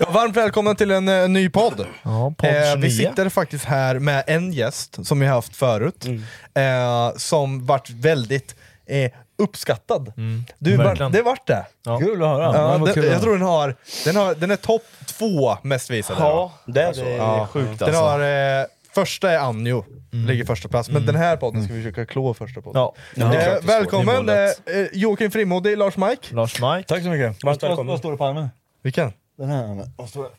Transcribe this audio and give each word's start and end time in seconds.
Ja, 0.00 0.06
varmt 0.10 0.36
välkomna 0.36 0.74
till 0.74 0.90
en 0.90 1.08
eh, 1.08 1.28
ny 1.28 1.48
podd. 1.50 1.86
Ja, 2.02 2.32
podd 2.38 2.50
Eh, 2.50 2.62
29. 2.72 2.76
vi 2.82 2.90
sitter 2.90 3.28
faktiskt 3.28 3.64
här 3.64 3.98
med 3.98 4.24
en 4.26 4.52
gäst 4.52 5.06
som 5.06 5.20
vi 5.20 5.26
har 5.26 5.34
haft 5.34 5.56
förut, 5.56 6.04
Mm. 6.04 6.22
eh, 6.54 7.16
som 7.16 7.66
vart 7.66 7.90
väldigt 7.90 8.54
eh, 8.86 9.10
uppskattad. 9.38 10.12
Du, 10.58 10.76
var, 10.76 10.84
verkligen. 10.84 11.12
det 11.12 11.22
vart 11.22 11.46
det. 11.46 11.66
Ja. 11.84 11.98
Kul 11.98 12.22
att 12.22 12.28
höra. 12.28 12.42
Ja, 12.44 12.54
Ja, 12.72 12.78
vad 12.78 12.88
den, 12.88 12.94
kul 12.94 13.04
att 13.06 13.12
jag 13.12 13.22
tror 13.22 13.32
den 13.32 13.42
har, 13.46 13.74
den, 14.04 14.16
har, 14.16 14.34
den 14.34 14.50
är 14.50 14.56
topp 14.56 14.82
två 15.06 15.56
mest 15.62 15.90
visade. 15.90 16.20
Ja, 16.20 16.52
då. 16.66 16.72
det 16.72 16.82
är 16.82 16.92
så. 16.92 17.00
Ja. 17.04 17.48
sjukt 17.52 17.78
Den 17.78 17.88
alltså. 17.88 18.02
har, 18.02 18.20
eh, 18.60 18.64
första 18.94 19.30
är 19.30 19.38
Anjo, 19.38 19.84
ligger 20.26 20.44
första 20.44 20.68
plats, 20.68 20.88
men 20.90 21.06
den 21.06 21.14
här 21.16 21.36
podden 21.36 21.64
ska 21.64 21.72
vi 21.72 21.82
försöka 21.82 22.06
klå 22.06 22.34
första 22.34 22.60
podden. 22.60 22.82
Ja, 22.82 22.94
det 23.14 23.20
är 23.22 23.30
klart 23.30 23.46
Eh, 23.46 23.54
det 23.60 23.66
välkommen 23.66 24.26
Det 24.26 24.32
är 24.32 24.46
målet. 24.46 24.60
eh, 24.70 24.78
eh, 24.80 24.86
Joakim 24.92 25.30
Frimodig, 25.30 25.78
Lars 25.78 25.96
Mike. 25.96 26.34
Lars 26.34 26.60
Mike. 26.60 26.88
Tack 26.88 27.02
så 27.02 27.08
mycket. 27.08 27.44
Varmt 27.44 27.62
välkommen. 27.62 27.86
vad 27.86 27.98
står 27.98 28.10
det 28.10 28.16
på 28.18 28.24
armen? 28.26 28.48
Vilken? 28.82 29.12
Den 29.38 29.48
här. 29.48 30.06
Står 30.06 30.22
det? 30.22 30.30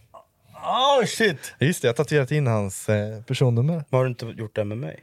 Oh 0.99 1.05
shit! 1.05 1.53
Just 1.59 1.81
det, 1.81 1.85
jag 1.87 1.93
har 1.93 1.95
tatuerat 1.95 2.31
in 2.31 2.47
hans 2.47 2.89
eh, 2.89 3.21
personnummer. 3.21 3.83
Har 3.91 4.03
du 4.03 4.09
inte 4.09 4.25
gjort 4.25 4.55
det 4.55 4.63
med 4.63 4.77
mig? 4.77 4.99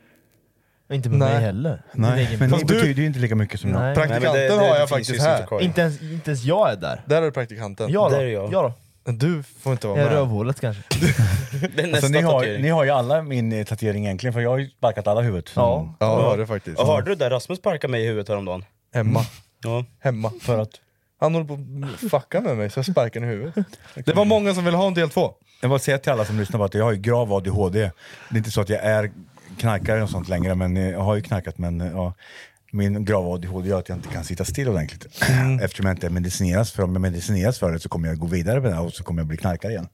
Inte 0.93 1.09
med 1.09 1.19
Nej. 1.19 1.29
mig 1.34 1.41
heller. 1.43 1.83
Nej, 1.93 2.37
men 2.41 2.51
Fast 2.51 2.67
det 2.67 2.75
du- 2.75 2.81
betyder 2.81 3.01
ju 3.01 3.06
inte 3.06 3.19
lika 3.19 3.34
mycket 3.34 3.61
som 3.61 3.71
jag. 3.71 3.81
Nej. 3.81 3.95
Praktikanten 3.95 4.33
Nej, 4.33 4.48
men 4.48 4.59
det- 4.59 4.62
det- 4.65 4.69
har 4.69 4.75
det 4.75 4.81
jag 4.81 4.89
finns 4.89 5.01
ju 5.11 5.12
faktiskt 5.12 5.27
här. 5.27 5.37
inte 5.37 5.47
kvar. 5.48 5.61
Inte 5.61 5.81
ens, 5.81 6.03
inte 6.03 6.31
ens 6.31 6.45
jag 6.45 6.71
är 6.73 6.77
där. 6.77 7.01
Där 7.06 7.23
är 7.23 7.31
praktikanten. 7.31 7.91
Ja 7.93 8.09
Där 8.09 8.17
då. 8.17 8.23
är 8.23 8.27
jag. 8.27 8.53
Ja 8.53 8.62
då. 8.62 9.12
Du 9.12 9.43
får 9.43 9.73
inte 9.73 9.87
vara 9.87 9.99
Jag 9.99 10.06
är 10.06 10.11
med. 10.11 10.19
rövhålet 10.19 10.61
kanske. 10.61 10.83
Det 10.91 11.83
är 11.83 11.87
nästa 11.87 11.97
Alltså, 11.97 12.09
ni, 12.12 12.21
har, 12.23 12.33
tatuering. 12.41 12.62
ni 12.62 12.69
har 12.69 12.84
ju 12.84 12.91
alla 12.91 13.23
min 13.23 13.53
eh, 13.53 13.65
tatuering 13.65 14.05
egentligen, 14.06 14.33
för 14.34 14.41
jag 14.41 14.51
har 14.51 14.59
ju 14.59 14.69
sparkat 14.71 15.06
alla 15.06 15.21
huvudet. 15.21 15.51
Ja. 15.56 15.95
Ja, 16.01 16.06
det 16.17 16.23
har 16.23 16.39
det 16.39 16.47
faktiskt. 16.47 16.78
Och 16.81 16.87
hörde 16.87 17.11
du 17.11 17.15
där 17.15 17.31
Rasmus 17.31 17.59
sparkade 17.59 17.91
mig 17.91 18.03
i 18.03 18.06
huvudet 18.06 18.28
häromdagen? 18.28 18.65
Hemma. 18.95 19.21
Ja. 19.65 19.84
Hemma. 20.01 20.33
För 20.41 20.59
att, 20.59 20.71
Han 21.19 21.34
håller 21.34 21.47
på 21.47 21.59
att 22.05 22.11
fucka 22.11 22.41
med 22.41 22.56
mig 22.56 22.70
så 22.70 22.78
jag 22.78 22.86
sparkar 22.86 23.20
honom 23.20 23.34
i 23.34 23.36
huvudet. 23.36 23.67
Det 24.05 24.14
var 24.14 24.25
många 24.25 24.55
som 24.55 24.64
ville 24.64 24.77
ha 24.77 24.86
en 24.86 24.95
del 24.95 25.11
två. 25.11 25.34
jag 25.61 25.69
vill 25.69 25.78
säga 25.81 25.98
till 25.98 26.12
alla 26.12 26.25
som 26.25 26.39
lyssnar 26.39 26.59
på 26.59 26.64
att 26.64 26.75
jag 26.75 26.84
har 26.84 26.92
ju 26.92 26.98
grav 26.98 27.33
ADHD. 27.33 27.78
Det 28.28 28.34
är 28.34 28.39
inte 28.39 28.50
så 28.50 28.61
att 28.61 28.69
jag 28.69 28.81
är 28.84 29.11
knarkare 29.59 30.03
och 30.03 30.11
sånt 30.11 30.28
längre, 30.28 30.55
men 30.55 30.77
jag 30.77 31.00
har 31.00 31.14
ju 31.14 31.22
knarkat. 31.22 31.59
Men 31.59 31.81
ja, 31.81 32.14
min 32.70 33.05
grav 33.05 33.33
ADHD 33.33 33.69
gör 33.69 33.78
att 33.78 33.89
jag 33.89 33.98
inte 33.98 34.09
kan 34.09 34.25
sitta 34.25 34.44
still 34.44 34.69
ordentligt. 34.69 35.06
Eftersom 35.62 35.87
jag 35.87 35.94
inte 35.94 36.11
medicineras 36.11 36.72
för 36.72 36.83
Om 36.83 36.92
jag 36.92 37.03
medicineras 37.03 37.59
för 37.59 37.72
det 37.72 37.81
så 37.81 37.89
kommer 37.89 38.09
jag 38.09 38.19
gå 38.19 38.27
vidare 38.27 38.61
med 38.61 38.72
det 38.72 38.78
och 38.78 38.92
så 38.92 39.05
kommer 39.05 39.20
jag 39.20 39.27
bli 39.27 39.37
knarkare 39.37 39.72
igen. 39.72 39.89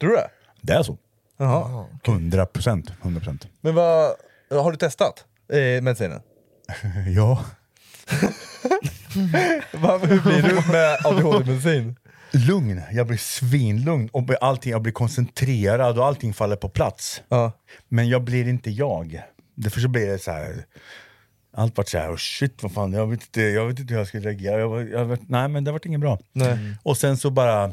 Tror 0.00 0.10
du 0.10 0.16
det? 0.16 0.28
Det 0.60 0.72
är 0.72 0.82
så. 0.82 0.98
Jaha. 1.36 1.86
100 2.04 2.46
procent. 2.46 2.92
100 3.02 3.20
procent. 3.20 3.48
Men 3.60 3.74
vad, 3.74 4.14
har 4.50 4.70
du 4.70 4.76
testat 4.76 5.24
eh, 5.52 5.82
medicinen? 5.82 6.20
Ja. 7.16 7.44
Hur 10.08 10.22
blir 10.22 10.42
du 10.42 10.72
med 10.72 11.06
ADHD-medicin? 11.06 11.96
lugn, 12.34 12.82
jag 12.92 13.06
blir 13.06 13.18
svinlugn 13.18 14.08
och 14.12 14.30
allting, 14.40 14.72
jag 14.72 14.82
blir 14.82 14.92
koncentrerad 14.92 15.98
och 15.98 16.06
allting 16.06 16.34
faller 16.34 16.56
på 16.56 16.68
plats. 16.68 17.22
Ja. 17.28 17.52
Men 17.88 18.08
jag 18.08 18.24
blir 18.24 18.48
inte 18.48 18.70
jag. 18.70 19.22
Därför 19.54 19.80
så 19.80 19.88
blir 19.88 20.06
det 20.06 20.18
så 20.18 20.30
här. 20.30 20.66
Allt 21.56 21.76
vart 21.76 21.88
så 21.88 21.98
här, 21.98 22.12
oh 22.12 22.16
shit 22.16 22.62
vad 22.62 22.72
fan, 22.72 22.92
jag 22.92 23.06
vet 23.06 23.20
inte, 23.20 23.40
jag 23.40 23.66
vet 23.66 23.78
inte 23.78 23.94
hur 23.94 24.00
jag 24.00 24.08
ska 24.08 24.18
reagera. 24.18 24.58
Jag, 24.58 24.90
jag 24.90 25.04
vet, 25.04 25.28
nej 25.28 25.48
men 25.48 25.64
det 25.64 25.72
vart 25.72 25.86
inget 25.86 26.00
bra. 26.00 26.18
Nej. 26.32 26.58
Och 26.82 26.96
sen 26.96 27.16
så 27.16 27.30
bara 27.30 27.72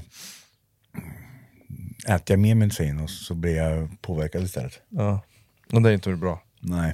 äter 2.07 2.23
jag 2.33 2.39
mer 2.39 2.55
medicin 2.55 2.99
och 2.99 3.09
så 3.09 3.35
blir 3.35 3.55
jag 3.55 4.01
påverkad 4.01 4.43
istället. 4.43 4.79
ja. 4.89 5.21
Och 5.73 5.81
det 5.81 5.89
är 5.89 5.93
inte 5.93 6.15
bra. 6.15 6.43
Nej, 6.59 6.93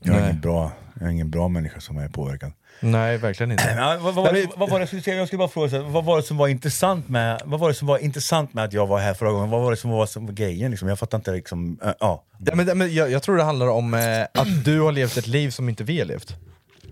jag 0.00 0.16
är, 0.16 0.20
Nej. 0.20 0.30
Ingen, 0.30 0.40
bra, 0.40 0.72
jag 0.94 1.08
är 1.08 1.12
ingen 1.12 1.30
bra 1.30 1.48
människa 1.48 1.80
som 1.80 1.98
är 1.98 2.08
påverkad. 2.08 2.52
Nej, 2.80 3.16
verkligen 3.18 3.52
inte. 3.52 3.74
Ja, 3.78 3.98
vad, 4.00 4.14
vad, 4.14 4.34
det- 4.34 4.48
vad 4.56 4.70
var 4.70 4.78
det 4.78 4.82
jag 4.82 4.88
skulle 4.88 5.02
säga? 5.02 5.16
Jag 5.16 5.26
skulle 5.26 5.38
bara 5.38 5.48
fråga, 5.48 5.70
så 5.70 5.82
vad 5.82 6.04
var 6.04 6.16
det 6.16 6.22
som 6.22 6.36
var 6.36 6.48
intressant 6.48 7.08
med, 7.08 7.40
vad 7.44 7.60
var 7.60 7.68
det 7.68 7.74
som 7.74 7.88
var 7.88 7.98
intressant 7.98 8.54
med 8.54 8.64
att 8.64 8.72
jag 8.72 8.86
var 8.86 8.98
här 8.98 9.14
förra 9.14 9.30
gången? 9.32 9.50
Vad 9.50 9.62
var 9.62 9.70
det 9.70 9.76
som 9.76 9.90
var, 9.90 10.06
som 10.06 10.34
grejen? 10.34 10.70
Liksom? 10.70 10.88
Jag 10.88 10.98
fattar 10.98 11.18
inte 11.18 11.30
liksom, 11.32 11.78
äh, 11.84 11.90
ja. 12.00 12.24
Ja, 12.46 12.54
men, 12.54 12.78
men 12.78 12.94
jag, 12.94 13.10
jag 13.10 13.22
tror 13.22 13.36
det 13.36 13.42
handlar 13.42 13.68
om 13.68 13.94
eh, 13.94 14.22
att 14.22 14.64
du 14.64 14.80
har 14.80 14.92
levt 14.92 15.16
ett 15.16 15.26
liv 15.26 15.50
som 15.50 15.68
inte 15.68 15.84
vi 15.84 15.98
har 15.98 16.06
levt. 16.06 16.36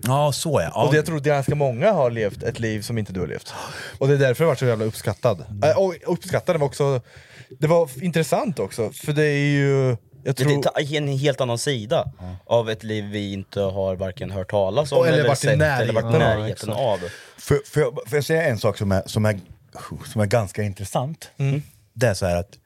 Ja, 0.03 0.31
så 0.31 0.61
ja. 0.61 0.71
ja. 0.73 0.87
Och 0.87 0.95
jag 0.95 1.05
tror 1.05 1.17
att 1.17 1.23
ganska 1.23 1.55
många 1.55 1.91
har 1.91 2.11
levt 2.11 2.43
ett 2.43 2.59
liv 2.59 2.81
som 2.81 2.97
inte 2.97 3.13
du 3.13 3.19
har 3.19 3.27
levt. 3.27 3.53
Och 3.97 4.07
det 4.07 4.13
är 4.13 4.17
därför 4.17 4.43
jag 4.43 4.47
varit 4.49 4.59
så 4.59 4.65
jävla 4.65 4.85
uppskattad. 4.85 5.45
Äh, 5.63 5.77
och 5.77 5.93
uppskattad 6.05 6.57
var 6.57 6.65
också, 6.67 7.01
det 7.59 7.67
var 7.67 8.03
intressant 8.03 8.59
också, 8.59 8.91
för 8.91 9.13
det 9.13 9.23
är 9.25 9.47
ju... 9.47 9.97
Jag 10.25 10.35
Det 10.35 10.43
tror, 10.43 10.79
är 10.79 10.97
en 10.97 11.07
helt 11.07 11.41
annan 11.41 11.57
sida 11.57 12.11
av 12.45 12.69
ett 12.69 12.83
liv 12.83 13.05
vi 13.05 13.33
inte 13.33 13.61
har 13.61 13.95
varken 13.95 14.31
hört 14.31 14.49
talas 14.51 14.91
om 14.91 15.05
eller 15.05 15.17
eller, 15.17 15.35
sett 15.35 15.49
eller 15.49 15.57
närheten 15.57 15.95
varit 15.95 16.03
i 16.03 16.15
av, 16.15 16.19
närheten 16.19 16.69
exakt. 16.69 16.79
av. 16.79 16.99
Får, 17.37 17.59
får, 17.65 17.81
jag, 17.81 17.93
får 17.93 18.17
jag 18.17 18.25
säga 18.25 18.43
en 18.43 18.57
sak 18.57 18.77
som 18.77 18.91
är, 18.91 19.03
som 19.05 19.25
är, 19.25 19.39
som 20.05 20.21
är 20.21 20.25
ganska 20.25 20.63
intressant? 20.63 21.31
Det 21.93 22.07
är 22.07 22.13
så 22.13 22.25
här 22.25 22.35
att 22.35 22.57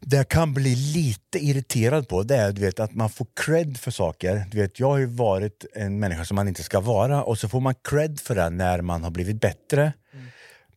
det 0.00 0.16
jag 0.16 0.28
kan 0.28 0.54
bli 0.54 0.76
lite 0.76 1.38
irriterad 1.38 2.08
på 2.08 2.22
det 2.22 2.36
är 2.36 2.52
du 2.52 2.60
vet, 2.60 2.80
att 2.80 2.94
man 2.94 3.10
får 3.10 3.26
cred 3.44 3.76
för 3.78 3.90
saker. 3.90 4.44
Du 4.50 4.60
vet, 4.60 4.80
jag 4.80 4.88
har 4.90 4.98
ju 4.98 5.06
varit 5.06 5.64
en 5.74 5.98
människa 5.98 6.24
som 6.24 6.34
man 6.34 6.48
inte 6.48 6.62
ska 6.62 6.80
vara 6.80 7.22
och 7.24 7.38
så 7.38 7.48
får 7.48 7.60
man 7.60 7.74
cred 7.88 8.20
för 8.20 8.34
det 8.34 8.50
när 8.50 8.80
man 8.80 9.04
har 9.04 9.10
blivit 9.10 9.40
bättre. 9.40 9.92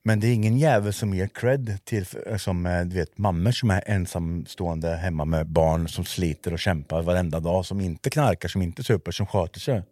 Men 0.08 0.20
det 0.20 0.28
är 0.28 0.34
ingen 0.34 0.58
jävel 0.58 0.94
som 0.94 1.14
ger 1.14 1.28
cred 1.28 1.80
till 1.84 2.06
som, 2.38 2.66
eh, 2.66 2.82
du 2.82 2.96
vet, 2.96 3.18
mammor 3.18 3.52
som 3.52 3.72
är 3.72 3.84
ensamstående 3.86 4.96
hemma 4.96 5.26
med 5.26 5.48
barn 5.48 5.88
som 5.88 6.06
sliter 6.06 6.54
och 6.54 6.60
kämpar 6.60 7.02
varenda 7.02 7.40
dag, 7.40 7.66
som 7.66 7.82
inte 7.82 8.10
knarkar, 8.10 8.50
som 8.50 8.62
inte 8.62 8.84
super, 8.84 9.12
som 9.12 9.26
sköter 9.26 9.60
sig. 9.60 9.84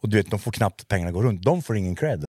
Och 0.00 0.08
du 0.08 0.16
vet, 0.16 0.30
de 0.30 0.38
får 0.38 0.52
knappt 0.52 0.88
pengarna 0.88 1.12
gå 1.12 1.22
runt. 1.22 1.42
De 1.42 1.62
får 1.62 1.76
ingen 1.76 1.96
cred. 1.96 2.24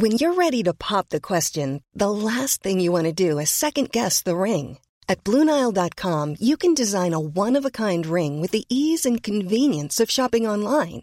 When 0.00 0.12
you're 0.12 0.34
ready 0.44 0.64
to 0.64 0.74
pop 0.74 1.08
the 1.08 1.20
question, 1.20 1.80
the 1.98 2.10
last 2.10 2.62
thing 2.62 2.80
you 2.80 3.02
want 3.02 3.16
to 3.16 3.28
do 3.28 3.40
is 3.40 3.50
second 3.50 3.90
guess 3.92 4.22
the 4.22 4.36
ring. 4.36 4.78
At 5.08 5.24
Bluenile.com, 5.24 6.36
you 6.40 6.56
can 6.56 6.74
design 6.74 7.14
a 7.14 7.20
one 7.20 7.58
of 7.58 7.66
a 7.66 7.70
kind 7.70 8.06
ring 8.06 8.42
with 8.42 8.52
the 8.52 8.64
ease 8.68 9.10
and 9.10 9.22
convenience 9.26 10.02
of 10.02 10.10
shopping 10.10 10.50
online. 10.50 11.02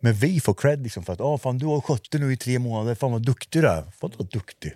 Men 0.00 0.12
vi 0.14 0.40
får 0.40 0.54
cred 0.54 0.82
liksom 0.82 1.02
för 1.04 1.12
att 1.12 1.20
ah, 1.20 1.38
fan, 1.38 1.58
du 1.58 1.66
har 1.66 1.80
skött 1.80 2.10
det 2.10 2.18
nu 2.18 2.32
i 2.32 2.36
tre 2.36 2.58
månader, 2.58 2.94
fan 2.94 3.12
vad 3.12 3.22
duktig 3.22 3.62
du 3.62 3.68
är. 3.68 3.84
Vadå 4.00 4.24
duktig? 4.24 4.72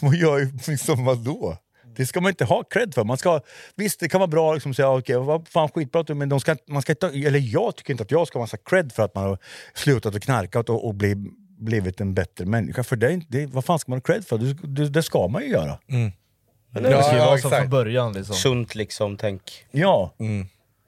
Vad 0.00 0.14
gör 0.14 0.38
jag 0.38 0.48
liksom 0.68 1.04
vadå? 1.04 1.56
Det 1.96 2.06
ska 2.06 2.20
man 2.20 2.28
inte 2.30 2.44
ha 2.44 2.64
cred 2.64 2.94
för. 2.94 3.04
Man 3.04 3.18
ska, 3.18 3.40
visst, 3.76 4.00
det 4.00 4.08
kan 4.08 4.20
vara 4.20 4.28
bra 4.28 4.54
liksom, 4.54 4.70
att 4.70 4.76
säga 4.76 4.90
okej, 4.90 5.16
vad 5.16 5.48
fan 5.48 5.68
skitbra, 5.68 6.00
att 6.00 6.06
du-" 6.06 6.14
men 6.14 6.28
de 6.28 6.40
ska, 6.40 6.56
man 6.68 6.82
ska 6.82 6.92
inte, 6.92 7.06
eller 7.06 7.38
jag 7.38 7.76
tycker 7.76 7.92
inte 7.94 8.02
att 8.02 8.10
jag 8.10 8.26
ska 8.28 8.38
ha 8.38 8.42
massa 8.42 8.56
cred 8.56 8.92
för 8.92 9.02
att 9.02 9.14
man 9.14 9.24
har 9.24 9.38
slutat 9.74 10.14
att 10.14 10.22
knarka 10.22 10.60
och, 10.60 10.86
och 10.86 10.94
bli, 10.94 11.14
blivit 11.58 12.00
en 12.00 12.14
bättre 12.14 12.44
människa. 12.44 12.82
För 12.82 12.96
det, 12.96 13.06
är 13.06 13.10
inte- 13.10 13.26
det, 13.28 13.46
vad 13.46 13.64
fan 13.64 13.78
ska 13.78 13.90
man 13.90 13.96
ha 13.96 14.00
cred 14.02 14.26
för? 14.26 14.38
Det, 14.38 14.54
det, 14.54 14.88
det 14.88 15.02
ska 15.02 15.28
man 15.28 15.42
ju 15.42 15.48
göra. 15.48 15.78
Men 15.86 16.82
det 16.82 17.02
ska 17.02 17.12
ju 17.12 17.18
vara 17.18 17.38
så 17.38 17.50
från 17.50 17.70
början 17.70 18.12
liksom. 18.12 18.34
Sunt 18.36 18.74
liksom, 18.74 19.16
tänk. 19.16 19.66
Ja. 19.70 20.14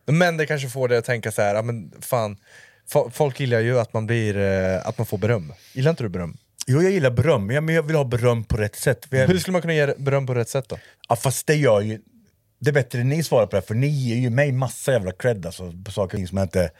Men 0.06 0.37
det 0.37 0.46
kanske 0.46 0.69
får 0.69 0.88
dig 0.88 0.98
att 0.98 1.05
tänka 1.05 1.32
så 1.32 1.43
här, 1.43 1.55
ja, 1.55 1.62
men 1.62 1.93
fan, 2.00 2.37
folk 3.12 3.40
gillar 3.40 3.61
ju 3.61 3.79
att 3.79 3.93
man, 3.93 4.06
blir, 4.06 4.37
eh, 4.37 4.87
att 4.87 4.99
man 4.99 5.06
får 5.06 5.19
beröm. 5.19 5.52
Gillar 5.73 5.90
inte 5.90 6.02
du 6.02 6.08
beröm? 6.08 6.37
Jo, 6.67 6.82
jag 6.82 6.93
gillar 6.93 7.11
beröm, 7.11 7.46
men 7.46 7.69
jag 7.69 7.82
vill 7.82 7.96
ha 7.96 8.05
beröm 8.05 8.44
på 8.44 8.56
rätt 8.56 8.76
sätt. 8.76 9.06
Jag, 9.11 9.29
Hur 9.29 9.38
skulle 9.38 9.52
man 9.52 9.62
kunna 9.62 9.75
ge 9.75 9.94
beröm 9.99 10.26
på 10.26 10.34
rätt 10.34 10.49
sätt 10.49 10.69
då? 10.69 10.79
Ja, 11.08 11.17
fast 11.17 11.46
det 11.46 11.55
gör 11.55 11.81
ju... 11.81 12.00
Det 12.58 12.70
är 12.70 12.75
bättre 12.75 13.00
än 13.00 13.08
ni 13.08 13.23
svarar 13.23 13.46
på 13.46 13.56
det, 13.56 13.62
för 13.62 13.75
ni 13.75 13.87
ger 13.87 14.17
ju 14.17 14.31
mig 14.31 14.52
massa 14.52 14.93
jävla 14.93 15.12
cred 15.12 15.46
alltså, 15.46 15.73
på 15.84 15.90
saker 15.90 16.26
som 16.26 16.38
jag 16.38 16.44
inte... 16.44 16.70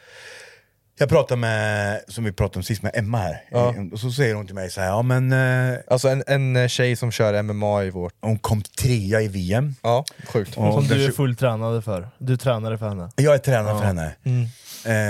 Jag 0.97 1.09
pratade 1.09 1.41
med, 1.41 2.01
som 2.07 2.23
vi 2.23 2.31
pratade 2.31 2.59
om 2.59 2.63
sist, 2.63 2.81
med 2.83 2.91
Emma 2.95 3.17
här. 3.17 3.41
Ja. 3.51 3.75
Och 3.93 3.99
så 3.99 4.11
säger 4.11 4.35
hon 4.35 4.45
till 4.45 4.55
mig 4.55 4.69
så 4.69 4.81
här, 4.81 4.87
ja 4.87 5.01
men... 5.01 5.31
eh, 5.73 5.79
Alltså 5.87 6.07
en, 6.09 6.23
en 6.27 6.55
eh, 6.55 6.67
tjej 6.67 6.95
som 6.95 7.11
kör 7.11 7.41
MMA 7.43 7.83
i 7.83 7.89
vårt... 7.89 8.13
Hon 8.21 8.39
kom 8.39 8.61
trea 8.61 9.21
i 9.21 9.27
VM. 9.27 9.75
Ja, 9.81 10.05
sjukt. 10.27 10.57
Och 10.57 10.73
Som 10.73 10.87
den 10.87 10.97
du 10.97 11.03
är 11.05 11.09
tjo- 11.09 11.13
fulltränade 11.15 11.81
för. 11.81 12.09
Du 12.17 12.33
är 12.33 12.37
tränare 12.37 12.77
för 12.77 12.89
henne. 12.89 13.09
Jag 13.15 13.33
är 13.33 13.37
tränare 13.37 13.73
Ja. 13.73 13.79
för 13.79 13.85
henne. 13.85 14.15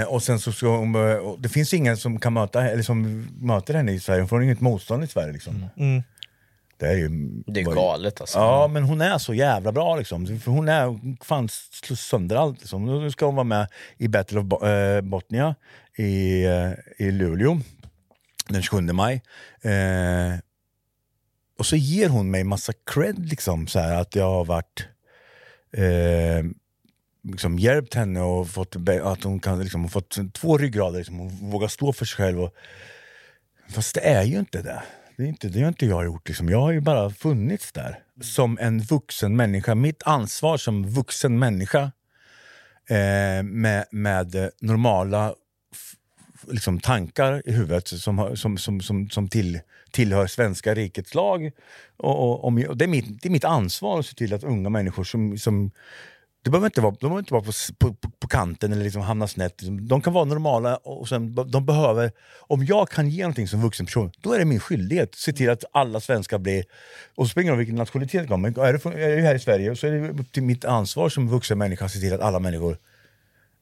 Eh, 0.01 0.07
och 0.07 0.24
sen 0.24 0.39
så 0.39 0.51
ska 0.51 0.68
hon, 0.77 0.95
och 0.95 1.39
det 1.39 1.50
finns 1.50 1.74
ingen 1.74 1.97
som 1.97 2.19
kan 2.19 2.33
möta, 2.33 2.69
eller 2.69 2.83
som 2.83 3.27
möter 3.41 3.74
henne 3.74 3.91
i 3.91 4.00
Sverige, 4.00 4.21
hon 4.21 4.30
får 4.30 4.44
inget 4.44 4.62
motstånd 4.62 5.03
i 5.03 5.07
Sverige 5.07 5.33
liksom. 5.33 5.65
Mm. 5.77 6.03
Det 6.77 6.87
är 6.87 6.93
ju... 6.95 7.09
Det 7.47 7.59
är 7.59 7.63
galet 7.63 8.21
alltså. 8.21 8.39
Ja, 8.39 8.67
men 8.67 8.83
hon 8.83 9.01
är 9.01 9.17
så 9.17 9.33
jävla 9.33 9.71
bra 9.71 9.95
liksom. 9.95 10.39
För 10.39 10.51
hon 10.51 10.69
är 10.69 10.99
fan 11.23 11.49
slår 11.49 11.95
sönder 11.95 12.35
allt. 12.35 12.59
Liksom. 12.59 12.85
Nu 12.85 13.11
ska 13.11 13.25
hon 13.25 13.35
vara 13.35 13.43
med 13.43 13.67
i 13.97 14.07
Battle 14.07 14.39
of 14.39 14.63
eh, 14.63 15.01
Botnia 15.01 15.55
i, 15.97 16.43
eh, 16.45 16.71
i 16.97 17.11
Luleå 17.11 17.59
den 18.49 18.61
27 18.61 18.81
maj. 18.81 19.21
Eh, 19.61 20.39
och 21.59 21.65
så 21.65 21.75
ger 21.75 22.09
hon 22.09 22.31
mig 22.31 22.43
massa 22.43 22.73
cred, 22.85 23.29
liksom, 23.29 23.67
så 23.67 23.79
här, 23.79 24.01
att 24.01 24.15
jag 24.15 24.29
har 24.29 24.45
varit 24.45 24.87
eh, 25.71 26.45
liksom 27.23 27.59
hjälpt 27.59 27.93
henne 27.93 28.21
och 28.21 28.49
fått, 28.49 28.75
att 29.03 29.23
hon 29.23 29.39
kan, 29.39 29.59
liksom, 29.59 29.89
fått 29.89 30.33
två 30.33 30.57
ryggrader, 30.57 30.97
liksom, 30.97 31.19
hon 31.19 31.51
vågar 31.51 31.67
stå 31.67 31.93
för 31.93 32.05
sig 32.05 32.17
själv. 32.17 32.41
Och, 32.41 32.53
fast 33.69 33.95
det 33.95 34.01
är 34.01 34.23
ju 34.23 34.39
inte 34.39 34.61
det. 34.61 34.83
Det 35.18 35.24
är 35.24 35.27
inte 35.27 35.48
det 35.48 35.62
har 35.62 35.68
inte 35.68 35.86
jag 35.86 36.06
gjort. 36.06 36.27
Liksom. 36.27 36.50
Jag 36.50 36.62
har 36.62 36.71
ju 36.71 36.81
bara 36.81 37.10
funnits 37.10 37.71
där 37.71 38.00
som 38.21 38.57
en 38.62 38.80
vuxen 38.80 39.36
människa. 39.36 39.75
Mitt 39.75 40.04
ansvar 40.04 40.57
som 40.57 40.88
vuxen 40.88 41.39
människa 41.39 41.92
eh, 42.89 43.44
med, 43.44 43.86
med 43.92 44.50
normala 44.62 45.36
liksom, 46.51 46.80
tankar 46.80 47.42
i 47.45 47.51
huvudet 47.51 47.88
som, 47.88 48.38
som, 48.38 48.57
som, 48.57 48.81
som, 48.81 49.10
som 49.10 49.27
till, 49.27 49.60
tillhör 49.92 50.27
svenska 50.27 50.74
rikets 50.74 51.16
lag. 51.16 51.51
Och, 51.98 52.44
och, 52.44 52.45
och 52.45 52.77
det, 52.77 52.86
är 52.86 52.89
mitt, 52.89 53.21
det 53.21 53.27
är 53.27 53.31
mitt 53.31 53.45
ansvar 53.45 54.00
att 54.00 54.06
se 54.06 54.16
till 54.16 54.33
att 54.33 54.44
unga 54.44 54.69
människor 54.69 55.04
som, 55.04 55.38
som 55.38 55.71
det 56.44 56.50
behöver 56.50 56.68
inte 56.68 56.81
vara, 56.81 56.92
de 56.92 57.00
behöver 57.00 57.19
inte 57.19 57.34
vara 57.34 57.44
på, 57.44 57.51
på, 57.78 57.94
på, 57.94 58.10
på 58.10 58.28
kanten 58.28 58.72
eller 58.72 58.84
liksom 58.84 59.01
hamna 59.01 59.28
snett. 59.28 59.62
De 59.81 60.01
kan 60.01 60.13
vara 60.13 60.25
normala 60.25 60.75
och 60.78 61.10
sen, 61.10 61.36
de 61.36 61.66
behöver... 61.66 62.12
Om 62.40 62.66
jag 62.66 62.90
kan 62.90 63.10
ge 63.10 63.24
någonting 63.24 63.48
som 63.48 63.62
vuxen 63.62 63.86
person, 63.86 64.12
då 64.22 64.34
är 64.34 64.40
det 64.40 64.45
min 64.45 64.60
skyldighet 64.60 65.10
att 65.10 65.16
se 65.16 65.34
till 65.34 65.50
att 65.50 65.63
alla 65.72 66.00
svenskar 66.00 66.38
blir... 66.38 66.63
Och 67.16 67.25
så 67.25 67.30
spelar 67.30 67.42
ingen 67.42 67.51
roll 67.51 67.57
vilken 67.57 67.75
nationalitet 67.75 68.22
det 68.22 68.28
kommer. 68.28 68.60
Är 68.60 68.74
det, 68.74 69.04
är 69.04 69.16
det 69.16 69.22
här 69.22 69.36
i 69.36 69.40
Sverige 69.40 69.75
så 69.75 69.88
är 69.88 69.92
det 69.92 70.10
upp 70.10 70.31
till 70.31 70.44
mitt 70.44 70.66
ansvar 70.66 71.10
som 71.10 71.30
vuxen 71.30 71.57
människa 71.57 71.86
att 71.86 71.92
se 71.92 72.00
till 72.00 72.13
att 72.13 72.22
alla 72.22 72.40
människor 72.40 72.78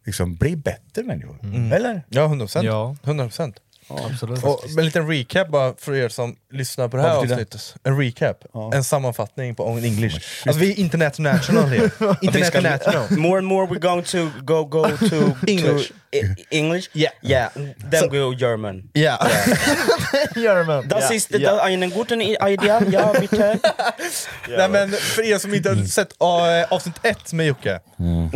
liksom 0.06 0.36
blir 0.36 0.56
bättre 0.56 1.04
människor. 1.04 1.40
Eller? 1.74 2.04
Ja, 2.10 2.28
100%. 2.28 2.64
Ja. 2.64 2.96
100%. 3.04 3.54
Absolut. 4.12 4.44
Och 4.44 4.66
en 4.78 4.86
liten 4.86 5.08
recap 5.08 5.48
bara 5.48 5.74
för 5.78 5.96
er 5.96 6.10
som 6.10 6.36
lyssnar 6.54 6.88
på 6.88 6.98
det 6.98 7.04
här 7.04 7.10
Vad 7.10 7.18
betyder 7.22 7.36
det? 7.36 7.42
avsnittet. 7.42 7.76
En 7.84 7.98
recap, 8.00 8.38
Ja. 8.54 8.72
en 8.74 8.84
sammanfattning 8.84 9.56
på 9.56 9.68
on 9.68 9.84
English. 9.84 10.16
Alltså 10.46 10.60
vi 10.62 10.72
är 10.72 10.80
international 10.80 11.64
här. 11.66 11.92
international. 12.22 13.18
More 13.18 13.38
and 13.38 13.48
more 13.48 13.68
we're 13.68 13.80
going 13.80 14.04
to 14.04 14.18
go 14.42 14.64
go 14.66 14.84
to 15.10 15.16
English. 15.48 15.88
To, 15.88 15.94
I, 16.18 16.36
English? 16.50 16.90
Yeah. 16.94 17.14
Yeah. 17.24 17.50
Then 17.92 18.10
go 18.10 18.34
German. 18.34 18.90
Ja. 18.94 19.28
German. 20.36 20.88
Das 20.88 21.10
Ja, 21.10 21.16
ist 21.16 21.32
ja. 21.32 21.62
eine 21.64 21.88
gute 21.90 22.16
Idee, 22.16 22.80
ja 22.92 23.14
bitte. 23.20 23.60
Nej 24.58 24.70
men 24.70 24.92
för 24.92 25.22
er 25.24 25.38
som 25.38 25.54
inte 25.54 25.70
har 25.70 25.86
sett 25.86 26.22
äh, 26.22 26.74
avsnitt 26.74 26.96
ett 27.04 27.34
med 27.34 27.46
Jocke, 27.48 27.80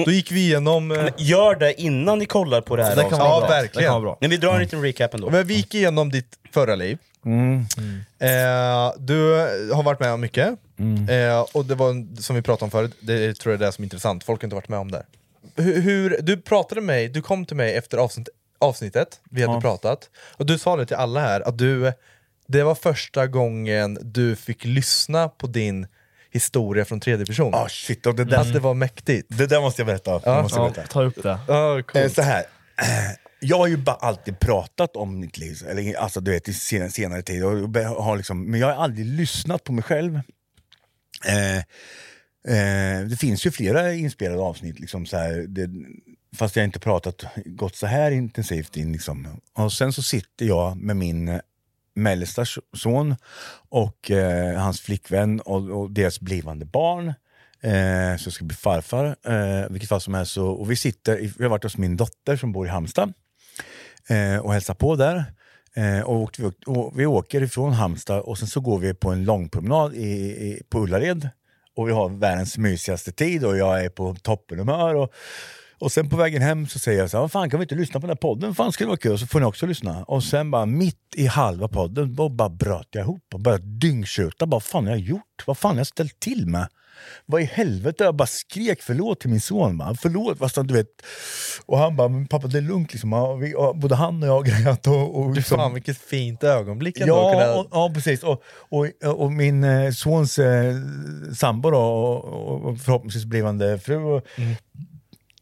då 0.05 0.11
gick 0.11 0.31
vi 0.31 0.39
igenom... 0.39 0.91
eh, 0.91 1.05
Gör 1.17 1.55
det 1.55 1.81
innan 1.81 2.19
ni 2.19 2.25
kollar 2.25 2.61
på 2.61 2.75
det 2.75 2.83
här 2.83 2.95
Det 2.95 3.01
kan 3.01 3.19
vara 3.19 3.29
Ja, 3.29 3.39
bra. 3.39 3.49
verkligen. 3.49 3.77
Det 3.77 3.83
kan 3.83 3.93
vara 3.93 4.01
bra. 4.01 4.17
Men 4.21 4.29
vi 4.29 4.37
drar 4.37 4.53
en 4.53 4.59
liten 4.59 4.81
recap 4.81 5.13
ändå. 5.13 5.29
Men 5.29 5.44
vi 5.45 5.53
gick 5.53 5.75
igenom 5.75 6.09
ditt 6.11 6.37
förra 6.51 6.75
liv. 6.75 6.97
Eh, 8.19 8.93
du 8.97 9.33
har 9.73 9.83
varit 9.83 9.99
med 9.99 10.11
om 10.13 10.21
mycket, 10.21 10.47
eh, 11.09 11.39
och 11.53 11.65
det 11.65 11.75
var 11.75 12.21
som 12.21 12.35
vi 12.35 12.41
pratade 12.41 12.65
om 12.65 12.71
förut, 12.71 12.93
det 12.99 13.33
tror 13.39 13.53
jag 13.53 13.61
är 13.61 13.65
det 13.65 13.71
som 13.71 13.81
är 13.81 13.85
intressant, 13.85 14.23
folk 14.23 14.41
har 14.41 14.45
inte 14.45 14.55
varit 14.55 14.69
med 14.69 14.79
om 14.79 14.91
det. 14.91 15.03
Hur, 15.55 15.81
hur, 15.81 16.17
du 16.21 16.37
pratade 16.41 16.81
med 16.81 16.95
mig, 16.95 17.07
du 17.09 17.21
kom 17.21 17.45
till 17.45 17.55
mig 17.57 17.75
efter 17.75 17.97
avsnitt, 17.97 18.29
avsnittet, 18.59 19.19
vi 19.29 19.41
hade 19.41 19.53
Ja. 19.53 19.61
pratat, 19.61 20.09
och 20.37 20.45
du 20.45 20.57
sa 20.57 20.75
det 20.75 20.85
till 20.85 20.95
alla 20.95 21.19
här, 21.19 21.41
att 21.41 21.57
du, 21.57 21.93
det 22.47 22.63
var 22.63 22.75
första 22.75 23.27
gången 23.27 23.97
du 24.01 24.35
fick 24.35 24.65
lyssna 24.65 25.29
på 25.29 25.47
din 25.47 25.87
historia 26.31 26.85
från 26.85 26.99
tredje 26.99 27.25
person. 27.25 27.53
Ah 27.55 27.67
shit, 27.69 28.05
och 28.05 28.15
det, 28.15 28.23
där, 28.25 28.37
Att 28.37 28.53
det 28.53 28.59
var 28.59 28.73
mäktigt. 28.73 29.27
det 29.37 29.47
där 29.47 29.61
måste 29.61 29.81
jag 29.81 29.87
berätta. 29.87 30.19
Det 30.19 30.41
måste 30.41 30.59
jag 30.59 30.67
Ja, 30.67 30.71
berätta. 30.71 30.87
ta 30.93 31.03
upp 31.03 31.23
det. 31.23 31.39
Ja, 31.47 31.77
Eh, 31.77 31.83
coolt. 31.83 32.15
så 32.15 32.21
här. 32.21 32.43
Jag 33.47 33.57
har 33.57 33.67
ju 33.67 33.77
bara 33.77 33.95
alltid 33.95 34.39
pratat 34.39 34.95
om 34.95 35.19
mitt 35.19 35.37
liv, 35.37 35.57
eller, 35.69 35.95
alltså, 35.97 36.21
du 36.21 36.31
vet, 36.31 36.49
i 36.49 36.53
senare, 36.53 36.89
senare 36.89 37.21
tid, 37.21 37.43
och 37.43 37.51
har 38.03 38.17
liksom, 38.17 38.45
men 38.51 38.59
jag 38.59 38.67
har 38.67 38.83
aldrig 38.83 39.05
lyssnat 39.05 39.63
på 39.63 39.73
mig 39.73 39.83
själv. 39.83 40.19
Eh, 41.25 41.57
eh, 42.55 43.05
det 43.07 43.17
finns 43.19 43.45
ju 43.45 43.51
flera 43.51 43.93
inspelade 43.93 44.41
avsnitt, 44.41 44.79
liksom, 44.79 45.05
så 45.05 45.17
här, 45.17 45.45
det, 45.47 45.69
fast 46.35 46.55
jag 46.55 46.65
inte 46.65 46.79
pratat 46.79 47.25
gått 47.45 47.75
så 47.75 47.87
här 47.87 48.11
intensivt 48.11 48.77
in. 48.77 48.91
Liksom. 48.91 49.27
Och 49.53 49.73
sen 49.73 49.93
så 49.93 50.03
sitter 50.03 50.45
jag 50.45 50.77
med 50.77 50.95
min 50.95 51.39
mellersta 51.95 52.45
son 52.77 53.15
och 53.69 54.11
eh, 54.11 54.59
hans 54.59 54.81
flickvän 54.81 55.39
och, 55.39 55.69
och 55.69 55.91
deras 55.91 56.19
blivande 56.19 56.65
barn. 56.65 57.07
Eh, 57.61 58.17
så 58.17 58.27
jag 58.27 58.33
ska 58.33 58.45
bli 58.45 58.57
farfar, 58.57 59.15
eh, 59.23 59.69
vilket 59.69 59.89
fall 59.89 60.01
som 60.01 60.13
helst. 60.13 60.31
Så, 60.31 60.47
och 60.47 60.71
vi 60.71 60.75
sitter, 60.75 61.17
vi 61.37 61.43
har 61.43 61.49
varit 61.49 61.63
hos 61.63 61.77
min 61.77 61.97
dotter 61.97 62.37
som 62.37 62.51
bor 62.51 62.67
i 62.67 62.69
Halmstad 62.69 63.13
eh, 64.09 64.37
och 64.37 64.53
hälsade 64.53 64.77
på 64.77 64.95
där. 64.95 65.25
Eh, 65.75 65.99
och, 65.99 66.15
åkte 66.15 66.41
vi, 66.41 66.51
och 66.65 66.99
vi 66.99 67.05
åker 67.05 67.43
ifrån 67.43 67.73
Halmstad 67.73 68.19
och 68.19 68.37
sen 68.37 68.47
så 68.47 68.59
går 68.59 68.79
vi 68.79 68.93
på 68.93 69.11
en 69.11 69.25
långpromenad 69.25 69.95
i, 69.95 70.09
i, 70.09 70.61
på 70.69 70.79
Ullared. 70.79 71.29
Och 71.75 71.87
vi 71.87 71.91
har 71.91 72.09
världens 72.09 72.57
mysigaste 72.57 73.11
tid 73.11 73.45
och 73.45 73.57
jag 73.57 73.85
är 73.85 73.89
på 73.89 74.15
toppenhumör. 74.21 74.95
Och, 74.95 75.13
och 75.79 75.91
sen 75.91 76.09
på 76.09 76.17
vägen 76.17 76.41
hem 76.41 76.67
så 76.67 76.79
säger 76.79 76.99
jag 76.99 77.09
så 77.09 77.21
här, 77.21 77.27
fan 77.27 77.49
kan 77.49 77.59
vi 77.59 77.63
inte 77.63 77.75
lyssna 77.75 77.99
på 77.99 78.07
den 78.07 78.09
här 78.09 78.15
podden? 78.15 78.55
Fan 78.55 78.71
skulle 78.71 78.85
det 78.85 78.89
vara 78.89 78.97
kul? 78.97 79.19
Så 79.19 79.27
får 79.27 79.39
ni 79.39 79.45
också 79.45 79.65
lyssna. 79.65 80.03
Och 80.03 80.23
sen 80.23 80.51
bara 80.51 80.65
mitt 80.65 81.15
i 81.15 81.25
halva 81.25 81.67
podden 81.67 82.15
då 82.15 82.29
bara 82.29 82.49
bröt 82.49 82.87
jag 82.91 83.01
ihop 83.01 83.23
och 83.33 83.39
började 83.39 83.65
dyngtjuta. 83.65 84.45
Vad 84.45 84.63
fan 84.63 84.85
har 84.85 84.91
jag 84.91 84.99
gjort? 84.99 85.43
Vad 85.47 85.57
fan 85.57 85.71
har 85.71 85.77
jag 85.77 85.87
ställt 85.87 86.19
till 86.19 86.47
med? 86.47 86.67
Vad 87.25 87.41
i 87.41 87.45
helvete? 87.45 88.03
Jag 88.03 88.15
bara 88.15 88.27
skrek 88.27 88.81
förlåt 88.81 89.19
till 89.19 89.29
min 89.29 89.41
son. 89.41 89.77
Bara. 89.77 89.95
Förlåt, 89.95 90.37
fast 90.37 90.55
du 90.67 90.73
vet. 90.73 90.87
Och 91.65 91.77
han 91.77 91.95
bara, 91.95 92.07
men 92.07 92.27
pappa 92.27 92.47
det 92.47 92.57
är 92.57 92.61
lugnt 92.61 92.93
liksom. 92.93 93.11
Ja, 93.11 93.33
vi, 93.35 93.55
och 93.55 93.77
både 93.77 93.95
han 93.95 94.23
och 94.23 94.29
jag 94.29 94.33
har 94.33 94.43
grejat 94.43 94.87
och, 94.87 95.19
och 95.19 95.35
liksom, 95.35 95.57
fan 95.57 95.73
vilket 95.73 95.97
fint 95.97 96.43
ögonblick 96.43 96.99
ändå. 96.99 97.15
Ja, 97.15 97.31
kunna- 97.31 97.53
och, 97.59 97.67
ja, 97.71 97.91
precis. 97.93 98.23
Och, 98.23 98.43
och, 98.69 98.87
och 99.03 99.31
min 99.31 99.63
eh, 99.63 99.91
sons 99.91 100.39
eh, 100.39 100.75
sambo 101.37 101.69
då, 101.71 101.77
och, 101.81 102.23
och, 102.25 102.61
och 102.71 102.77
förhoppningsvis 102.79 103.25
blivande 103.25 103.79
fru, 103.79 103.97
och, 103.97 104.21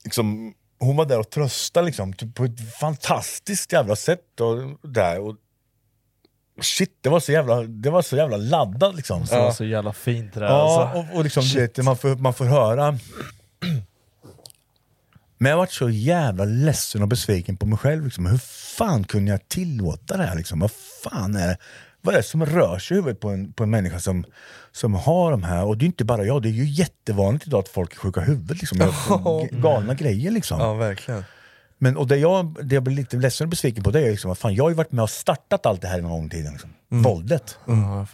liksom, 0.04 0.54
hon 0.80 0.96
var 0.96 1.06
där 1.06 1.20
och 1.20 1.30
tröstade 1.30 1.86
liksom, 1.86 2.14
på 2.36 2.44
ett 2.46 2.76
fantastiskt 2.80 3.74
jävla 3.74 3.96
sätt. 3.96 4.40
Och, 4.42 4.90
där, 4.90 5.20
och, 5.20 5.36
shit, 6.62 6.98
det 7.02 7.10
var 7.10 7.20
så 7.20 7.32
jävla, 7.32 7.62
det 7.64 7.90
var 7.90 8.02
så 8.02 8.16
jävla 8.16 8.38
laddat 8.38 8.96
liksom. 8.96 9.26
Det 9.26 9.38
var 9.38 9.52
så 9.52 9.66
jävla 9.66 9.94
fint 9.94 10.34
det 10.34 10.40
där 10.40 10.48
Ja, 10.48 10.84
alltså. 10.84 11.00
och, 11.00 11.18
och 11.18 11.24
liksom, 11.24 11.44
du 11.44 11.60
vet, 11.62 11.78
man, 11.78 11.98
får, 11.98 12.16
man 12.16 12.34
får 12.34 12.46
höra... 12.46 12.98
Men 15.38 15.50
jag 15.50 15.58
varit 15.58 15.72
så 15.72 15.90
jävla 15.90 16.46
ledsen 16.46 17.02
och 17.02 17.08
besviken 17.08 17.58
på 17.58 17.66
mig 17.66 17.78
själv. 17.78 18.06
Liksom. 18.06 18.26
Hur 18.26 18.38
fan 18.78 19.04
kunde 19.04 19.32
jag 19.32 19.48
tillåta 19.48 20.18
det 20.18 20.24
här? 20.24 20.36
Liksom? 20.36 20.60
Vad 20.60 20.72
fan 21.04 21.36
är 21.36 21.48
det? 21.48 21.58
Vad 22.02 22.16
är 22.16 22.18
det 22.18 22.24
som 22.24 22.46
rör 22.46 22.80
sig 22.80 22.98
i 22.98 23.00
huvudet 23.00 23.20
på 23.20 23.30
en, 23.30 23.54
på 23.54 23.64
en 23.64 23.70
människa 23.70 24.00
som, 24.00 24.26
som 24.72 24.94
har 24.94 25.32
de 25.32 25.44
här? 25.44 25.66
Och 25.66 25.78
det 25.78 25.86
är 25.86 25.88
inte 25.88 26.06
bara 26.06 26.26
jag, 26.26 26.42
det 26.42 26.50
är 26.50 26.52
ju 26.52 26.66
jättevanligt 26.66 27.48
idag 27.48 27.60
att 27.60 27.70
folk 27.70 27.94
är 27.94 27.98
sjuka 27.98 28.22
i 28.22 28.24
huvudet. 28.24 28.58
Liksom. 28.58 28.78
Galna 29.62 29.94
grejer 29.94 30.32
liksom. 30.32 30.60
Ja, 30.60 30.74
verkligen. 30.74 31.24
Men 31.84 31.98
och 31.98 32.08
det 32.08 32.18
jag, 32.18 32.58
det 32.66 32.76
jag 32.76 32.84
blir 32.84 32.96
lite 32.96 33.18
ledsen 33.18 33.46
och 33.46 33.50
besviken 33.50 33.84
på 33.84 33.92
det 33.92 34.00
är 34.00 34.12
liksom 34.12 34.32
att 34.32 34.40
fan, 34.40 34.56
jag 34.56 34.64
har 34.64 34.70
ju 34.70 34.76
varit 34.76 34.92
med 34.92 35.04
och 35.04 35.10
startat 35.10 35.66
allt 35.66 35.82
det 35.82 35.88
här 35.88 36.00
en 36.00 36.10
gång 36.10 36.26
i 36.26 36.30
tiden. 36.30 36.52
Liksom. 36.52 36.70
Våldet. 37.02 37.58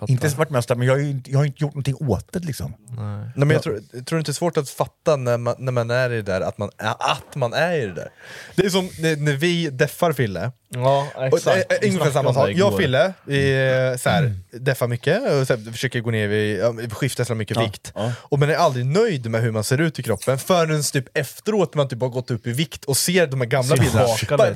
inte 0.08 0.26
ens 0.26 0.38
varit 0.38 0.50
med 0.50 0.58
och 0.58 0.64
startat, 0.64 0.78
men 0.80 0.88
jag 0.88 0.94
har 0.94 1.00
ju 1.00 1.10
inte- 1.10 1.32
jag 1.32 1.38
har 1.40 1.46
inte 1.46 1.64
gjort 1.64 1.74
någonting 1.74 1.96
åt 2.10 2.32
det 2.34 2.40
liksom. 2.40 2.74
Nej, 2.90 3.32
men 3.36 3.50
jag 3.50 3.64
tror, 3.64 3.82
jag 3.94 4.06
tror 4.06 4.20
inte 4.20 4.32
det 4.32 4.34
är 4.34 4.34
svårt 4.34 4.58
att 4.58 4.70
fatta 4.70 5.16
när 5.16 5.38
man, 5.38 5.56
när 5.60 5.72
man 5.72 5.92
är 5.92 6.10
i 6.10 6.16
det 6.16 6.22
där, 6.22 6.42
att 6.42 6.58
man 6.58 6.70
är, 6.78 6.96
att 7.00 7.36
man 7.36 7.54
är 7.54 7.74
i 7.78 7.86
det 7.86 7.94
där. 7.94 8.10
Det 8.56 8.66
är 8.66 8.70
som 8.70 8.90
när, 9.00 9.16
när 9.16 9.34
vi 9.34 9.70
deffar 9.70 10.14
Fille, 10.14 10.52
Ja, 10.72 11.08
och, 11.16 11.24
exakt. 11.38 11.72
äh, 11.72 11.78
Vi 11.82 11.88
ungefär 11.90 12.12
samma 12.12 12.34
sak. 12.34 12.50
Jag 12.56 12.74
och. 12.74 12.80
Fille, 12.80 13.14
vi 13.26 13.52
eh, 13.92 13.98
så 13.98 14.10
här, 14.10 14.34
deffar 14.52 14.88
mycket 14.88 15.22
och 15.22 15.48
så 15.48 15.56
här, 15.56 15.72
försöker 15.72 16.00
gå 16.00 16.12
ner, 16.12 16.28
vi 16.28 16.90
skiftar 16.92 17.24
så 17.24 17.36
mycket 17.36 17.58
Ja, 17.58 17.64
vikt. 17.64 17.92
ja. 17.96 18.12
Och 18.20 18.40
man 18.40 18.50
är 18.50 18.56
aldrig 18.56 18.86
nöjd 18.86 19.30
med 19.30 19.42
hur 19.42 19.52
man 19.52 19.64
ser 19.64 19.82
ut 19.82 20.00
i 20.00 20.04
kroppen 20.04 20.40
förrän 20.40 20.84
typ 20.84 21.18
efteråt 21.18 21.76
man 21.76 21.88
typ 21.90 22.02
har 22.02 22.10
gått 22.10 22.32
upp 22.32 22.48
i 22.48 22.52
vikt 22.52 22.86
och 22.86 22.98
ser 22.98 23.28
de 23.28 23.42
här 23.42 23.48
gamla 23.48 23.76
bilderna. 23.76 24.06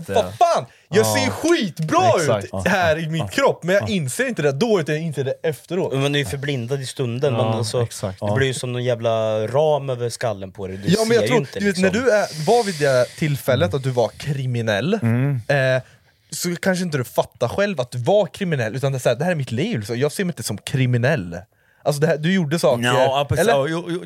Vad 0.07 0.33
fan! 0.37 0.65
Jag 0.93 1.05
Ja. 1.05 1.15
ser 1.15 1.29
skitbra 1.31 2.09
Exakt. 2.19 2.45
ut 2.45 2.67
här 2.67 2.99
i 2.99 3.07
min 3.09 3.27
kropp, 3.27 3.63
men 3.63 3.75
jag 3.75 3.89
inser 3.89 4.27
inte 4.27 4.41
det 4.41 4.51
då, 4.51 4.79
utan 4.79 4.95
jag 4.95 5.03
inser 5.03 5.23
det 5.23 5.33
efteråt. 5.43 5.93
Man 5.93 6.15
är 6.15 6.19
ju 6.19 6.25
förblindad 6.25 6.81
i 6.81 6.85
stunden, 6.85 7.33
man, 7.33 7.47
alltså, 7.57 7.81
exakt. 7.83 8.19
det 8.19 8.33
blir 8.35 8.47
ju 8.47 8.53
som 8.53 8.73
någon 8.73 8.83
jävla 8.83 9.47
ram 9.47 9.89
över 9.89 10.09
skallen 10.09 10.51
på 10.51 10.67
dig, 10.67 10.77
du 10.77 10.87
Ja 10.89 10.99
men 10.99 11.07
ser 11.07 11.13
jag 11.15 11.21
ju 11.23 11.27
tror, 11.27 11.39
inte 11.39 11.59
du 11.59 11.65
vet, 11.65 11.77
liksom. 11.77 11.99
när 12.01 12.05
du 12.05 12.11
är, 12.11 12.45
var 12.45 12.63
vid 12.63 12.79
det 12.79 13.05
tillfället 13.17 13.73
att 13.73 13.83
du 13.83 13.89
var 13.89 14.07
kriminell, 14.17 14.93
eh, 14.93 15.81
så 16.29 16.55
kanske 16.55 16.83
inte 16.85 16.97
du 16.97 17.03
fattar 17.03 17.47
själv 17.47 17.81
att 17.81 17.91
du 17.91 17.97
var 17.97 18.25
kriminell, 18.25 18.75
utan 18.75 18.91
det 18.91 18.97
är, 18.97 18.99
så 18.99 19.09
här, 19.09 19.15
det 19.15 19.23
här 19.23 19.31
är 19.31 19.35
mitt 19.35 19.51
liv, 19.51 19.81
så 19.85 19.95
jag 19.95 20.11
ser 20.11 20.23
mig 20.25 20.31
inte 20.31 20.43
som 20.43 20.57
kriminell. 20.57 21.37
Alltså 21.83 22.01
det 22.01 22.07
här, 22.07 22.17
du 22.17 22.33
gjorde 22.33 22.59
saker, 22.59 22.83
Ja, 22.85 23.25
precis. 23.29 23.47
eller? 23.47 23.53
Ja, 23.59 23.67
jo, 23.69 23.85
jo. 23.89 24.03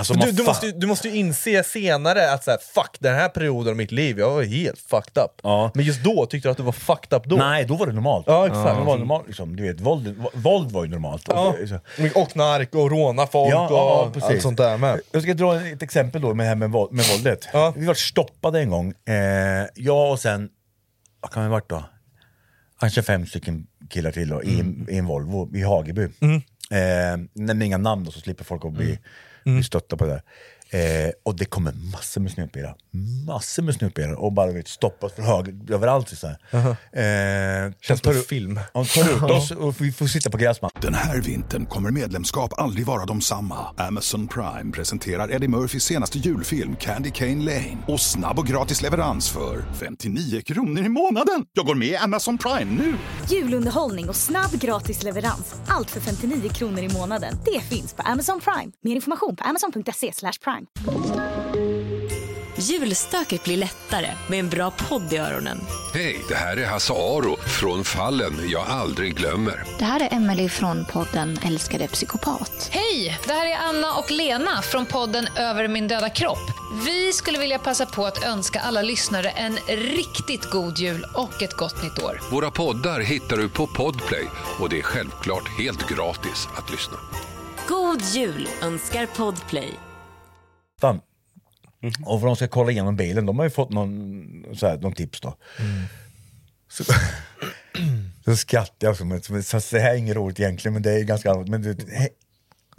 Alltså, 0.00 0.14
du, 0.14 0.32
du, 0.32 0.42
måste, 0.44 0.66
ju- 0.66 0.72
du 0.72 0.86
måste 0.86 1.08
ju 1.08 1.16
inse 1.16 1.64
senare 1.64 2.32
att 2.32 2.44
så 2.44 2.50
här, 2.50 2.58
fuck 2.74 2.96
den 2.98 3.14
här 3.14 3.28
perioden 3.28 3.70
av 3.70 3.76
mitt 3.76 3.92
liv, 3.92 4.18
jag 4.18 4.30
var 4.30 4.42
helt 4.42 4.78
fucked 4.78 5.22
up. 5.24 5.30
Ja. 5.42 5.70
Men 5.74 5.84
just 5.84 6.04
då 6.04 6.26
tyckte 6.26 6.48
du 6.48 6.50
att 6.50 6.56
du 6.56 6.62
var 6.62 6.72
fucked 6.72 7.16
up 7.18 7.24
då? 7.24 7.36
Nej, 7.36 7.64
då 7.64 7.76
var 7.76 7.86
det 7.86 7.92
normalt. 7.92 8.24
Ja, 8.28 8.46
exakt. 8.46 8.78
Det 8.78 8.84
var 8.84 8.98
normalt 8.98 9.26
liksom. 9.26 9.56
du 9.56 9.62
vet, 9.62 9.80
våld, 9.80 10.22
våld 10.34 10.72
var 10.72 10.84
ju 10.84 10.90
normalt. 10.90 11.24
Ja. 11.28 11.54
Och 12.14 12.22
Och 12.22 12.30
knark 12.30 12.74
och 12.74 12.90
råna 12.90 13.26
folk 13.26 13.52
Ja, 13.52 13.66
ja, 13.70 14.10
och 14.16 14.22
allt 14.30 14.42
sånt 14.42 14.56
där 14.58 14.76
med. 14.78 15.00
Jag 15.12 15.22
ska 15.22 15.34
dra 15.34 15.60
ett 15.66 15.82
exempel 15.82 16.22
då 16.22 16.34
med 16.34 16.44
det 16.46 16.48
här 16.48 16.56
med, 16.56 16.70
våld, 16.70 16.92
med 16.92 17.04
våldet. 17.04 17.48
Ja. 17.52 17.72
Vi 17.76 17.86
var 17.86 17.94
stoppade 17.94 18.60
en 18.60 18.70
gång, 18.70 18.88
eh, 19.08 19.14
jag 19.74 20.10
och 20.12 20.18
sen, 20.20 20.48
vad 21.20 21.30
kan 21.32 21.42
vi 21.42 21.48
varit 21.48 21.68
då? 21.68 21.84
Kanske 22.80 23.02
fem 23.02 23.26
stycken 23.26 23.66
killar 23.90 24.10
till 24.12 24.28
då, 24.28 24.42
i, 24.42 24.54
Mm. 24.60 24.86
i 24.90 24.98
en 24.98 25.06
Volvo 25.06 25.56
i 25.56 25.62
Hageby. 25.62 26.02
Eh, 26.04 27.18
nämn 27.32 27.62
inga 27.62 27.78
namn 27.78 28.04
då 28.04 28.10
så 28.10 28.20
slipper 28.20 28.44
folk 28.44 28.64
att 28.64 28.72
bli, 28.72 28.84
Mm. 28.86 28.98
Mm. 29.46 29.56
Vi 29.56 29.62
stöttar 29.64 29.96
på 29.96 30.06
det. 30.06 30.22
Eh, 30.72 31.10
och 31.24 31.36
det 31.36 31.44
kommer 31.44 31.72
massor 31.92 32.20
med 32.20 32.32
snutbilar, 32.32 32.74
massor 33.26 33.62
med 33.62 33.74
snutbilar 33.74 34.12
och 34.12 34.32
bara 34.32 34.52
vet, 34.52 34.68
stoppas 34.68 35.12
för 35.12 35.22
höger 35.22 35.74
överallt. 35.74 36.08
Så 36.18 36.26
här. 36.26 36.36
Eh, 36.92 37.72
Känns 37.80 38.00
de 38.00 38.08
tar 38.08 38.12
som 38.12 38.22
film. 38.22 38.60
De 38.72 38.84
tar 38.86 39.16
ut 39.16 39.22
oss 39.22 39.50
och 39.50 39.80
vi 39.80 39.92
får 39.92 40.06
sitta 40.06 40.30
på 40.30 40.36
gräsmattan. 40.36 40.82
Den 40.82 40.94
här 40.94 41.20
vintern 41.20 41.66
kommer 41.66 41.90
medlemskap 41.90 42.52
aldrig 42.56 42.86
vara 42.86 43.04
de 43.06 43.20
samma. 43.20 43.74
Amazon 43.76 44.28
Prime 44.28 44.72
presenterar 44.72 45.32
Eddie 45.32 45.48
Murphys 45.48 45.84
senaste 45.84 46.18
julfilm 46.18 46.76
Candy 46.76 47.10
Cane 47.10 47.44
Lane. 47.44 47.78
Och 47.88 48.00
snabb 48.00 48.38
och 48.38 48.46
gratis 48.46 48.82
leverans 48.82 49.28
för 49.28 49.64
59 49.78 50.40
kronor 50.40 50.84
i 50.84 50.88
månaden. 50.88 51.44
Jag 51.52 51.66
går 51.66 51.74
med 51.74 51.88
i 51.88 51.96
Amazon 51.96 52.38
Prime 52.38 52.82
nu! 52.82 52.94
Julunderhållning 53.30 54.08
och 54.08 54.16
snabb 54.16 54.50
gratis 54.52 55.02
leverans. 55.02 55.54
Allt 55.66 55.90
för 55.90 56.00
59 56.00 56.48
kronor 56.48 56.78
i 56.80 56.88
månaden. 56.88 57.38
Det 57.44 57.60
finns 57.60 57.94
på 57.94 58.02
Amazon 58.02 58.40
Prime. 58.40 58.72
Mer 58.82 58.94
information 58.94 59.36
på 59.36 59.44
amazon.se 59.44 60.12
slash 60.12 60.32
prime. 60.64 61.20
Julstöket 62.60 63.44
blir 63.44 63.56
lättare 63.56 64.08
med 64.28 64.40
en 64.40 64.48
bra 64.48 64.70
podd 64.70 65.12
i 65.12 65.16
öronen. 65.16 65.60
Hej, 65.94 66.24
det 66.28 66.34
här 66.34 66.56
är 66.56 66.66
Hasse 66.66 66.92
Aro 66.92 67.36
från 67.36 67.84
Fallen 67.84 68.32
jag 68.48 68.66
aldrig 68.66 69.16
glömmer. 69.16 69.64
Det 69.78 69.84
här 69.84 70.00
är 70.00 70.14
Emily 70.14 70.48
från 70.48 70.84
podden 70.84 71.38
Älskade 71.42 71.88
psykopat. 71.88 72.68
Hej! 72.72 73.18
Det 73.26 73.32
här 73.32 73.46
är 73.46 73.56
Anna 73.56 73.94
och 73.94 74.10
Lena 74.10 74.62
från 74.62 74.86
podden 74.86 75.26
Över 75.36 75.68
min 75.68 75.88
döda 75.88 76.08
kropp. 76.08 76.50
Vi 76.86 77.12
skulle 77.12 77.38
vilja 77.38 77.58
passa 77.58 77.86
på 77.86 78.06
att 78.06 78.24
önska 78.24 78.60
alla 78.60 78.82
lyssnare 78.82 79.30
en 79.30 79.56
riktigt 79.66 80.50
god 80.50 80.78
jul 80.78 81.06
och 81.14 81.42
ett 81.42 81.56
gott 81.56 81.82
nytt 81.82 82.02
år. 82.02 82.20
Våra 82.30 82.50
poddar 82.50 83.00
hittar 83.00 83.36
du 83.36 83.48
på 83.48 83.66
Podplay 83.66 84.26
och 84.60 84.68
det 84.68 84.78
är 84.78 84.82
självklart 84.82 85.48
helt 85.58 85.88
gratis 85.88 86.48
att 86.56 86.70
lyssna. 86.70 86.96
God 87.68 88.02
jul 88.02 88.48
önskar 88.62 89.06
Podplay. 89.06 89.89
Fan. 90.80 91.00
Och 92.04 92.20
för 92.20 92.26
de 92.26 92.36
ska 92.36 92.48
kolla 92.48 92.70
igenom 92.70 92.96
bilen, 92.96 93.26
de 93.26 93.38
har 93.38 93.44
ju 93.46 93.50
fått 93.50 93.70
någon, 93.70 94.44
så 94.54 94.66
här, 94.66 94.78
någon 94.78 94.92
tips 94.92 95.20
då. 95.20 95.36
Så, 96.70 96.84
så 98.24 98.36
skrattar 98.36 98.86
jag, 98.88 98.96
som, 98.96 99.12
ett- 99.12 99.24
så 99.24 99.60
det 99.76 99.80
här 99.80 99.90
är 99.90 99.96
inget 99.96 100.16
roligt 100.16 100.40
egentligen 100.40 100.72
men 100.72 100.82
det 100.82 100.92
är 100.92 101.00
ganska 101.04 101.30
allvarligt. 101.30 101.50
Men 101.50 101.62
du, 101.62 101.68
vet, 101.74 101.86
he- 101.88 102.08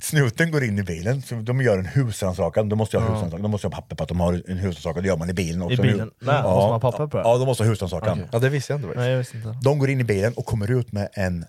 snuten 0.01 0.51
går 0.51 0.63
in 0.63 0.79
i 0.79 0.83
bilen, 0.83 1.21
så 1.21 1.35
de 1.35 1.61
gör 1.61 1.77
en 1.79 1.85
husrannsakan, 1.85 2.69
de 2.69 2.75
måste 2.75 2.97
ju 2.97 3.01
ha 3.03 3.09
Ja. 3.09 3.13
husrannsakan, 3.13 3.41
de 3.41 3.51
måste 3.51 3.67
ha 3.67 3.71
papper 3.71 3.95
på 3.95 4.03
att 4.03 4.09
de 4.09 4.19
har 4.19 4.43
en 4.47 4.57
husrannsakan, 4.57 5.03
det 5.03 5.07
gör 5.09 5.17
man 5.17 5.29
i 5.29 5.33
bilen 5.33 5.61
också. 5.61 5.73
I 5.73 5.77
bilen? 5.77 6.11
Nej, 6.19 6.43
måste 6.43 6.47
man 6.71 6.71
ha 6.71 6.79
papper 6.79 7.07
på 7.07 7.17
det? 7.17 7.23
Ja, 7.23 7.37
de 7.37 7.45
måste 7.45 7.63
ha 7.63 7.69
husrannsakan. 7.69 8.11
Okej. 8.17 8.29
Ja 8.31 8.39
det 8.39 8.49
visste 8.49 8.73
jag 8.73 8.81
inte. 8.81 8.99
Nej, 8.99 9.09
jag 9.11 9.17
visste 9.17 9.37
inte. 9.37 9.57
De 9.63 9.79
går 9.79 9.89
in 9.89 9.99
i 10.01 10.03
bilen 10.03 10.33
och 10.33 10.45
kommer 10.45 10.71
ut 10.71 10.91
med 10.91 11.09
en 11.13 11.45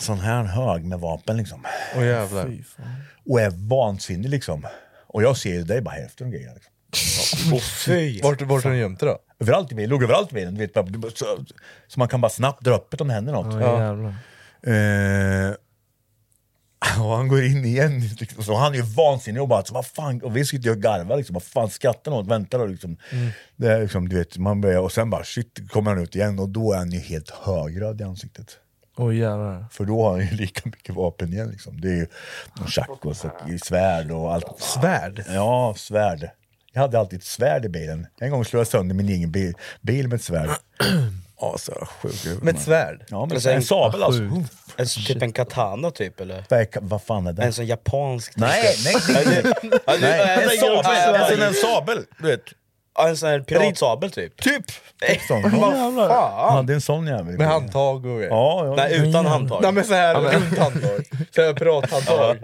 sån 0.00 0.18
här 0.20 0.44
hög 0.44 0.84
med 0.84 1.00
vapen 1.00 1.36
liksom. 1.36 1.64
Åh 1.96 2.06
jävlar. 2.06 2.46
Fy 2.46 2.62
fan. 2.62 2.86
Och 3.28 3.40
är 3.40 3.50
vansinnig 3.68 4.28
liksom. 4.30 4.66
Och 5.12 5.22
jag 5.22 5.36
ser 5.36 5.50
ju, 5.50 5.62
det 5.62 5.76
är 5.76 5.80
bara 5.80 5.94
hälften 5.94 6.26
av 6.26 6.32
grejerna. 6.32 6.54
Liksom. 6.54 7.60
Fy. 7.86 8.20
Vart, 8.22 8.42
vart 8.42 8.64
har 8.64 8.70
du 8.70 8.76
gömt 8.76 9.00
det 9.00 9.06
då? 9.06 9.18
Överallt 9.40 9.72
i 9.72 9.74
bilen, 9.74 9.90
låg 9.90 10.02
överallt 10.02 10.32
i 10.32 10.34
bilen. 10.34 10.54
Du 10.54 10.60
vet, 10.60 10.74
bara, 10.74 11.10
så, 11.14 11.44
så 11.88 11.98
man 11.98 12.08
kan 12.08 12.20
bara 12.20 12.30
snabbt 12.30 12.64
dra 12.64 12.74
upp 12.74 12.90
det 12.90 13.00
om 13.00 13.08
det 13.08 13.14
händer 13.14 13.32
något. 13.32 13.54
Ja, 13.54 13.80
jävlar. 13.80 14.14
Eh, 14.62 15.54
och 17.02 17.16
han 17.16 17.28
går 17.28 17.44
in 17.44 17.64
igen, 17.64 18.00
liksom, 18.20 18.44
så 18.44 18.54
han 18.54 18.72
är 18.72 18.76
ju 18.76 18.82
vansinnig 18.82 19.42
och 19.42 19.48
bara 19.48 19.64
så, 19.64 19.74
vad 19.74 19.86
fan, 19.86 20.22
och 20.22 20.36
vi 20.36 20.44
sitter 20.44 20.64
ju 20.64 20.70
och 20.70 20.82
garvar 20.82 21.16
liksom, 21.16 21.34
vad 21.34 21.42
fan 21.42 21.70
skrattar 21.70 22.10
något, 22.10 22.26
väntar 22.26 22.58
och 22.58 22.68
liksom. 22.68 22.96
Det 23.56 23.72
är 23.72 23.82
liksom, 23.82 24.08
du 24.08 24.18
vet, 24.18 24.38
man 24.38 24.60
börjar, 24.60 24.80
och 24.80 24.92
sen 24.92 25.10
bara 25.10 25.24
shit, 25.24 25.70
kommer 25.70 25.90
han 25.90 26.02
ut 26.02 26.14
igen 26.16 26.38
och 26.38 26.48
då 26.48 26.72
är 26.72 26.78
han 26.78 26.90
ju 26.90 26.98
helt 26.98 27.30
högröd 27.30 28.00
i 28.00 28.04
ansiktet. 28.04 28.58
Jävlar. 29.14 29.64
För 29.70 29.84
då 29.84 30.02
har 30.02 30.10
han 30.10 30.20
ju 30.20 30.30
lika 30.36 30.60
mycket 30.64 30.94
vapen 30.94 31.32
igen 31.32 31.48
liksom. 31.50 31.80
Det 31.80 31.88
är 31.88 31.96
ju 31.96 32.06
chakos 32.66 33.24
och 33.24 33.60
svärd 33.66 34.10
och 34.10 34.34
allt. 34.34 34.60
Svärd? 34.60 35.24
Ja, 35.28 35.74
svärd. 35.76 36.30
Jag 36.72 36.80
hade 36.80 36.98
alltid 36.98 37.18
ett 37.18 37.24
svärd 37.24 37.64
i 37.64 37.68
bilen. 37.68 38.06
En 38.20 38.30
gång 38.30 38.44
slog 38.44 38.60
jag 38.60 38.66
sönder 38.66 38.94
min 38.94 39.08
egen 39.08 39.30
bil, 39.30 39.54
bil 39.80 40.08
med 40.08 40.16
ett 40.16 40.22
svärd. 40.24 40.50
Ja, 41.42 41.56
så 41.58 41.72
sjukt. 42.02 42.42
Med 42.42 42.54
ett 42.56 42.62
svärd? 42.62 43.04
Ja, 43.08 43.26
med 43.26 43.34
Alltså 43.34 43.50
en 43.50 43.56
en- 43.56 43.62
sabel 43.62 44.02
alltså. 44.02 44.22
En, 44.76 44.86
typ 45.06 45.22
en 45.22 45.32
katana 45.32 45.90
typ 45.90 46.20
eller? 46.20 46.44
Vad, 46.48 46.60
är- 46.60 46.68
vad 46.80 47.02
fan 47.02 47.26
är 47.26 47.32
det? 47.32 47.42
En 47.42 47.52
sån 47.52 47.66
japansk... 47.66 48.32
Nej, 48.36 48.74
nej, 48.84 48.94
nej, 49.08 49.24
nej. 49.26 49.98
Nej. 50.00 50.44
En 50.44 50.50
sabel, 50.60 51.14
alltså 51.14 51.42
en 51.44 51.54
sabel, 51.54 52.04
du 52.18 52.26
vet. 52.26 52.40
En 53.08 53.16
sån 53.16 53.28
här 53.28 53.40
piratsabel 53.40 54.10
typ. 54.10 54.42
Typ! 54.42 54.64
Sån. 55.28 55.42
Vad 55.42 55.76
Jag 55.76 56.08
fan? 56.08 56.52
hade 56.56 56.72
en 56.74 56.80
sån 56.80 57.06
jävel. 57.06 57.38
Med 57.38 57.46
handtag 57.46 57.96
och 57.96 58.02
grejer? 58.18 58.28
Ja, 58.30 58.66
ja. 58.66 58.74
Nej, 58.76 59.08
utan 59.08 59.26
handtag. 59.26 59.62
Nej 59.62 59.72
men 59.72 59.84
såhär 59.84 60.14
runt 60.20 60.58
handtag. 60.58 61.04
Såhär 61.34 61.52
pirathandtag. 61.54 62.38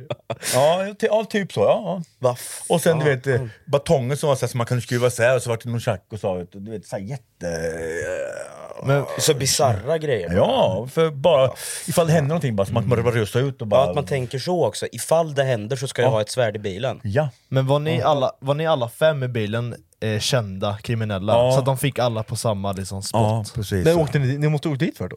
Ja, 0.55 0.87
ty- 1.01 1.07
ja, 1.07 1.25
typ 1.25 1.53
så. 1.53 1.61
Ja, 1.61 2.03
ja. 2.19 2.37
Och 2.69 2.81
sen 2.81 2.99
du 2.99 3.05
vet 3.05 3.27
eh, 3.27 3.41
batongen 3.67 4.17
som 4.17 4.29
var 4.29 4.37
så 4.37 4.47
här, 4.47 4.49
som 4.51 4.59
man 4.59 4.67
kunde 4.67 4.83
skruva 4.83 5.07
isär 5.07 5.37
och 5.37 5.43
så 5.43 5.51
var 5.51 5.59
det 5.63 5.71
någon 5.71 5.81
tjack 5.81 6.05
och 6.13 6.21
så, 6.21 6.35
vet 6.35 6.53
du, 6.53 6.61
du 6.61 6.71
vet, 6.71 6.87
så 6.87 6.97
här 6.97 7.03
jätte... 7.03 7.49
eh, 7.49 8.66
Men, 8.83 9.05
Så 9.19 9.35
bisarra 9.35 9.99
grejer. 9.99 10.33
Ja, 10.35 10.89
för 10.93 11.11
bara 11.11 11.51
ifall 11.89 12.07
det 12.07 12.13
händer 12.13 12.29
någonting 12.29 12.57
bara 12.57 12.67
så 12.67 12.73
man 12.73 12.83
kan 12.83 13.05
bara 13.05 13.15
rusa 13.15 13.39
ut 13.39 13.61
och 13.61 13.67
bara... 13.67 13.81
Ja, 13.81 13.89
att 13.89 13.95
man 13.95 14.07
tänker 14.07 14.39
så 14.39 14.67
också. 14.67 14.87
Ifall 14.93 15.35
det 15.35 15.45
händer 15.45 15.77
så 15.77 15.89
ska 15.89 16.03
jag 16.03 16.09
Ja. 16.09 16.13
ha 16.13 16.21
ett 16.21 16.31
svärd 16.31 16.57
i 16.57 16.59
bilen. 16.59 17.01
Ja. 17.05 17.29
men 17.49 17.67
var, 17.67 17.79
ni 17.79 18.03
alla, 18.03 18.33
var 18.41 18.55
ni 18.55 18.67
alla 18.67 18.89
fem 18.89 19.23
i 19.23 19.29
bilen 19.29 19.77
eh, 20.01 20.19
kända 20.21 20.79
kriminella? 20.83 21.33
Ja. 21.33 21.53
Så 21.53 21.59
att 21.59 21.65
de 21.67 21.79
fick 21.79 21.99
alla 21.99 22.23
på 22.23 22.37
samma 22.37 22.73
liksom, 22.73 23.03
spot? 23.03 23.21
Ja, 23.21 23.45
precis. 23.55 23.85
Men 23.85 23.97
åkte 23.97 24.19
ni, 24.19 24.39
ni 24.39 24.49
måste 24.49 24.69
åka 24.69 24.77
dit 24.79 24.99
för 24.99 25.09
då? 25.09 25.17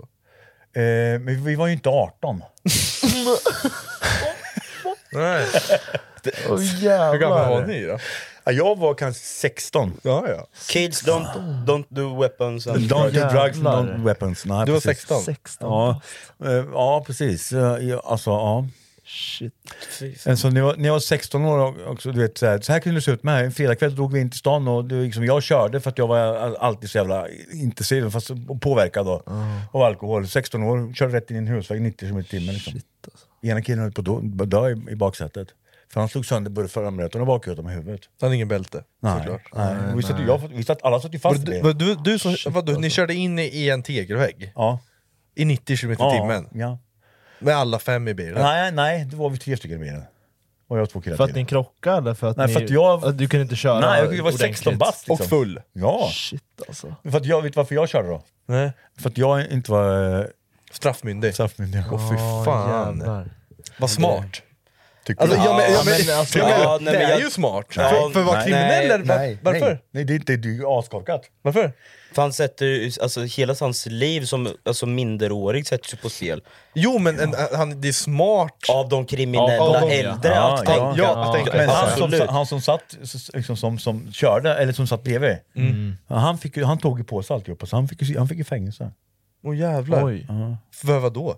Eh, 0.81 1.19
men 1.19 1.43
vi 1.45 1.55
var 1.55 1.67
ju 1.67 1.73
inte 1.73 1.89
18. 1.89 2.41
Nej. 5.13 5.45
Åh 6.49 6.57
Hur 6.59 7.17
gamla 7.17 7.49
var 7.49 7.65
ni 7.65 7.85
då? 7.85 7.97
Ja, 8.50 8.53
jag 8.53 8.77
var 8.77 8.94
kanske 8.94 9.24
16. 9.24 9.94
Ja, 10.03 10.25
ja. 10.29 10.48
Kids 10.70 11.03
don't, 11.08 11.25
don't 11.65 11.86
do 11.89 12.20
weapons 12.22 12.68
and 12.68 12.77
Don't 12.77 13.03
do 13.03 13.10
drugs 13.10 13.36
and 13.36 13.44
Jävlar. 13.56 13.84
don't 13.84 14.03
weapons. 14.03 14.46
Nej, 14.46 14.65
Du 14.65 14.72
var 14.72 14.79
precis. 14.79 15.00
16? 15.00 15.22
16? 15.24 15.68
Ja, 15.72 16.01
eh, 16.46 16.51
ja 16.74 17.03
precis. 17.08 17.51
Ja, 17.51 17.79
ja, 17.79 18.01
Alltså, 18.06 18.29
ja. 18.29 18.68
Shit. 19.06 19.53
Alltså, 20.27 20.50
när, 20.50 20.60
jag, 20.62 20.65
var- 20.68 20.75
när 20.75 20.86
jag 20.86 20.94
var 20.94 21.00
16 21.00 21.46
år 21.46 21.88
också, 21.89 22.12
du 22.12 22.22
vet, 22.22 22.38
så, 22.38 22.46
här, 22.46 22.62
så 22.62 22.72
här 22.72 22.79
kunde 22.79 22.98
det 22.98 23.01
se 23.01 23.12
ut 23.12 23.24
med. 23.24 23.46
En 23.46 23.51
fredagkväll 23.51 23.96
drog 23.96 24.13
vi 24.13 24.20
in 24.20 24.29
till 24.29 24.39
stan 24.39 24.68
och 24.68 24.86
det, 24.86 24.96
var 24.96 25.01
liksom, 25.03 25.25
jag 25.25 25.44
körde 25.44 25.82
för 25.82 25.89
att 25.89 25.98
jag 25.98 26.08
var 26.08 26.56
alltid 26.60 26.89
så 26.89 26.98
jävla 26.98 27.27
intresserad 27.53 28.13
fast 28.13 28.32
påverkad 28.62 29.06
då, 29.06 29.24
av 29.72 29.82
alkohol. 29.82 30.27
16 30.27 30.63
år, 30.63 30.94
körde 30.94 31.18
rätt 31.18 31.29
in 31.32 31.36
i 31.36 31.39
en 31.39 31.48
husväg 31.48 31.82
90 31.82 32.08
km 32.08 32.20
i 32.20 32.24
timmen. 32.24 32.53
Liksom. 32.56 32.74
Ena 33.41 33.62
killen 33.62 33.79
höll 33.79 33.91
på 33.91 34.01
att 34.01 34.06
dö- 34.06 34.46
dö 34.46 34.70
i, 34.70 34.91
i 34.91 34.96
baksätet. 34.96 35.48
För 35.93 36.00
han 36.00 36.10
slog 36.10 36.25
sönder 36.25 36.51
både 36.51 36.67
framrutan 36.67 37.22
och 37.22 37.27
bakrutan 37.27 37.65
med 37.65 37.74
huvudet. 37.74 38.01
Han 38.22 38.27
hade 38.27 38.36
ingen 38.36 38.48
bälte, 38.48 38.84
Nej, 39.01 39.17
såklart. 39.19 39.41
nej. 39.53 39.75
Vi 39.96 40.03
satt, 40.03 40.19
ju- 40.19 40.25
jag, 40.27 40.38
vi 40.53 40.63
satt, 40.63 40.84
alla 40.84 41.00
satt 41.00 41.13
ju 41.13 41.19
fast 41.19 41.39
i 41.39 41.43
det, 41.51 41.62
var 41.62 41.74
du, 41.74 41.96
du 41.96 42.19
som, 42.19 42.36
vadå, 42.48 42.72
ni 42.74 42.89
körde 42.89 43.13
in 43.13 43.39
i, 43.39 43.69
en 43.69 43.84
tegelvägg? 43.84 44.51
Ja. 44.55 44.79
I 45.36 45.46
90 45.46 45.77
km 45.77 45.91
i 45.91 45.96
Ja, 46.00 46.12
timmen? 46.12 46.48
ja. 46.53 46.77
Med 47.39 47.55
alla 47.55 47.79
fem 47.79 48.08
i 48.08 48.13
bilen? 48.13 48.34
Nej, 48.41 48.72
nej, 48.72 49.05
det 49.05 49.15
var 49.15 49.29
vi 49.29 49.38
tre 49.38 49.58
stycken 49.58 49.77
i 49.77 49.79
bilen. 49.86 50.03
Och 50.67 50.79
jag 50.79 50.89
två 50.89 51.01
killar 51.01 51.17
För 51.17 51.24
att 51.24 51.29
till. 51.29 51.38
ni 51.39 51.46
krockade 51.46 51.98
eller 51.98 52.13
för 52.13 52.29
att 52.29 52.38
Nej, 52.38 52.48
ni... 52.48 52.53
för 52.53 52.63
att 52.63 52.69
jag- 52.69 53.05
att 53.05 53.17
du 53.17 53.27
kunde 53.27 53.41
inte 53.41 53.55
köra 53.55 53.79
Nej, 53.79 54.15
jag 54.17 54.24
var 54.24 54.31
16 54.31 54.67
ordentligt? 54.74 54.79
bast 54.79 55.08
liksom. 55.08 55.24
Och 55.24 55.29
full? 55.29 55.62
Ja. 55.74 56.10
Shit 56.13 56.43
alltså. 56.67 56.96
För 57.03 57.17
att 57.17 57.25
jag, 57.25 57.41
vet 57.41 57.53
du 57.53 57.58
varför 57.58 57.75
jag 57.75 57.89
körde 57.89 58.08
då? 58.08 58.22
Nej. 58.46 58.72
För 59.00 59.10
att 59.10 59.17
jag 59.17 59.51
inte 59.51 59.72
var... 59.72 60.27
Straffmyndig? 60.72 61.34
Straffmyndig. 61.34 61.84
Åh 61.91 62.12
fy 62.12 62.17
fan. 62.46 62.98
jävlar. 62.98 63.29
Vad 63.79 63.89
smart. 63.89 64.41
Tycker 65.09 65.21
Alltså, 65.21 65.37
du? 65.37 65.43
ja, 65.45 65.57
men, 65.57 65.71
ja, 65.73 65.81
men, 65.85 66.05
men 66.07 66.19
alltså- 66.19 66.39
ja, 66.39 66.45
men, 66.47 66.61
Ja, 66.61 66.77
nej, 66.81 66.93
det 66.93 67.03
är 67.03 67.09
jag- 67.09 67.19
ju 67.19 67.29
smart. 67.29 67.65
Ja, 67.75 67.89
för, 67.89 68.09
för 68.09 68.19
att 68.19 68.25
vara 68.25 68.35
nej, 68.37 68.45
kriminell, 68.45 68.91
eller, 68.91 69.05
var, 69.05 69.15
Nej, 69.17 69.37
varför? 69.43 69.67
Nej, 69.69 69.79
nej, 69.91 70.03
det 70.05 70.13
är 70.13 70.15
inte 70.15 70.35
du 70.35 70.61
är 70.63 70.79
askorkat. 70.79 71.21
Varför? 71.41 71.73
För 72.13 72.21
han 72.21 72.33
sätter 72.33 72.65
ju- 72.65 72.91
alltså 73.01 73.21
hela 73.23 73.55
hans 73.59 73.85
liv 73.85 74.21
som 74.25 74.47
alltså, 74.65 74.85
minderårig 74.85 75.67
sätts 75.67 75.93
ju 75.93 75.97
på 75.97 76.09
spel. 76.09 76.41
Jo 76.73 76.99
men 76.99 77.19
en, 77.19 77.33
han, 77.55 77.81
det 77.81 77.87
är 77.87 77.91
smart. 77.91 78.55
Av 78.69 78.89
de 78.89 79.05
kriminella 79.05 79.61
Av 79.63 79.73
de- 79.81 79.91
äldre 79.99 80.29
Ja, 80.35 80.53
att 80.53 80.59
ja, 80.67 80.73
tänka. 80.73 80.93
ja, 81.03 81.33
tänka. 81.33 81.57
Men 81.57 81.69
han 81.69 81.97
som, 81.97 82.27
han 82.29 82.45
som 82.45 82.61
satt, 82.61 82.97
liksom, 83.33 83.57
som, 83.57 83.79
som 83.79 84.11
körde, 84.11 84.55
eller 84.55 84.73
som 84.73 84.87
satt 84.87 85.03
bredvid, 85.03 85.37
ja, 86.07 86.15
han, 86.15 86.37
fick, 86.37 86.57
han 86.57 86.77
tog 86.77 86.97
ju 86.99 87.03
på 87.05 87.23
sig 87.23 87.33
alltihopa, 87.33 87.65
så 87.65 87.75
han 87.75 87.87
fick 87.87 88.01
ju 88.01 88.17
han 88.17 88.27
fick 88.27 88.37
ju 88.37 88.43
fängelse. 88.43 88.91
Åh 89.43 89.57
jävlar. 89.57 90.05
Oj. 90.05 90.27
För 90.73 90.99
vad 90.99 91.13
då? 91.13 91.35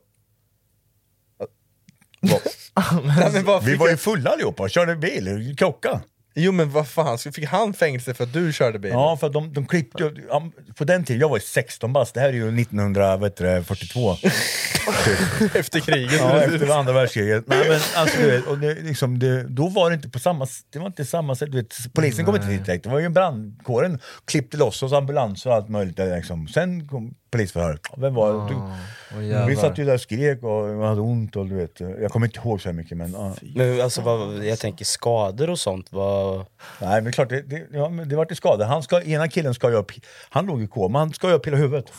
Nej, 3.03 3.29
men 3.33 3.45
vad 3.45 3.63
Vi 3.63 3.71
fick 3.71 3.79
var 3.79 3.87
ju 3.87 3.91
jag- 3.91 3.99
fulla 3.99 4.29
allihopa 4.29 4.63
och 4.63 4.69
körde 4.69 4.95
bil, 4.95 5.55
krocka. 5.57 6.01
Jo 6.35 6.51
men 6.51 6.71
vad 6.71 6.87
fan, 6.87 7.17
så 7.17 7.31
fick 7.31 7.45
han 7.45 7.73
fängelse 7.73 8.13
för 8.13 8.23
att 8.23 8.33
du 8.33 8.53
körde 8.53 8.79
bil? 8.79 8.91
Ja, 8.91 9.17
för 9.17 9.27
att 9.27 9.33
de, 9.33 9.53
de 9.53 9.65
klippte 9.65 10.03
ju, 10.03 10.25
ja, 10.29 10.43
på 10.77 10.83
den 10.83 11.03
tiden, 11.05 11.19
jag 11.21 11.29
var 11.29 11.37
ju 11.37 11.41
16 11.41 11.93
bast, 11.93 12.13
det 12.13 12.19
här 12.19 12.29
är 12.29 12.33
ju 12.33 12.61
1942. 12.61 14.15
Efter 15.53 15.79
kriget? 15.79 16.13
Ja, 16.19 16.41
efter 16.41 16.69
andra 16.79 16.93
världskriget. 16.93 17.43
Nej, 17.47 17.69
men 17.69 17.79
alltså, 17.95 18.17
du 18.21 18.31
vet, 18.31 18.47
och 18.47 18.57
det, 18.59 18.73
liksom, 18.73 19.19
det, 19.19 19.43
då 19.43 19.67
var 19.67 19.89
det 19.89 19.93
inte 19.95 20.09
på 20.09 20.19
samma, 20.19 20.43
s- 20.45 20.61
det 20.73 20.79
var 20.79 20.87
inte 20.87 21.05
samma 21.05 21.35
sätt. 21.35 21.51
Du 21.51 21.57
vet, 21.57 21.75
polisen 21.93 22.25
kom 22.25 22.35
inte 22.35 22.47
dit 22.47 22.65
direkt, 22.65 22.83
det 22.83 22.89
var 22.89 22.99
ju 22.99 23.09
brandkåren 23.09 23.99
klippte 24.25 24.57
loss 24.57 24.83
oss, 24.83 24.93
ambulanser 24.93 25.49
och 25.49 25.55
allt 25.55 25.69
möjligt. 25.69 25.97
Där, 25.97 26.15
liksom. 26.15 26.47
Sen 26.47 26.87
kom 26.87 27.13
polisförhör. 27.31 27.79
Vem 27.97 28.13
var? 28.13 28.49
Du, 28.49 28.55
Åh, 28.55 29.25
jävlar. 29.25 29.47
vi 29.47 29.55
satt 29.55 29.77
ju 29.77 29.85
där 29.85 29.93
och 29.93 30.01
skrek 30.01 30.43
och 30.43 30.87
hade 30.87 31.01
ont 31.01 31.35
och 31.35 31.45
du 31.45 31.55
vet, 31.55 31.79
jag 31.79 32.11
kommer 32.11 32.27
inte 32.27 32.39
ihåg 32.39 32.61
så 32.61 32.73
mycket 32.73 32.97
men... 32.97 33.11
ja. 33.11 33.35
Men 33.55 33.81
alltså, 33.81 34.01
vad, 34.01 34.45
jag 34.45 34.59
tänker 34.59 34.85
skador 34.85 35.49
och 35.49 35.59
sånt, 35.59 35.87
vad... 35.89 36.45
Nej 36.81 37.01
men 37.01 37.11
klart, 37.11 37.29
det, 37.29 37.41
det, 37.41 37.67
ja, 37.71 37.89
men 37.89 38.09
det 38.09 38.15
vart 38.15 38.31
ju 38.31 38.35
skada. 38.35 38.65
Han 38.65 38.83
ska, 38.83 39.01
ena 39.01 39.27
killen 39.27 39.53
ska 39.53 39.69
ju 39.69 39.75
upp, 39.75 39.91
han 40.29 40.45
låg 40.45 40.61
i 40.61 40.67
koma, 40.67 40.99
han 40.99 41.13
ska 41.13 41.27
ju 41.27 41.33
upp 41.33 41.47
hela 41.47 41.57
huvudet. 41.57 41.89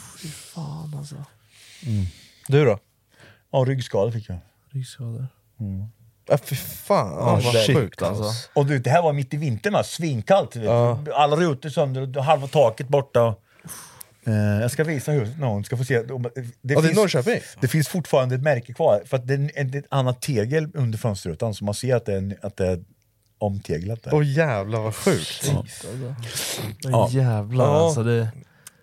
Fan 0.55 0.95
alltså. 0.99 1.15
Du 2.49 2.65
då? 2.65 2.79
Ja, 3.53 3.59
ryggskada 3.59 4.13
fick 4.13 4.29
jag. 4.29 4.39
Ryggskador. 4.71 5.27
Ja, 6.29 6.39
fy 6.39 6.57
fan, 6.57 7.13
Ja, 7.13 7.41
vad 7.45 7.55
shit, 7.55 7.77
sjukt 7.77 8.03
alltså. 8.03 8.51
Och 8.55 8.67
du, 8.67 8.79
det 8.79 8.91
här 8.91 9.03
var 9.03 9.13
mitt 9.13 9.35
i 9.35 9.37
vintern, 9.37 9.85
svinkallt. 9.85 10.57
Ja. 10.57 10.99
Alla 11.15 11.37
rutor 11.37 11.69
sönder, 11.69 12.21
halva 12.21 12.47
taket 12.47 12.89
borta. 12.89 13.35
Eh, 14.27 14.35
jag 14.61 14.71
ska 14.71 14.85
visa 14.85 15.13
huset 15.13 15.39
någon 15.39 15.65
ska 15.65 15.77
få 15.77 15.85
se. 15.85 16.03
Det, 16.03 16.13
Ja, 16.13 16.21
det 16.63 16.75
är 16.75 16.95
Norrköping? 16.95 17.41
Det 17.61 17.69
finns 17.69 17.89
fortfarande 17.89 18.35
ett 18.35 18.43
märke 18.43 18.73
kvar, 18.75 19.03
för 19.07 19.17
att 19.17 19.27
det 19.27 19.35
är 19.35 19.51
en- 19.55 19.75
ett 19.75 19.85
annat 19.89 20.23
tegel 20.23 20.69
under 20.75 20.99
fönsterrutan, 20.99 21.55
så 21.55 21.65
man 21.65 21.75
ser 21.75 21.97
att 21.97 22.07
det 22.07 22.15
är, 22.15 22.37
att 22.43 22.57
det 22.57 22.67
är 22.67 22.85
omteglat. 23.39 24.07
Åh 24.13 24.27
jävlar 24.27 24.81
vad 24.81 24.95
sjukt. 24.95 25.53
Ja. 26.83 27.09
Jävlar 27.11 27.65
Ja. 27.65 27.85
alltså. 27.87 28.03
Det... 28.03 28.29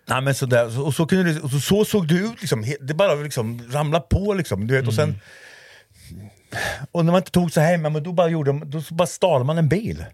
Nej, 0.08 0.20
men 0.22 0.34
så, 0.34 0.46
där, 0.46 0.70
så, 0.70 0.82
och 0.82 0.94
så, 0.94 1.06
kunde 1.06 1.32
det, 1.32 1.40
och 1.40 1.50
så, 1.50 1.60
så 1.60 1.84
såg 1.84 2.08
det 2.08 2.14
ut, 2.14 2.40
liksom. 2.40 2.64
Det 2.80 2.94
bara 2.94 3.14
liksom 3.14 3.62
ramlade 3.70 4.04
på. 4.10 4.34
Liksom, 4.34 4.66
du 4.66 4.74
vet, 4.76 4.86
och, 4.88 4.94
sen, 4.94 5.20
och 6.92 7.04
när 7.04 7.12
man 7.12 7.18
inte 7.20 7.30
tog 7.30 7.52
sig 7.52 7.64
hem, 7.64 7.84
ja, 7.84 7.90
men 7.90 8.02
då 8.02 8.12
bara, 8.12 8.28
gjorde, 8.28 8.50
de- 8.50 8.70
då 8.70 8.82
bara 8.90 9.06
stal 9.06 9.44
man 9.44 9.58
en 9.58 9.68
bil. 9.68 10.04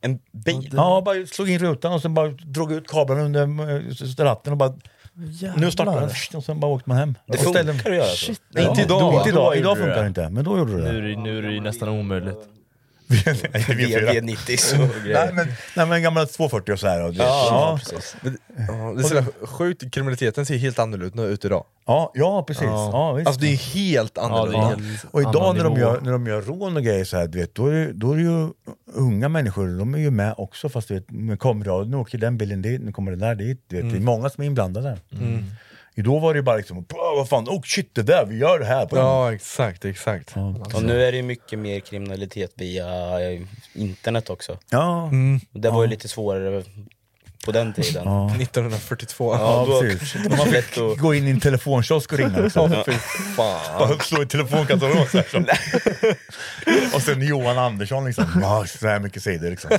En 0.00 0.18
bil? 0.32 0.70
Ja, 0.72 1.02
bara 1.04 1.26
slog 1.26 1.50
in 1.50 1.58
rutan 1.58 1.92
och 1.92 2.02
sen 2.02 2.14
bara 2.14 2.28
drog 2.28 2.72
ut 2.72 2.88
kabeln 2.88 3.20
under 3.20 3.42
eh, 3.42 4.24
ratten 4.24 4.52
och 4.52 4.56
bara 4.56 4.72
Nu 5.56 5.70
startar 5.70 6.00
den 6.00 6.10
och 6.38 6.44
sen 6.44 6.60
bara 6.60 6.70
åkte 6.72 6.88
man 6.88 6.98
hem. 6.98 7.14
Det 7.26 7.38
funkar 7.38 7.60
att 7.60 7.84
göra 7.96 8.04
så. 8.04 8.16
Shit, 8.16 8.40
inte 8.58 8.82
idag. 8.82 9.28
Idag, 9.28 9.52
Då 9.52 9.54
idag 9.54 9.76
du 9.76 9.80
funkar 9.82 10.02
det. 10.02 10.08
inte, 10.08 10.28
men 10.28 10.44
då 10.44 10.58
gjorde 10.58 10.72
du 10.72 10.82
det. 10.82 10.92
Nu 10.92 10.98
är 10.98 11.02
det, 11.02 11.16
nu 11.22 11.38
är 11.38 11.42
det 11.42 11.52
ju 11.52 11.60
nästan 11.60 11.88
omöjligt. 11.88 12.38
V90 13.08 14.82
och 14.82 15.04
grejer. 15.04 15.24
Nej 15.26 15.34
men, 15.34 15.46
nej, 15.76 15.86
men 15.86 15.92
en 15.92 16.02
gammal 16.02 16.26
240 16.28 16.72
och 16.72 16.80
så 16.80 16.86
här. 16.88 17.04
Och 17.04 17.12
det, 17.14 17.18
Ja, 17.22 17.78
ja. 17.92 17.98
det 18.96 19.00
är 19.02 19.22
så 19.22 19.46
sjukt, 19.46 19.90
kriminaliteten 19.92 20.46
ser 20.46 20.56
helt 20.56 20.78
annorlunda 20.78 21.22
ut 21.24 21.44
idag. 21.44 21.64
Ja, 21.86 22.12
ja, 22.14 22.42
precis. 22.46 22.62
Ja. 22.64 22.90
Ja, 22.92 23.12
visst. 23.12 23.26
Alltså 23.26 23.40
det 23.40 23.52
är 23.52 23.56
helt 23.56 24.18
annorlunda. 24.18 24.58
Ja, 24.58 24.72
är- 24.72 24.98
Och 25.10 25.20
idag 25.20 25.56
när 25.56 25.64
de, 25.64 25.76
gör, 25.80 26.00
när 26.00 26.12
de 26.12 26.26
gör 26.26 26.42
rån 26.42 26.76
och 26.76 26.82
grejer 26.82 27.04
så 27.04 27.16
här, 27.16 27.26
du 27.26 27.38
vet, 27.38 27.54
då, 27.54 27.66
är 27.66 27.72
det, 27.72 27.92
då 27.92 28.12
är 28.12 28.16
det 28.16 28.22
ju 28.22 28.48
unga 28.94 29.28
människor, 29.28 29.78
de 29.78 29.94
är 29.94 29.98
ju 29.98 30.10
med 30.10 30.34
också 30.38 30.68
fast 30.68 30.88
du 30.88 30.94
vet, 30.94 31.10
med 31.10 31.40
kameror, 31.40 31.84
nu 31.84 31.96
åker 31.96 32.18
den 32.18 32.38
bilen 32.38 32.62
dit, 32.62 32.80
nu 32.80 32.92
kommer 32.92 33.10
den 33.10 33.20
där 33.20 33.34
dit. 33.34 33.64
Du 33.68 33.76
vet, 33.82 33.90
Det 33.92 33.98
är 33.98 34.00
många 34.00 34.30
som 34.30 34.42
är 34.42 34.46
inblandade. 34.46 34.98
Mm. 35.12 35.44
Idag 35.98 36.20
var 36.20 36.34
det 36.34 36.38
ju 36.38 36.42
bara 36.42 36.56
liksom, 36.56 36.82
"Bra, 36.82 37.14
vad 37.16 37.28
fan, 37.28 37.48
oh 37.48 37.62
shit 37.62 37.94
det 37.94 38.02
där, 38.02 38.26
vi 38.26 38.38
gör 38.38 38.58
det 38.58 38.64
här. 38.64 38.86
På 38.86 38.96
Ja 38.96 39.34
exakt, 39.34 39.84
exakt. 39.84 40.34
Och 40.74 40.82
nu 40.82 41.04
är 41.04 41.12
det 41.12 41.16
ju 41.16 41.22
mycket 41.22 41.58
mer 41.58 41.80
kriminalitet 41.80 42.52
via 42.54 42.86
internet 43.74 44.30
också. 44.30 44.58
Ja, 44.70 45.10
Det 45.52 45.70
var 45.70 45.82
ju 45.82 45.88
lite 45.88 46.08
svårare 46.08 46.62
på 47.44 47.52
den 47.52 47.72
tiden. 47.72 48.02
ja. 48.04 48.34
1942. 48.40 49.34
Ja, 49.34 49.64
då- 49.68 49.80
precis. 49.80 50.14
lätt 50.52 50.78
att- 50.78 50.98
Gå 50.98 51.14
in 51.14 51.26
i 51.26 51.30
en 51.30 51.40
telefonkiosk 51.40 52.12
och 52.12 52.18
ringa. 52.18 52.38
Liksom. 52.40 52.70
Fan. 53.36 53.78
Bara 53.78 53.98
slå 53.98 54.22
i 54.22 54.26
telefonkatalogen 54.26 55.06
så 55.08 55.16
här, 55.18 55.26
så. 56.90 56.96
Och 56.96 57.02
sen 57.02 57.22
Johan 57.26 57.58
Andersson 57.58 58.04
liksom, 58.04 58.24
ja, 58.42 58.64
så 58.66 58.86
här 58.88 59.00
mycket 59.00 59.22
sidor 59.22 59.50
liksom. 59.50 59.70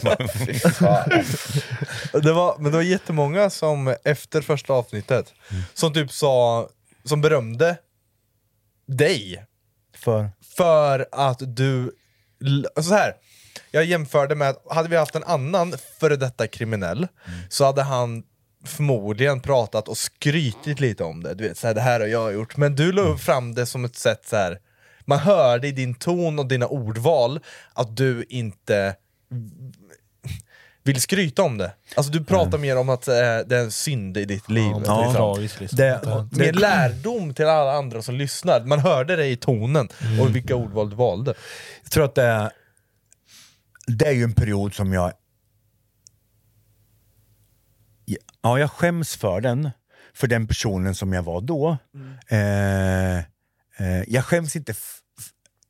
Det 2.13 2.31
var, 2.31 2.55
men 2.59 2.71
det 2.71 2.77
var 2.77 2.81
jättemånga 2.83 3.49
som 3.49 3.95
efter 4.03 4.41
första 4.41 4.73
avsnittet, 4.73 5.33
som 5.73 5.93
typ 5.93 6.11
sa, 6.11 6.69
som 7.05 7.21
berömde 7.21 7.77
dig 8.87 9.45
För? 9.97 10.29
för 10.57 11.07
att 11.11 11.55
du, 11.55 11.91
l- 12.45 12.67
så 12.81 12.93
här. 12.93 13.13
Jag 13.71 13.85
jämförde 13.85 14.35
med 14.35 14.49
att 14.49 14.63
hade 14.69 14.89
vi 14.89 14.95
haft 14.95 15.15
en 15.15 15.23
annan 15.23 15.73
före 15.99 16.15
detta 16.15 16.47
kriminell 16.47 17.07
så 17.49 17.65
hade 17.65 17.83
han 17.83 18.23
förmodligen 18.65 19.41
pratat 19.41 19.87
och 19.87 19.97
skrytit 19.97 20.79
lite 20.79 21.03
om 21.03 21.23
det, 21.23 21.33
du 21.33 21.47
vet 21.47 21.57
såhär, 21.57 21.73
det 21.73 21.81
här 21.81 21.99
har 21.99 22.07
jag 22.07 22.33
gjort, 22.33 22.57
men 22.57 22.75
du 22.75 22.91
la 22.91 23.17
fram 23.17 23.55
det 23.55 23.65
som 23.65 23.85
ett 23.85 23.95
sätt 23.95 24.21
så 24.27 24.35
här. 24.35 24.59
man 25.05 25.19
hörde 25.19 25.67
i 25.67 25.71
din 25.71 25.95
ton 25.95 26.39
och 26.39 26.45
dina 26.45 26.67
ordval 26.67 27.39
att 27.73 27.97
du 27.97 28.25
inte 28.29 28.95
vill 30.83 31.01
skryta 31.01 31.43
om 31.43 31.57
det. 31.57 31.71
Alltså 31.95 32.11
du 32.11 32.23
pratar 32.23 32.57
mer 32.57 32.77
om 32.77 32.89
att 32.89 33.07
eh, 33.07 33.13
det 33.45 33.55
är 33.55 33.59
en 33.59 33.71
synd 33.71 34.17
i 34.17 34.25
ditt 34.25 34.49
liv. 34.49 34.71
Ja, 34.85 35.35
liksom. 35.37 35.61
liksom. 35.61 35.77
Det, 35.77 36.01
Mer 36.31 36.53
lärdom 36.53 37.33
till 37.33 37.45
alla 37.45 37.71
andra 37.73 38.01
som 38.01 38.15
lyssnar. 38.15 38.59
Man 38.61 38.79
hörde 38.79 39.15
det 39.15 39.25
i 39.25 39.35
tonen 39.35 39.89
Mm. 40.01 40.19
och 40.19 40.35
vilka 40.35 40.55
ordval 40.55 40.89
du 40.89 40.95
valde. 40.95 41.33
Jag 41.83 41.91
tror 41.91 42.05
att 42.05 42.15
det 42.15 42.23
är, 42.23 42.49
det 43.97 44.07
är 44.07 44.11
ju 44.11 44.23
en 44.23 44.33
period 44.33 44.73
som 44.73 44.93
jag... 44.93 45.13
Ja, 48.41 48.59
jag 48.59 48.71
skäms 48.71 49.15
för 49.15 49.41
den, 49.41 49.69
för 50.13 50.27
den 50.27 50.47
personen 50.47 50.95
som 50.95 51.13
jag 51.13 51.23
var 51.23 51.41
då. 51.41 51.77
Eh, 52.27 53.17
eh, 53.17 54.03
jag 54.07 54.25
skäms 54.25 54.55
inte, 54.55 54.73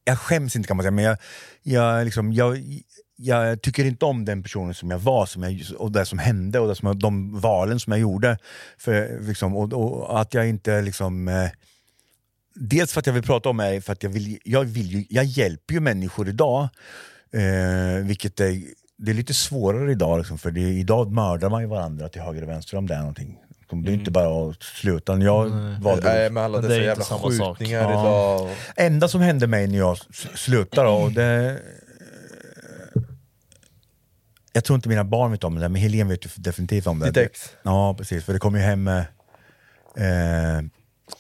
jag 0.03 0.19
skäms 0.19 0.55
inte 0.55 0.67
kan 0.67 0.77
man 0.77 0.83
säga, 0.83 0.91
men 0.91 1.03
jag, 1.03 1.17
jag, 1.63 2.05
liksom, 2.05 2.33
jag, 2.33 2.63
jag 3.15 3.61
tycker 3.61 3.85
inte 3.85 4.05
om 4.05 4.25
den 4.25 4.43
personen 4.43 4.73
som 4.73 4.91
jag 4.91 4.99
var 4.99 5.25
som 5.25 5.43
jag, 5.43 5.61
och 5.77 5.91
det 5.91 6.05
som 6.05 6.19
hände 6.19 6.59
och 6.59 6.67
det 6.67 6.75
som, 6.75 6.99
de 6.99 7.39
valen 7.39 7.79
som 7.79 7.91
jag 7.91 7.99
gjorde. 7.99 8.37
För, 8.77 9.19
liksom, 9.21 9.55
och, 9.55 9.73
och 9.73 10.21
att 10.21 10.33
jag 10.33 10.49
inte 10.49 10.81
liksom... 10.81 11.27
Eh, 11.27 11.49
Dels 12.61 12.93
för 12.93 12.99
att 12.99 13.05
jag 13.05 13.13
vill 13.13 13.23
prata 13.23 13.49
om 13.49 13.57
det, 13.57 13.81
för 13.81 13.93
att 13.93 14.03
jag, 14.03 14.09
vill, 14.09 14.39
jag, 14.43 14.63
vill 14.63 14.91
ju, 14.91 15.05
jag 15.09 15.25
hjälper 15.25 15.73
ju 15.73 15.79
människor 15.79 16.29
idag. 16.29 16.69
Eh, 17.33 18.05
vilket 18.05 18.39
är, 18.39 18.61
det 18.97 19.11
är 19.11 19.15
lite 19.15 19.33
svårare 19.33 19.91
idag, 19.91 20.17
liksom, 20.17 20.37
för 20.37 20.51
det, 20.51 20.61
idag 20.61 21.11
mördar 21.11 21.49
man 21.49 21.61
ju 21.61 21.67
varandra 21.67 22.09
till 22.09 22.21
höger 22.21 22.41
och 22.41 22.49
vänster 22.49 22.77
om 22.77 22.87
det 22.87 22.93
är 22.93 22.99
någonting. 22.99 23.37
Det 23.71 23.91
är 23.91 23.93
inte 23.93 24.11
bara 24.11 24.49
att 24.49 24.63
sluta. 24.63 25.17
Jag 25.17 25.49
valde 25.81 26.03
Nej, 26.13 26.29
med 26.29 26.43
alla 26.43 26.61
Men 26.61 26.69
det 26.69 26.75
dessa 26.75 27.15
jävla 27.15 27.29
skjutningar 27.29 27.81
Ja. 27.81 27.89
idag. 27.91 28.55
enda 28.75 29.07
som 29.07 29.21
hände 29.21 29.47
mig 29.47 29.67
när 29.67 29.77
jag 29.77 29.97
slutade, 30.35 30.89
och 30.89 31.11
det, 31.11 31.59
jag 34.53 34.63
tror 34.63 34.75
inte 34.75 34.89
mina 34.89 35.03
barn 35.03 35.31
vet 35.31 35.43
om 35.43 35.55
det, 35.55 35.69
men 35.69 35.81
Helene 35.81 36.09
vet 36.09 36.25
ju 36.25 36.29
definitivt 36.35 36.87
om 36.87 36.99
det. 36.99 37.05
Ditt 37.05 37.17
ex. 37.17 37.49
Ja, 37.63 37.95
precis. 37.97 38.23
För 38.25 38.33
det 38.33 38.39
kom 38.39 38.55
ju 38.55 38.61
hem 38.61 38.87
eh, 38.87 40.61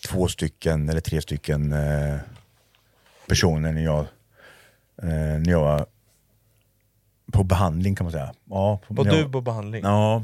två 0.07 0.27
stycken, 0.27 0.89
eller 0.89 1.01
tre 1.01 1.21
stycken 1.21 1.73
eh, 1.73 2.15
personer 3.27 3.71
när 3.71 3.81
jag, 3.83 3.99
eh, 5.03 5.07
när 5.39 5.49
jag 5.51 5.59
var 5.59 5.85
på 7.31 7.43
behandling 7.43 7.95
kan 7.95 8.05
man 8.05 8.11
säga. 8.11 8.33
Ja, 8.49 8.79
Var 8.87 9.05
ja. 9.05 9.11
du 9.11 9.29
på 9.29 9.41
behandling? 9.41 9.83
Ja. 9.83 10.23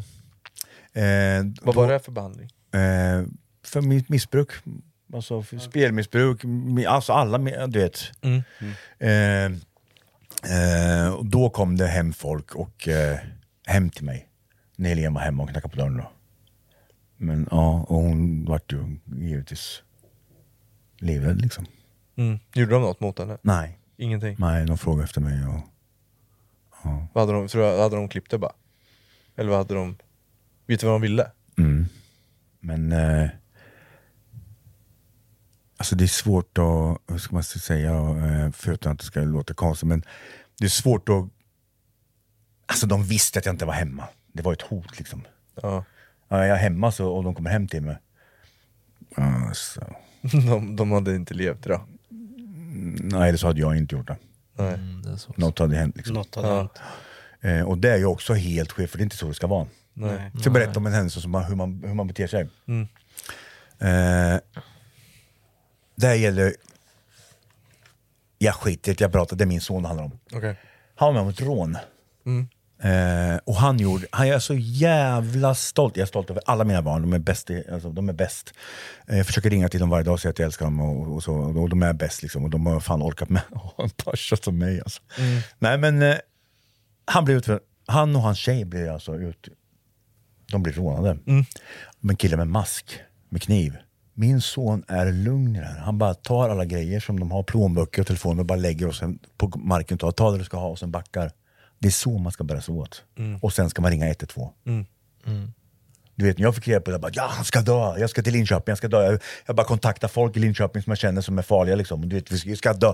Eh, 0.94 1.44
Vad 1.62 1.76
var 1.76 1.92
det 1.92 2.00
för 2.00 2.12
behandling? 2.12 2.50
Eh, 2.74 3.24
för 3.64 3.82
mitt 3.82 4.10
missbruk. 4.10 4.50
Alltså 5.14 5.42
för 5.44 5.58
spelmissbruk, 5.58 6.44
mi- 6.44 6.88
alltså 6.88 7.14
alla, 7.14 7.38
du 7.68 7.80
vet. 7.80 8.00
Mm. 8.22 8.42
Eh, 9.00 9.58
eh, 10.58 11.10
och 11.14 11.26
då 11.26 11.50
kom 11.50 11.78
det 11.78 11.88
hem 11.88 12.14
folk 12.14 12.56
och 12.56 12.88
eh, 12.88 13.18
hem 13.66 13.90
till 13.90 14.06
mig. 14.06 14.28
När 14.76 14.90
Helene 14.90 15.10
var 15.16 15.22
hemma 15.22 15.44
och 15.44 15.50
knackade 15.50 15.72
på 15.76 15.80
dörren 15.82 15.98
då. 15.98 16.12
Men 17.18 17.48
ja, 17.52 17.86
och 17.90 17.96
hon 18.02 18.46
vart 18.46 18.74
ju 18.74 18.98
givetvis 19.18 19.82
livrädd 21.00 21.42
liksom. 21.42 21.66
Mm. 22.16 22.40
Gjorde 22.54 22.72
de 22.72 22.82
något 22.82 23.00
mot 23.00 23.20
henne? 23.20 23.38
Nej. 23.42 23.80
Ingenting? 23.98 24.36
Nej, 24.40 24.66
de 24.66 24.78
frågade 24.78 25.04
efter 25.04 25.22
mig 25.22 25.46
och... 25.48 25.60
Vad 27.14 27.28
hade 27.28 27.34
de, 27.34 27.48
tror 27.48 27.82
hade 27.82 27.96
de 27.96 28.10
klippt 28.10 28.32
det 28.32 28.38
bara? 28.38 28.54
Eller 29.36 29.50
vad 29.50 29.58
hade 29.58 29.74
de... 29.74 29.98
Vet 30.66 30.80
du 30.80 30.86
vad 30.86 30.96
de 30.96 31.02
ville? 31.02 31.32
Mm. 31.58 31.86
Men... 32.60 32.92
Eh, 32.92 33.30
alltså 35.78 35.96
det 35.96 36.04
är 36.04 36.08
svårt 36.08 36.58
att, 36.58 36.98
hur 37.12 37.18
ska 37.18 37.34
man 37.36 37.44
säga, 37.44 37.92
eh, 37.92 38.52
förutom 38.52 38.92
att 38.92 39.00
det 39.00 39.06
ska 39.06 39.20
låta 39.20 39.54
konstigt, 39.54 39.88
men 39.88 40.04
det 40.60 40.66
är 40.66 40.70
svårt 40.70 41.10
att... 41.10 41.26
Alltså 42.66 42.88
de 42.88 43.04
visste 43.04 43.40
att 43.40 43.46
jag 43.46 43.54
inte 43.54 43.66
var 43.66 43.74
hemma. 43.74 44.08
Det 44.34 44.44
var 44.44 44.54
ett 44.54 44.62
hot 44.62 44.98
liksom. 44.98 45.22
Ja. 45.62 45.86
Ja, 46.28 46.46
jag 46.46 46.58
är 46.58 46.62
hemma 46.62 46.92
så, 46.92 47.08
och 47.08 47.24
de 47.24 47.36
kommer 47.36 47.50
hem 47.50 47.68
till 47.68 47.82
mig. 47.82 47.98
Alltså. 49.16 49.96
De, 50.22 50.76
de 50.76 50.92
hade 50.92 51.16
inte 51.16 51.34
levt 51.34 51.66
idag. 51.66 51.82
Nej, 53.00 53.30
eller 53.30 53.38
så 53.38 53.48
hade 53.48 53.60
jag 53.60 53.78
inte 53.78 53.96
gjort 53.96 54.08
det. 54.08 54.18
Nej. 54.56 54.80
Något 55.38 55.60
hade 55.60 55.76
hänt. 55.76 55.98
Liksom. 55.98 56.14
Något 56.16 56.36
hade 56.36 56.48
Ja. 56.48 56.58
hänt. 56.58 56.80
Eh, 57.42 57.62
och 57.68 57.78
det 57.78 57.90
är 57.92 57.98
ju 57.98 58.06
också 58.06 58.34
helt 58.34 58.72
skevt, 58.72 58.90
för 58.92 58.98
det 58.98 59.02
är 59.02 59.04
inte 59.04 59.18
så 59.18 59.28
det 59.28 59.34
ska 59.34 59.48
vara. 59.48 59.68
Nej. 59.94 60.30
Jag 60.34 60.42
ska 60.42 60.50
berätta 60.50 60.80
om 60.80 60.86
en 60.86 60.94
händelse, 60.94 61.22
som 61.22 61.32
man, 61.32 61.44
hur, 61.44 61.56
man, 61.56 61.84
hur 61.86 61.94
man 61.94 62.08
beter 62.08 62.28
sig. 62.28 62.50
Mm. 62.68 62.88
Eh, 63.80 64.40
det 65.96 66.08
här 66.08 66.14
gäller... 66.16 66.54
Jag 68.38 68.56
skiter 68.56 68.92
i 68.92 68.94
att 68.94 69.00
jag 69.02 69.12
pratar, 69.12 69.36
det 69.38 69.44
är 69.44 69.46
min 69.46 69.62
son 69.62 69.82
det 69.82 69.88
handlar 69.88 70.06
om. 70.06 70.20
Okej. 70.34 70.60
Han 70.96 71.08
var 71.08 71.14
med 71.14 71.22
om 71.22 71.30
ett 71.30 71.42
rån. 71.42 71.78
Mm. 72.26 72.48
Eh, 72.80 73.38
och 73.44 73.56
han 73.56 73.80
gjorde, 73.80 74.08
han 74.12 74.28
är 74.28 74.40
så 74.40 74.54
jävla 74.54 75.56
stolt, 75.56 75.98
jag 75.98 76.02
är 76.02 76.08
stolt 76.08 76.30
över 76.30 76.44
alla 76.46 76.64
mina 76.64 76.82
barn, 76.82 77.02
de 77.02 77.14
är 77.14 77.20
bäst. 77.20 77.50
Alltså, 77.72 77.90
de 77.90 78.10
är 78.10 78.14
bäst. 78.14 78.54
Eh, 79.08 79.18
jag 79.18 79.26
försöker 79.26 79.50
ringa 79.50 79.70
till 79.70 79.80
dem 79.80 79.90
varje 79.90 80.04
dag 80.04 80.14
och 80.14 80.20
säga 80.20 80.30
att 80.30 80.40
jag 80.40 80.46
älskar 80.46 80.66
dem 80.66 80.80
och, 80.80 81.16
och 81.16 81.24
så, 81.24 81.34
och 81.34 81.70
de 81.70 81.84
är 81.84 81.94
bäst 81.94 82.22
liksom. 82.22 82.44
Och 82.44 82.50
de 82.50 82.66
har 82.66 82.80
fan 82.80 83.04
orkat 83.04 83.30
med 83.30 83.42
en 83.78 83.90
farsa 83.90 84.36
som 84.36 84.58
mig 84.58 84.82
alltså. 84.82 85.02
Mm. 85.18 85.42
Nej 85.60 85.78
men, 85.78 86.02
eh, 86.02 86.16
han, 87.06 87.26
blev 87.26 87.38
ut, 87.38 87.48
han 87.86 88.16
och 88.16 88.22
hans 88.22 88.38
tjej 88.38 88.66
blev 88.66 88.94
alltså 88.94 89.16
ut, 89.16 89.48
de 90.52 90.64
blir 90.64 90.74
rånade. 90.74 91.10
Mm. 91.10 91.46
Med 92.00 92.14
en 92.14 92.18
kille 92.18 92.38
med 92.38 92.48
mask, 92.48 93.00
med 93.30 93.42
kniv. 93.42 93.78
Min 94.14 94.42
son 94.42 94.84
är 94.88 95.12
lugn 95.12 95.56
i 95.56 95.60
det 95.60 95.66
här. 95.66 95.80
Han 95.80 95.98
bara 95.98 96.14
tar 96.14 96.50
alla 96.50 96.66
grejer 96.66 97.00
som 97.00 97.20
de 97.20 97.32
har, 97.32 97.44
plånböcker 97.44 98.02
och 98.02 98.08
telefoner, 98.08 98.40
och 98.40 98.46
bara 98.46 98.60
lägger 98.60 98.88
och 98.88 98.96
sen 98.96 99.20
på 99.38 99.52
marken, 99.56 99.98
tar, 99.98 100.12
tar 100.12 100.32
det 100.32 100.38
du 100.38 100.44
ska 100.44 100.58
ha 100.58 100.68
och 100.68 100.80
sen 100.80 100.92
backar. 100.92 101.32
Det 101.80 101.88
är 101.88 101.92
så 101.92 102.18
man 102.18 102.32
ska 102.32 102.44
bära 102.44 102.62
sig 102.62 102.74
åt. 102.74 103.04
Mm. 103.18 103.40
Och 103.42 103.54
sen 103.54 103.70
ska 103.70 103.82
man 103.82 103.92
ringa 103.92 104.08
112. 104.08 104.50
Mm. 104.66 104.86
Du 106.16 106.26
vet, 106.26 106.38
när 106.38 106.46
jag 106.46 106.56
fick 106.56 106.68
reda 106.68 106.82
på 106.82 106.92
det, 106.92 106.94
jag 106.94 107.02
bara, 107.02 107.12
ja 107.14 107.28
han 107.32 107.46
ska 107.46 107.62
dö, 107.62 107.98
jag 107.98 108.10
ska 108.10 108.22
till 108.22 108.34
Linköping, 108.34 108.72
jag 108.72 108.78
ska 108.78 108.88
dö. 108.88 109.04
Jag, 109.04 109.22
jag 109.46 109.56
bara 109.56 109.68
kontaktar 109.68 110.08
folk 110.08 110.38
i 110.38 110.40
Linköping 110.40 110.82
som 110.82 110.92
jag 110.92 110.98
känner 110.98 111.22
som 111.22 111.38
är 111.38 111.42
farliga 111.42 111.76
liksom. 111.76 112.02
Och 112.02 112.08
Du 112.08 112.16
vet, 112.16 112.32
vi 112.32 112.38
ska, 112.38 112.50
jag 112.50 112.58
ska 112.58 112.74
dö. 112.74 112.94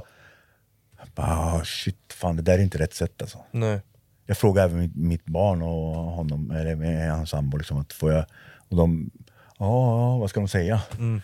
Jag 0.98 1.08
bara, 1.16 1.28
ah, 1.28 1.62
shit, 1.64 2.14
fan 2.14 2.36
det 2.36 2.42
där 2.42 2.54
är 2.54 2.62
inte 2.62 2.78
rätt 2.78 2.94
sätt 2.94 3.22
alltså. 3.22 3.38
Nej. 3.52 3.82
Jag 4.26 4.38
frågade 4.38 4.66
även 4.66 4.80
mitt, 4.80 4.96
mitt 4.96 5.26
barn 5.26 5.62
och 5.62 5.96
honom, 5.96 6.52
eller 6.52 6.76
med 6.76 7.12
hans 7.12 7.30
sambo, 7.30 7.58
liksom, 7.58 7.78
att 7.78 7.94
får 7.94 8.12
jag... 8.12 8.26
Och 8.70 8.78
de, 8.78 9.12
ja, 9.58 9.98
ja, 9.98 10.18
vad 10.18 10.30
ska 10.30 10.40
de 10.40 10.48
säga? 10.48 10.82
Mm. 10.98 11.22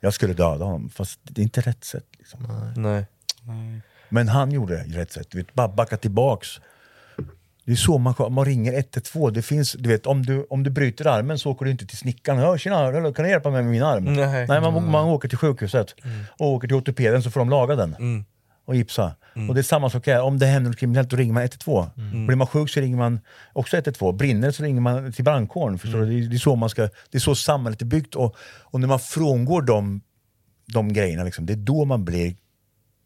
Jag 0.00 0.14
skulle 0.14 0.34
döda 0.34 0.64
honom, 0.64 0.90
fast 0.90 1.20
det 1.22 1.40
är 1.40 1.42
inte 1.42 1.60
rätt 1.60 1.84
sätt. 1.84 2.06
Liksom. 2.18 2.72
Nej. 2.76 3.04
Men 4.08 4.28
han 4.28 4.50
gjorde 4.52 4.84
det 4.84 4.98
rätt 4.98 5.12
sätt, 5.12 5.26
du 5.30 5.38
vet, 5.38 5.54
bara 5.54 5.68
backa 5.68 5.96
tillbaks. 5.96 6.48
Det 7.64 7.72
är 7.72 7.76
så 7.76 7.98
man, 7.98 8.14
man 8.30 8.44
ringer 8.44 8.72
112, 8.72 9.32
det 9.32 9.42
finns, 9.42 9.72
du 9.72 9.88
vet, 9.88 10.06
om 10.06 10.26
du, 10.26 10.46
om 10.50 10.62
du 10.62 10.70
bryter 10.70 11.06
armen 11.06 11.38
så 11.38 11.50
åker 11.50 11.64
du 11.64 11.70
inte 11.70 11.86
till 11.86 11.98
snickaren. 11.98 12.40
Ja, 12.40 12.58
tjena, 12.58 13.12
kan 13.12 13.24
du 13.24 13.30
hjälpa 13.30 13.50
mig 13.50 13.62
med 13.62 13.72
min 13.72 13.82
arm? 13.82 14.04
Nej. 14.04 14.60
man, 14.60 14.90
man 14.90 15.04
åker 15.04 15.28
till 15.28 15.38
sjukhuset 15.38 15.94
och 16.38 16.46
åker 16.46 16.68
till 16.68 16.76
ortopeden 16.76 17.22
så 17.22 17.30
får 17.30 17.40
de 17.40 17.50
laga 17.50 17.76
den. 17.76 17.94
Mm. 17.94 18.24
Och 18.64 18.76
gipsa. 18.76 19.14
Och 19.48 19.54
det 19.54 19.60
är 19.60 19.62
samma 19.62 19.90
sak 19.90 20.06
här, 20.06 20.22
om 20.22 20.38
det 20.38 20.46
händer 20.46 20.70
något 20.70 20.78
kriminellt 20.78 21.10
då 21.10 21.16
ringer 21.16 21.32
man 21.32 21.42
112. 21.42 21.90
Blir 22.26 22.36
man 22.36 22.46
sjuk 22.46 22.70
så 22.70 22.80
ringer 22.80 22.96
man 22.96 23.20
också 23.52 23.76
112. 23.76 24.16
Brinner 24.16 24.50
så 24.50 24.62
ringer 24.62 24.80
man 24.80 25.12
till 25.12 25.24
brandkåren. 25.24 25.78
Förstår 25.78 25.98
du? 25.98 26.06
Det, 26.06 26.14
är, 26.14 26.28
det, 26.28 26.36
är 26.36 26.38
så 26.38 26.56
man 26.56 26.70
ska, 26.70 26.82
det 26.82 27.18
är 27.18 27.20
så 27.20 27.34
samhället 27.34 27.82
är 27.82 27.86
byggt. 27.86 28.14
Och, 28.14 28.36
och 28.62 28.80
när 28.80 28.88
man 28.88 29.00
frångår 29.00 29.62
de, 29.62 30.00
de 30.66 30.92
grejerna, 30.92 31.24
liksom, 31.24 31.46
det 31.46 31.52
är 31.52 31.56
då 31.56 31.84
man 31.84 32.04
blir, 32.04 32.36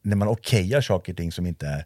när 0.02 0.16
man 0.16 0.28
okejar 0.28 0.80
saker 0.80 1.12
och 1.12 1.16
ting 1.16 1.32
som 1.32 1.46
inte 1.46 1.66
är 1.66 1.84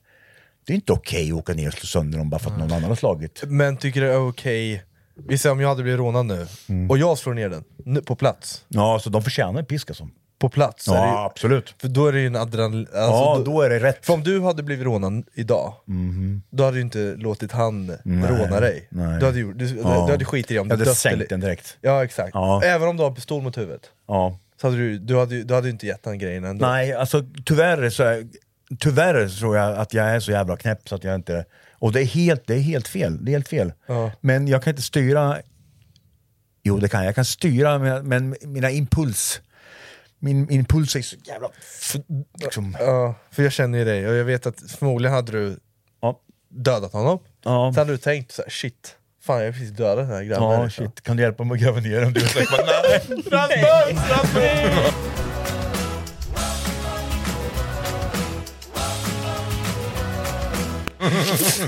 det 0.67 0.73
är 0.73 0.75
inte 0.75 0.93
okej 0.93 1.33
att 1.33 1.39
åka 1.39 1.53
ner 1.55 1.69
och 1.69 1.75
slå 1.75 1.87
sönder 1.87 2.19
dem 2.19 2.31
bara 2.31 2.39
för 2.39 2.51
att 2.51 2.59
någon 2.59 2.73
annan 2.73 2.85
har 2.85 2.95
slagit. 2.97 3.43
Men 3.47 3.77
tycker 3.77 4.01
du 4.01 4.07
det 4.07 4.13
är 4.13 4.29
okej, 4.29 4.85
vi 5.29 5.39
säger 5.39 5.53
om 5.53 5.61
jag 5.61 5.69
hade 5.69 5.83
blivit 5.83 5.99
rånad 5.99 6.27
nu, 6.27 6.47
Mm. 6.69 6.91
och 6.91 6.99
jag 6.99 7.19
slår 7.19 7.35
ner 7.35 7.49
den, 7.49 7.65
nu, 7.85 8.01
på 8.03 8.17
plats. 8.17 8.65
Ja, 8.69 8.99
så 9.03 9.11
de 9.11 9.23
förtjänar 9.23 9.59
en 9.61 9.67
pisk 9.67 9.91
alltså. 9.91 10.09
På 10.39 10.49
plats? 10.49 10.87
Ja, 10.87 10.97
är 10.97 11.01
det, 11.07 11.13
ju- 11.13 11.19
absolut. 11.19 11.75
För 11.81 11.89
då 11.89 12.07
är 12.07 12.13
det 12.13 12.21
ju 12.21 12.27
en 12.27 12.37
adrenalin... 12.37 12.81
Alltså, 12.87 12.97
Ja, 12.99 13.43
då 13.45 13.63
är 13.63 13.71
det 13.71 13.79
rätt. 13.79 14.07
För 14.07 14.13
om 14.13 14.23
du 14.23 14.41
hade 14.41 14.63
blivit 14.63 14.85
rånad 14.85 15.25
idag, 15.35 15.75
då 16.51 16.65
hade 16.65 16.77
du 16.77 16.81
inte 16.81 17.15
låtit 17.19 17.53
han 17.53 17.93
råna 18.05 18.61
dig. 18.61 18.87
nej. 18.91 19.21
Du 19.21 19.27
hade, 19.27 19.39
gjort- 19.39 19.59
du, 19.59 19.67
Ja. 19.83 20.05
du 20.07 20.13
hade 20.13 20.25
skitit 20.25 20.51
i 20.51 20.59
om 20.59 20.69
Jag 20.69 20.79
du 20.79 20.81
hade 20.83 20.91
dött 20.91 20.97
sänkt 20.97 21.15
eller- 21.15 21.27
den 21.29 21.41
direkt. 21.41 21.77
Ja 21.81 22.05
exakt. 22.05 22.31
Ja. 22.35 22.63
Även 22.65 22.89
om 22.89 22.97
du 22.97 23.03
har 23.03 23.11
pistol 23.11 23.43
mot 23.43 23.59
huvudet. 23.59 23.83
Ja. 24.09 24.39
Så 24.61 24.67
hade 24.67 24.77
du, 24.77 24.99
du, 24.99 25.17
hade, 25.17 25.45
du 25.45 25.55
hade 25.55 25.71
inte 25.71 25.87
gett 25.87 26.03
den 26.03 26.19
grejen 26.19 26.45
ändå. 26.45 26.67
Nej, 26.67 26.93
alltså 26.93 27.25
tyvärr 27.45 27.91
så, 27.91 28.03
är, 28.03 28.27
tyvärr 28.79 29.29
tror 29.29 29.57
jag 29.57 29.79
att 29.79 29.95
jag 29.95 30.07
är 30.07 30.21
så 30.21 30.31
jävla 30.33 30.57
knäpp 30.57 30.89
så 30.89 30.95
att 30.95 31.05
jag 31.05 31.15
inte... 31.15 31.45
Och 31.79 31.93
det 31.93 32.01
är 32.01 32.05
helt, 32.05 32.47
det 32.47 32.55
är 32.55 32.61
helt 32.61 32.89
fel. 32.89 33.25
Det 33.25 33.31
är 33.31 33.33
helt 33.33 33.49
fel. 33.49 33.73
Ja. 33.87 34.13
Men 34.21 34.49
jag 34.49 34.63
kan 34.63 34.71
inte 34.71 34.83
styra... 34.83 35.39
Jo, 36.63 36.79
det 36.79 36.89
kan 36.89 37.01
jag. 37.01 37.09
Jag 37.09 37.15
kan 37.15 37.25
styra, 37.25 37.79
men, 37.79 38.09
men 38.09 38.37
mina 38.43 38.71
impuls... 38.71 39.41
Min 40.19 40.51
impuls 40.51 40.97
är 40.97 41.03
så 41.03 41.17
jävla... 41.25 41.49
Liksom, 42.45 42.77
Ja, 42.81 43.15
för 43.31 43.43
jag 43.43 43.53
känner 43.53 43.79
ju 43.79 43.85
dig, 43.85 44.09
och 44.09 44.15
jag 44.15 44.25
vet 44.25 44.47
att 44.47 44.71
förmodligen 44.71 45.15
hade 45.15 45.33
du 45.33 45.59
Ja. 46.01 46.21
dödat 46.49 46.93
honom. 46.93 47.19
Ja. 47.45 47.73
Så 47.75 47.81
hade 47.81 47.93
du 47.93 47.99
tänkt 47.99 48.33
så 48.33 48.43
här, 48.43 48.51
shit, 48.51 48.97
fan 49.27 49.39
jag 49.39 49.47
har 49.47 49.53
precis 49.53 49.71
dödat 49.71 49.97
den 49.97 50.17
här 50.17 50.23
grabben. 50.23 50.61
Ja, 50.61 50.71
shit. 50.71 51.03
Kan 51.03 51.17
du 51.17 51.23
hjälpa 51.23 51.45
mig 51.45 51.55
att 51.55 51.61
gräva 51.61 51.81
ner 51.81 52.01
den? 52.01 52.13
Du 52.13 52.21
nej. 52.21 52.47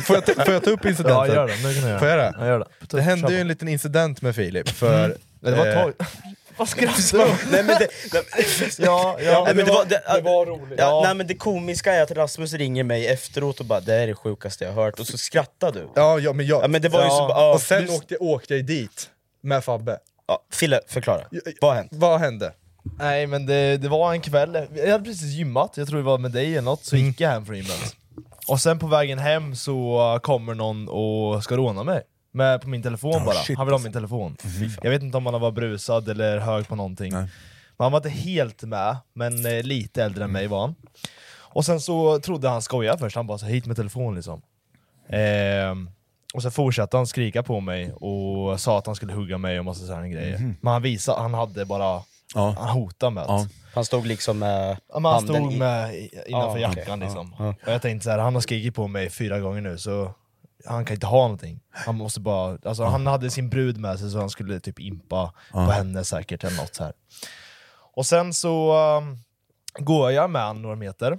Får, 0.03 0.17
jag 0.17 0.27
ta, 0.27 0.45
får 0.45 0.55
jag 0.55 0.65
ta 0.65 0.71
upp 0.71 0.85
incidenten? 0.85 1.17
Ja, 1.17 1.27
gör 1.27 1.47
det. 1.47 1.69
Nu 1.69 1.75
kan 1.75 1.83
jag 1.83 1.91
göra 1.91 1.99
Får 1.99 2.09
jag 2.09 2.19
det? 2.19 2.35
Ja, 2.39 2.47
gör 2.47 2.59
det. 2.59 2.67
Det 2.97 3.01
hände 3.01 3.33
ju 3.33 3.41
en 3.41 3.49
liten 3.49 3.69
incident 3.69 4.23
med 4.23 4.35
Filip, 4.35 4.69
för... 4.69 5.05
Mm. 5.05 5.17
Det 5.41 5.51
var 5.51 5.73
tag... 5.73 5.93
Vad 6.59 6.69
skrattar 6.69 7.19
du 7.19 7.51
Nej 7.51 7.63
men 7.63 7.79
det, 7.79 7.89
Ja, 8.79 9.17
ja. 9.21 9.43
nej, 9.45 9.55
men 9.55 9.67
det, 9.67 9.73
var, 9.73 9.85
det, 9.85 10.03
det 10.15 10.21
var 10.21 10.47
roligt. 10.47 10.79
Ja, 10.79 10.85
Ja. 10.85 11.01
Nej 11.05 11.15
men 11.15 11.27
det 11.27 11.35
komiska 11.35 11.93
är 11.95 12.03
att 12.03 12.11
Rasmus 12.11 12.53
ringer 12.53 12.85
mig 12.85 13.07
efteråt 13.07 13.61
och 13.61 13.67
bara 13.67 13.81
'det 13.81 13.95
är 13.95 14.07
det 14.07 14.15
sjukaste 14.15 14.65
jag 14.65 14.73
har 14.73 14.83
hört' 14.85 15.01
och 15.01 15.07
så 15.07 15.19
skrattar 15.19 15.73
du. 15.73 15.89
Ja, 15.95 16.19
ja, 16.19 16.33
men 16.33 16.47
jag... 16.47 16.63
Ja, 16.65 16.69
men 16.69 16.83
det 16.83 16.89
var 16.89 17.03
ju 17.05 17.09
så- 17.11 17.27
ja, 17.31 17.53
och 17.55 17.61
sen 17.61 17.87
du- 17.87 17.93
åkte, 17.97 18.17
åkte 18.17 18.55
jag 18.57 18.65
dit 18.65 19.11
med 19.43 19.65
Fabbe. 19.65 19.99
Ja, 20.29 20.39
Fille, 20.53 20.81
förklara. 20.89 21.23
Vad 21.61 21.75
hänt? 21.75 21.89
Vad 21.93 22.21
hände? 22.21 22.53
Nej 22.99 23.27
men 23.27 23.47
det, 23.47 23.77
det 23.77 23.89
var 23.89 24.13
en 24.13 24.21
kväll, 24.21 24.67
jag 24.75 24.91
hade 24.93 25.05
precis 25.05 25.33
gymmat, 25.35 25.73
jag 25.77 25.89
tror 25.89 25.99
det 25.99 26.05
var 26.05 26.19
med 26.19 26.31
dig 26.31 26.53
eller 26.53 26.63
något, 26.63 26.85
så 26.85 26.97
Mm. 26.97 27.09
gick 27.09 27.21
jag 27.21 27.31
hem 27.31 27.47
från 27.47 27.57
gymmet. 27.57 27.95
Och 28.47 28.61
sen 28.61 28.79
på 28.79 28.87
vägen 28.87 29.19
hem 29.19 29.57
så 29.57 30.19
kommer 30.23 30.55
någon 30.55 30.89
och 30.89 31.45
ska 31.45 31.57
råna 31.57 31.83
mig. 31.85 32.03
Med, 32.39 32.61
på 32.61 32.69
min 32.69 32.83
telefon 32.83 33.15
Oh, 33.15 33.25
bara, 33.25 33.35
shit, 33.35 33.57
han 33.59 33.67
vill 33.67 33.73
ha 33.73 33.77
alltså. 33.77 33.87
min 33.87 33.93
telefon. 33.93 34.37
Fy 34.43 34.69
fan. 34.69 34.81
Jag 34.83 34.91
vet 34.91 35.03
inte 35.03 35.17
om 35.17 35.27
han 35.27 35.41
var 35.41 35.51
brusad 35.53 36.09
eller 36.09 36.39
hög 36.39 36.69
på 36.69 36.77
någonting. 36.77 37.13
Nej. 37.13 37.23
Men 37.77 37.85
han 37.85 37.93
var 37.93 37.99
inte 37.99 38.09
helt 38.09 38.63
med, 38.63 38.97
men 39.13 39.47
eh, 39.47 39.63
lite 39.63 40.05
äldre 40.05 40.25
än 40.25 40.33
mig 40.33 40.47
var 40.47 40.61
han. 40.61 40.75
Och 41.39 41.65
sen 41.65 41.81
så 41.81 42.19
trodde 42.21 42.49
han 42.49 42.63
skoja 42.63 42.99
först, 42.99 43.17
han 43.17 43.27
bara 43.27 43.39
så 43.39 43.47
hit 43.47 43.67
med 43.67 43.77
telefon 43.77 44.15
liksom. 44.15 44.43
Ehm, 45.09 45.91
och 46.35 46.43
sen 46.43 46.51
fortsatte 46.53 46.97
han 46.97 47.07
skrika 47.07 47.43
på 47.43 47.61
mig 47.61 47.93
och 47.93 48.61
sa 48.61 48.79
att 48.79 48.87
han 48.87 48.95
skulle 48.95 49.13
hugga 49.13 49.39
mig 49.39 49.59
och 49.59 49.65
massa 49.65 49.87
sådana 49.87 50.09
grejer. 50.09 50.55
Men 50.61 50.73
han 50.73 50.83
visade, 50.83 51.21
han 51.21 51.35
hade 51.35 51.65
bara, 51.65 52.03
Ja. 52.35 52.55
han 52.59 52.69
hotade 52.69 53.11
med 53.15 53.25
Ja. 53.29 53.47
Han 53.75 53.85
stod 53.85 54.07
liksom 54.07 54.39
med 54.39 54.77
Ja, 54.93 54.99
men 54.99 55.13
han 55.13 55.23
stod 55.23 55.53
med 55.53 55.95
i- 55.95 56.11
innanför 56.27 56.59
Ja, 56.59 56.73
jackan 56.75 57.01
liksom. 57.01 57.35
Ja, 57.39 57.49
Och 57.67 57.73
jag 57.73 57.83
tänkte 57.83 58.05
så 58.05 58.11
här, 58.11 58.19
han 58.19 58.35
har 58.35 58.41
skrikit 58.41 58.75
på 58.75 58.87
mig 58.87 59.11
fyra 59.11 59.39
gånger 59.41 59.61
nu 59.61 59.79
så 59.79 60.15
han 60.69 60.85
kan 60.85 60.95
inte 60.95 61.07
ha 61.07 61.23
någonting. 61.23 61.61
Han 61.71 61.95
måste 61.95 62.21
bara, 62.21 62.59
alltså 62.65 62.85
han 62.85 63.07
hade 63.07 63.31
sin 63.31 63.49
brud 63.49 63.79
med 63.79 63.99
sig 63.99 64.11
så 64.11 64.19
han 64.19 64.31
skulle 64.31 64.61
typ 64.61 64.81
impa 64.81 65.33
på 65.53 65.61
henne 65.61 66.05
säkert 66.05 66.45
eller 66.45 66.57
något 66.57 66.75
så 66.75 66.85
här. 66.85 66.93
Och 67.95 68.07
sen 68.07 68.35
så 68.35 68.77
um, 68.99 69.19
går 69.79 70.13
jag 70.13 70.31
med 70.31 70.43
han 70.43 70.63
några 70.63 70.77
meter, 70.77 71.19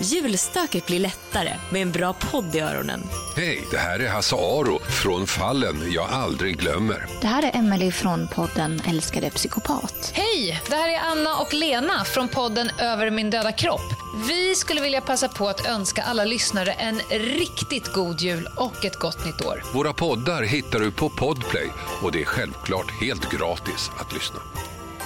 Julstöket 0.00 0.86
blir 0.86 0.98
lättare 0.98 1.52
med 1.70 1.82
en 1.82 1.92
bra 1.92 2.12
podd 2.12 2.54
i 2.54 2.60
öronen. 2.60 3.02
Hej, 3.36 3.66
det 3.70 3.78
här 3.78 4.00
är 4.00 4.08
Hasse 4.08 4.36
Aro 4.36 4.78
från 4.78 5.26
Fallen 5.26 5.92
jag 5.92 6.10
aldrig 6.10 6.58
glömmer. 6.60 7.06
Det 7.20 7.26
här 7.26 7.42
är 7.42 7.56
Emily 7.56 7.92
från 7.92 8.28
podden 8.28 8.80
Älskade 8.88 9.30
psykopat. 9.30 10.12
Hej! 10.14 10.60
Det 10.68 10.76
här 10.76 10.88
är 10.88 10.98
Anna 11.00 11.36
och 11.36 11.54
Lena 11.54 12.04
från 12.04 12.28
podden 12.28 12.70
Över 12.78 13.10
min 13.10 13.30
döda 13.30 13.52
kropp. 13.52 13.92
Vi 14.28 14.54
skulle 14.54 14.80
vilja 14.80 15.00
passa 15.00 15.28
på 15.28 15.48
att 15.48 15.66
önska 15.66 16.02
alla 16.02 16.24
lyssnare 16.24 16.72
en 16.72 16.98
riktigt 17.10 17.92
god 17.92 18.20
jul 18.20 18.48
och 18.56 18.84
ett 18.84 18.96
gott 18.96 19.24
nytt 19.26 19.42
år. 19.46 19.62
Våra 19.74 19.92
poddar 19.92 20.42
hittar 20.42 20.78
du 20.78 20.92
på 20.92 21.08
Podplay 21.08 21.70
och 22.02 22.12
det 22.12 22.20
är 22.20 22.24
självklart 22.24 22.90
helt 23.00 23.30
gratis 23.30 23.90
att 23.98 24.14
lyssna. 24.14 24.40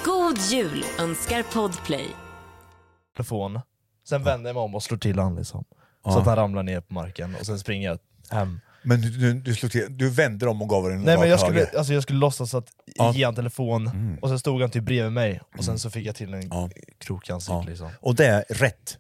God 0.04 0.38
jul 0.38 0.84
önskar 0.98 1.42
Podplay. 1.42 2.16
telefon, 3.16 3.60
sen 4.10 4.22
vänder 4.24 4.48
jag 4.48 4.54
mig 4.54 4.62
om 4.62 4.74
och 4.74 4.82
slår 4.82 4.98
till 4.98 5.18
han 5.18 5.36
liksom. 5.36 5.64
Ja. 6.04 6.12
Så 6.12 6.18
att 6.18 6.26
han 6.26 6.36
ramlar 6.36 6.62
ner 6.62 6.80
på 6.80 6.94
marken 6.94 7.36
och 7.40 7.46
sen 7.46 7.58
springer 7.58 7.88
jag 7.88 7.98
hem. 8.38 8.60
Men 8.82 9.00
du, 9.00 9.10
du, 9.10 9.34
du, 9.34 9.54
slog 9.54 9.72
till, 9.72 9.86
du 9.98 10.10
vände 10.10 10.46
om 10.46 10.62
och 10.62 10.68
gav 10.68 10.82
den 10.84 10.92
en 10.92 11.02
Nej 11.02 11.18
men 11.18 11.28
jag 11.28 11.40
skulle, 11.40 11.58
höger. 11.58 11.78
alltså 11.78 11.92
jag 11.92 12.02
skulle 12.02 12.18
låtsas 12.18 12.54
att 12.54 12.66
Ja. 12.94 13.04
Mm. 13.04 13.16
ge 13.16 13.24
han 13.24 13.34
telefon, 13.34 14.18
och 14.22 14.28
sen 14.28 14.38
stod 14.38 14.60
han 14.60 14.70
typ 14.70 14.84
bredvid 14.84 15.12
mig, 15.12 15.40
och 15.58 15.64
sen 15.64 15.78
så 15.78 15.90
fick 15.90 16.06
jag 16.06 16.14
till 16.14 16.34
en 16.34 16.50
krok 16.98 17.28
i 17.28 17.32
ansiktet 17.32 17.54
Ja. 17.64 17.70
liksom. 17.70 17.90
Och 18.00 18.14
det 18.14 18.26
är 18.26 18.44
rätt. 18.48 18.98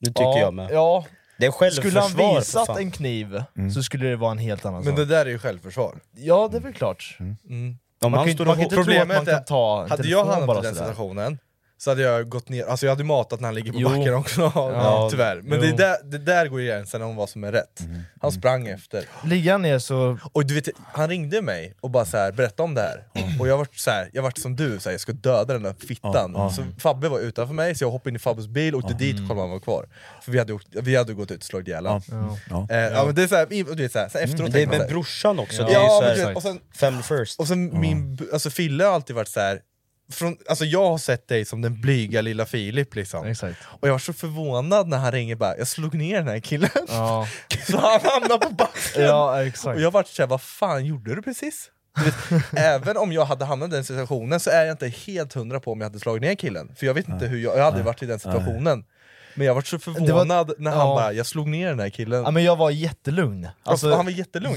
Det 0.00 0.06
tycker 0.06 0.22
ja, 0.22 0.38
jag 0.38 0.54
med. 0.54 0.68
Ja. 0.72 1.04
Det 1.38 1.46
är 1.46 1.70
Skulle 1.70 2.00
han 2.00 2.10
självförsvar 2.10 2.36
visat 2.66 2.78
en 2.78 2.90
kniv 2.90 3.42
Mm. 3.56 3.70
så 3.70 3.82
skulle 3.82 4.06
det 4.06 4.16
vara 4.16 4.30
en 4.30 4.38
helt 4.38 4.64
annan 4.64 4.84
Men 4.84 4.92
sak. 4.92 4.96
det 4.96 5.04
där 5.04 5.26
är 5.26 5.30
ju 5.30 5.38
självstår. 5.38 5.98
Ja 6.16 6.48
det 6.52 6.56
är 6.56 6.60
väl 6.60 6.72
klart. 6.72 7.16
Mm. 7.20 7.36
Om 8.02 8.12
Man 8.12 8.26
kan, 8.26 8.46
man 8.46 8.54
kan 8.56 8.62
inte 8.62 8.74
tro 8.74 9.00
att 9.00 9.08
man 9.08 9.26
kan 9.26 9.44
ta 9.44 9.82
en 9.84 9.90
hade 9.90 10.08
jag 10.08 10.24
hamnat 10.24 10.58
i 10.58 10.66
den 10.66 10.74
situationen 10.74 11.38
så 11.78 11.90
hade 11.90 12.02
jag 12.02 12.28
gått 12.28 12.48
ner, 12.48 12.64
alltså 12.66 12.86
jag 12.86 12.92
hade 12.92 13.04
matat 13.04 13.40
när 13.40 13.48
han 13.48 13.54
ligger 13.54 13.72
på 13.72 13.78
Jo. 13.80 13.88
backen 13.88 14.14
också, 14.14 14.52
Ja, 14.54 15.08
tyvärr. 15.10 15.40
Men 15.44 15.60
det, 15.60 15.72
där, 15.72 15.96
det 16.04 16.18
där 16.18 16.46
går 16.48 16.60
ju 16.60 16.66
gränsen 16.66 17.02
om 17.02 17.16
vad 17.16 17.28
som 17.28 17.44
är 17.44 17.52
rätt. 17.52 17.80
Han 18.20 18.32
sprang 18.32 18.66
efter. 18.66 19.04
Ligger 19.24 19.52
han 19.52 19.62
ner 19.62 19.78
så... 19.78 20.18
Och 20.32 20.46
du 20.46 20.54
vet, 20.54 20.68
han 20.92 21.08
ringde 21.08 21.42
mig 21.42 21.74
och 21.80 21.90
bara 21.90 22.04
så 22.04 22.16
här, 22.16 22.32
berättade 22.32 22.62
om 22.62 22.74
det 22.74 22.80
här. 22.80 23.04
Och 23.40 23.48
jag 23.48 23.58
vart 23.58 23.74
så 23.76 23.90
här, 23.90 24.10
jag 24.12 24.22
vart 24.22 24.38
som 24.38 24.56
du, 24.56 24.78
så 24.78 24.88
här, 24.88 24.94
jag 24.94 25.00
ska 25.00 25.12
döda 25.12 25.52
den 25.52 25.62
där 25.62 25.74
fittan. 25.88 26.32
Ja. 26.36 26.50
Så 26.50 26.62
Fabbe 26.78 27.08
var 27.08 27.18
utanför 27.20 27.54
mig, 27.54 27.74
så 27.74 27.84
jag 27.84 27.90
hoppade 27.90 28.10
in 28.10 28.16
i 28.16 28.18
Fabbes 28.18 28.46
bil 28.46 28.74
och 28.74 28.84
åkte 28.84 28.94
dit 28.94 29.20
och 29.20 29.28
kollade 29.28 29.32
om 29.34 29.38
han 29.38 29.50
var 29.50 29.60
kvar. 29.60 29.88
För 30.22 30.32
vi 30.32 30.38
hade, 30.38 30.58
vi 30.70 30.96
hade 30.96 31.14
gått 31.14 31.30
ut 31.30 31.38
och 31.38 31.44
slagit 31.44 31.68
ihjäl 31.68 31.86
honom. 31.86 32.02
Ja. 32.50 32.56
Eh, 32.60 33.06
men 33.06 33.14
det 33.14 33.22
är 33.22 33.26
så 33.28 33.34
här, 33.36 33.46
du 33.76 33.82
vet, 33.82 33.92
så 33.92 33.98
här, 33.98 34.08
så 34.08 34.18
här, 34.18 34.24
efteråt 34.24 34.54
här- 34.54 34.88
brorsan 34.88 35.38
också, 35.38 35.62
Ja, 35.62 35.68
det 35.68 35.74
är 35.74 35.80
ju 35.80 35.88
men 36.06 36.16
så 36.16 36.20
du 36.20 36.26
här, 36.26 36.36
och 36.36 36.42
sen, 36.42 36.60
family 36.74 37.02
first. 37.02 37.40
och 37.40 37.48
sen 37.48 37.80
min, 37.80 38.18
alltså 38.32 38.50
Fille 38.50 38.84
har 38.84 38.92
alltid 38.92 39.16
varit 39.16 39.28
så 39.28 39.40
här. 39.40 39.60
Från, 40.12 40.36
alltså 40.48 40.64
jag 40.64 40.86
har 40.90 40.98
sett 40.98 41.28
dig 41.28 41.44
som 41.44 41.62
den 41.62 41.80
blyga 41.80 42.20
lilla 42.20 42.46
Filip 42.46 42.94
liksom. 42.94 43.26
Exakt. 43.26 43.58
Och 43.64 43.88
jag 43.88 43.92
var 43.92 43.98
så 43.98 44.12
förvånad 44.12 44.88
när 44.88 44.98
han 44.98 45.12
ringer 45.12 45.36
bara, 45.36 45.56
jag 45.58 45.68
slog 45.68 45.94
ner 45.94 46.16
den 46.16 46.28
här 46.28 46.40
killen. 46.40 46.70
Ja, 46.88 47.28
Så 47.66 47.76
han 47.76 48.00
hamnade 48.04 48.46
på 48.46 48.52
backen! 48.52 49.02
ja 49.02 49.46
exakt. 49.46 49.76
Och 49.76 49.82
jag 49.82 49.90
vart 49.90 50.08
såhär, 50.08 50.28
vad 50.28 50.42
fan 50.42 50.84
gjorde 50.84 51.14
du 51.14 51.22
precis? 51.22 51.70
Du 51.96 52.04
vet, 52.04 52.44
även 52.56 52.96
om 52.96 53.12
jag 53.12 53.24
hade 53.24 53.44
hamnat 53.44 53.68
i 53.68 53.72
den 53.72 53.84
situationen 53.84 54.40
så 54.40 54.50
är 54.50 54.64
jag 54.64 54.74
inte 54.74 54.88
helt 54.88 55.32
hundra 55.32 55.60
på 55.60 55.72
om 55.72 55.80
jag 55.80 55.88
hade 55.88 56.00
slagit 56.00 56.22
ner 56.22 56.34
killen. 56.34 56.74
För 56.76 56.86
jag 56.86 56.94
vet 56.94 57.08
inte 57.08 57.26
hur 57.26 57.38
jag, 57.38 57.50
jag 57.50 57.52
hade 57.52 57.66
aldrig 57.66 57.84
varit 57.84 58.02
i 58.02 58.06
den 58.06 58.18
situationen. 58.18 58.84
Men 59.34 59.46
jag 59.46 59.54
vart 59.54 59.66
så 59.66 59.78
förvånad 59.78 60.52
när 60.58 60.70
han 60.70 60.80
ja. 60.80 60.94
bara, 60.94 61.12
jag 61.12 61.26
slog 61.26 61.48
ner 61.48 61.68
den 61.68 61.80
här 61.80 61.90
killen. 61.90 62.22
Ja, 62.22 62.30
men 62.30 62.44
jag 62.44 62.56
var 62.56 62.70
jättelugn. 62.70 63.48
Alltså, 63.62 63.94
han 63.94 64.04
var 64.04 64.12
jättelugn. 64.12 64.56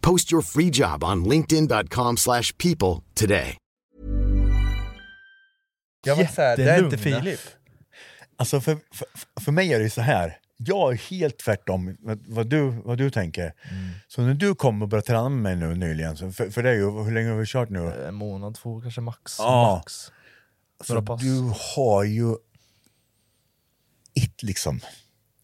Post 0.00 0.32
your 0.32 0.42
free 0.42 0.70
job 0.72 1.04
on 1.04 1.24
linkedin.com/people 1.24 2.16
slash 2.16 2.52
people 2.58 3.04
today. 3.14 3.56
Jag 6.06 6.16
var 6.16 6.24
såhär, 6.24 6.56
det 6.56 6.70
är 6.70 6.84
inte. 6.84 6.98
Filip. 6.98 7.40
Alltså 8.36 8.60
för, 8.60 8.78
för, 8.92 9.06
för 9.40 9.52
mig 9.52 9.72
är 9.74 9.80
det 9.80 9.90
så 9.90 10.00
här. 10.00 10.38
jag 10.56 10.92
är 10.92 10.96
helt 10.96 11.38
tvärtom 11.38 11.96
vad, 12.00 12.24
vad, 12.28 12.46
du, 12.46 12.70
vad 12.84 12.98
du 12.98 13.10
tänker. 13.10 13.52
Så 14.08 14.22
när 14.22 14.34
du 14.34 14.54
kom 14.54 14.82
och 14.82 14.88
började 14.88 15.06
träna 15.06 15.28
med 15.28 15.42
mig 15.58 15.68
nu 15.68 15.74
nyligen, 15.74 16.16
så 16.16 16.32
för, 16.32 16.50
för 16.50 16.62
det 16.62 16.70
är 16.70 16.74
ju, 16.74 16.90
hur 16.90 17.12
länge 17.12 17.30
har 17.30 17.36
vi 17.36 17.46
kört 17.46 17.70
nu? 17.70 18.04
En 18.08 18.14
månad, 18.14 18.54
två 18.54 18.80
kanske 18.80 19.00
max. 19.00 19.36
Ja. 19.38 19.76
max. 19.76 20.12
Så 20.84 21.00
du 21.00 21.52
har 21.76 22.04
ju 22.04 22.36
it 24.14 24.42
liksom. 24.42 24.80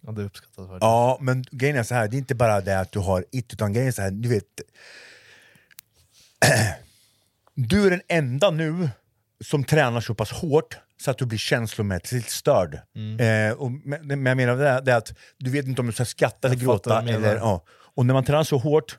Ja, 0.06 0.12
det 0.12 0.22
uppskattas 0.22 0.58
verkligen. 0.58 0.78
Ja, 0.80 1.18
men 1.20 1.44
grejen 1.50 1.76
är 1.76 1.82
så 1.82 1.94
här, 1.94 2.08
det 2.08 2.16
är 2.16 2.18
inte 2.18 2.34
bara 2.34 2.60
det 2.60 2.80
att 2.80 2.92
du 2.92 2.98
har 2.98 3.24
it, 3.30 3.52
utan 3.52 3.72
grejen 3.72 3.88
är 3.88 3.92
så 3.92 4.02
här, 4.02 4.10
du 4.10 4.28
vet... 4.28 4.44
du 7.54 7.86
är 7.86 7.90
den 7.90 8.02
enda 8.08 8.50
nu 8.50 8.88
som 9.44 9.64
tränar 9.64 10.00
så 10.00 10.14
pass 10.14 10.32
hårt 10.32 10.78
så 11.00 11.10
att 11.10 11.18
du 11.18 11.26
blir 11.26 11.38
känslomässigt 11.38 12.30
störd. 12.30 12.78
Mm. 12.96 13.50
Eh, 13.50 13.56
och, 13.56 13.70
men, 13.72 14.06
men 14.06 14.26
jag 14.26 14.36
menar 14.36 14.56
det, 14.56 14.80
det 14.80 14.96
att 14.96 15.12
du 15.38 15.50
vet 15.50 15.66
inte 15.66 15.80
om 15.80 15.86
du 15.86 15.92
ska 15.92 16.04
skratta 16.04 16.48
eller 16.48 16.58
gråta. 16.58 17.02
Eller, 17.02 17.36
ja. 17.36 17.64
Och 17.68 18.06
när 18.06 18.14
man 18.14 18.24
tränar 18.24 18.44
så 18.44 18.58
hårt, 18.58 18.98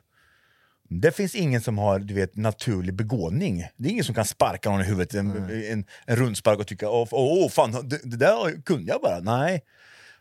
det 0.88 1.12
finns 1.12 1.34
ingen 1.34 1.60
som 1.60 1.78
har 1.78 1.98
du 1.98 2.14
vet, 2.14 2.36
naturlig 2.36 2.94
begåvning. 2.94 3.68
Det 3.76 3.88
är 3.88 3.92
ingen 3.92 4.04
som 4.04 4.14
kan 4.14 4.24
sparka 4.24 4.70
någon 4.70 4.80
i 4.80 4.84
huvudet, 4.84 5.14
en, 5.14 5.50
en, 5.70 5.84
en 6.06 6.16
rundspark 6.16 6.58
och 6.58 6.66
tycka 6.66 6.90
åh, 6.90 7.08
åh 7.10 7.48
fan, 7.48 7.88
det, 7.88 8.00
det 8.02 8.16
där 8.16 8.62
kunde 8.62 8.92
jag 8.92 9.00
bara. 9.00 9.20
Nej. 9.20 9.62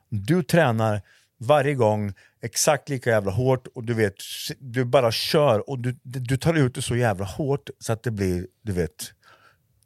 Du 0.09 0.43
tränar 0.43 1.01
varje 1.37 1.73
gång 1.73 2.13
exakt 2.41 2.89
lika 2.89 3.09
jävla 3.09 3.31
hårt 3.31 3.67
och 3.75 3.83
du 3.83 3.93
vet, 3.93 4.13
du 4.59 4.85
bara 4.85 5.11
kör 5.11 5.69
och 5.69 5.79
du, 5.79 5.95
du 6.03 6.37
tar 6.37 6.53
ut 6.53 6.75
det 6.75 6.81
så 6.81 6.95
jävla 6.95 7.25
hårt 7.25 7.69
så 7.79 7.93
att 7.93 8.03
det 8.03 8.11
blir, 8.11 8.47
du 8.61 8.71
vet. 8.71 9.11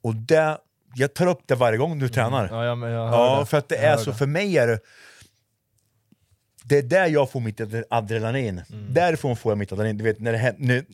Och 0.01 0.15
det, 0.15 0.57
jag 0.95 1.13
tar 1.13 1.27
upp 1.27 1.41
det 1.45 1.55
varje 1.55 1.77
gång 1.77 1.99
du 1.99 2.09
tränar. 2.09 2.47
Ja, 2.51 2.65
ja, 2.65 2.89
jag 2.89 3.07
hör 3.09 3.17
Ja, 3.17 3.45
för 3.45 3.57
att 3.57 3.69
det 3.69 3.75
Jag 3.75 3.83
är 3.83 3.97
så, 3.97 4.11
det. 4.11 4.17
för 4.17 4.25
mig 4.25 4.57
är 4.57 4.67
det 4.67 4.79
det 6.63 6.77
är 6.77 6.83
där 6.83 7.07
jag 7.07 7.31
får 7.31 7.39
mitt 7.39 7.59
adre- 7.59 7.83
adrenalin. 7.89 8.61
Mm. 8.71 8.93
Därifrån 8.93 9.37
får 9.37 9.51
jag 9.51 9.57
mitt 9.57 9.71
adrenalin. 9.71 9.97
Du 9.97 10.03
vet, 10.03 10.19
när 10.19 10.31
det 10.31 10.37
händer, 10.37 10.65
när, 10.65 10.85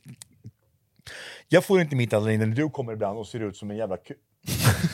jag 1.47 1.65
får 1.65 1.81
inte 1.81 1.95
mitt 1.95 2.13
adrenalin 2.13 2.39
när 2.49 2.55
du 2.55 2.69
kommer 2.69 2.93
ibland 2.93 3.17
och 3.19 3.27
ser 3.27 3.39
ut 3.39 3.57
som 3.57 3.71
en 3.71 3.77
jävla 3.77 3.97
ku... 3.97 4.13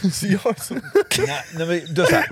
så 0.14 0.28
jag 0.28 0.46
är 0.46 0.62
så... 0.62 0.74
nej, 0.74 1.44
nej, 1.58 1.68
men 1.68 1.94
du 1.96 2.06
så 2.06 2.16
här, 2.16 2.28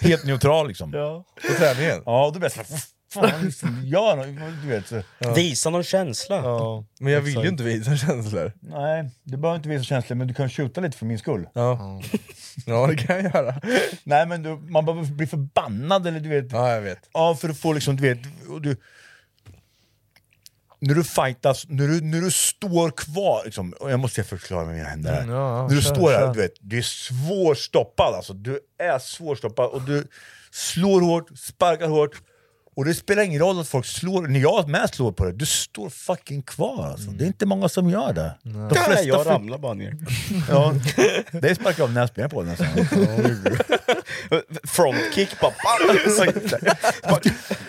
helt 0.00 0.24
neutral 0.24 0.68
liksom. 0.68 0.92
Ja. 0.94 1.24
På 1.48 1.54
träningen? 1.54 2.02
Ja, 2.06 2.30
då 2.34 2.38
blir 2.40 2.50
jag 2.56 2.66
såhär, 2.66 2.80
fan, 3.12 3.82
gör 3.84 4.16
något, 4.16 4.62
du 4.62 4.68
vet. 4.68 4.86
Så. 4.86 5.02
Visa 5.34 5.70
någon 5.70 5.82
känsla. 5.82 6.36
Ja, 6.36 6.84
Men 7.00 7.12
jag 7.12 7.20
vill 7.20 7.42
ju 7.42 7.48
inte 7.48 7.62
visa 7.62 7.96
känslor. 7.96 8.52
Nej, 8.60 9.10
du 9.22 9.36
behöver 9.36 9.56
inte 9.56 9.68
visa 9.68 9.84
känslor, 9.84 10.16
men 10.16 10.26
du 10.26 10.34
kan 10.34 10.50
skjuta 10.50 10.80
lite 10.80 10.98
för 10.98 11.06
min 11.06 11.18
skull. 11.18 11.48
Ja, 11.52 12.00
ja 12.66 12.86
det 12.86 12.96
kan 12.96 13.16
jag 13.16 13.34
göra. 13.34 13.60
Nej 14.04 14.26
men 14.26 14.42
du, 14.42 14.56
man 14.56 14.84
behöver 14.84 15.06
bli 15.06 15.26
förbannad 15.26 16.06
eller 16.06 16.20
du 16.20 16.28
vet. 16.28 16.52
Ja, 16.52 16.74
jag 16.74 16.80
vet. 16.80 17.08
Ja, 17.12 17.34
för 17.34 17.48
att 17.48 17.58
få 17.58 17.72
liksom, 17.72 17.96
du 17.96 18.02
vet, 18.02 18.18
och 18.48 18.62
du... 18.62 18.76
när 20.82 20.94
du 20.94 21.04
fightas, 21.04 21.64
när 21.68 21.88
du, 21.88 22.00
när 22.00 22.20
du 22.20 22.30
står 22.30 22.90
kvar, 22.90 23.42
liksom, 23.44 23.72
och 23.80 23.90
jag 23.90 24.00
måste 24.00 24.24
förklara 24.24 24.64
med 24.64 24.74
mina 24.74 24.88
händer 24.88 25.12
här. 25.12 25.22
Mm, 25.22 25.34
ja, 25.34 25.68
när 25.68 25.74
du 25.76 25.82
kör, 25.82 25.94
står 25.94 26.10
här, 26.10 26.18
kör. 26.18 26.34
du 26.34 26.40
vet, 26.40 26.52
du 26.60 26.78
är 26.78 26.82
svårstoppad 26.82 28.14
alltså. 28.14 28.32
Du 28.32 28.60
är 28.78 28.98
svårstoppad 28.98 29.70
och 29.70 29.82
du 29.82 30.06
slår 30.50 31.00
hårt, 31.00 31.38
sparkar 31.38 31.88
hårt. 31.88 32.10
Och 32.76 32.84
det 32.84 32.94
spelar 32.94 33.22
ingen 33.22 33.40
roll 33.40 33.60
att 33.60 33.68
folk 33.68 33.86
slår, 33.86 34.22
när 34.22 34.40
jag 34.40 34.68
med 34.68 34.94
slår 34.94 35.12
på 35.12 35.24
dig, 35.24 35.34
du 35.34 35.46
står 35.46 35.90
fucking 35.90 36.42
kvar 36.42 36.86
alltså. 36.86 37.10
Det 37.10 37.24
är 37.24 37.26
inte 37.26 37.46
många 37.46 37.68
som 37.68 37.90
gör 37.90 38.12
det. 38.12 38.38
De 38.42 38.68
Nej, 38.88 39.08
jag 39.08 39.26
ramlar 39.26 39.58
bara 39.58 39.74
ner. 39.74 39.96
Ja, 40.48 40.74
det 41.32 41.54
sparkar 41.54 41.82
jag 41.82 41.88
av 41.88 41.92
näsbenet 41.92 42.30
på 42.30 42.42
nästan. 42.42 42.68
Frontkick 44.64 45.40
bara 45.40 45.52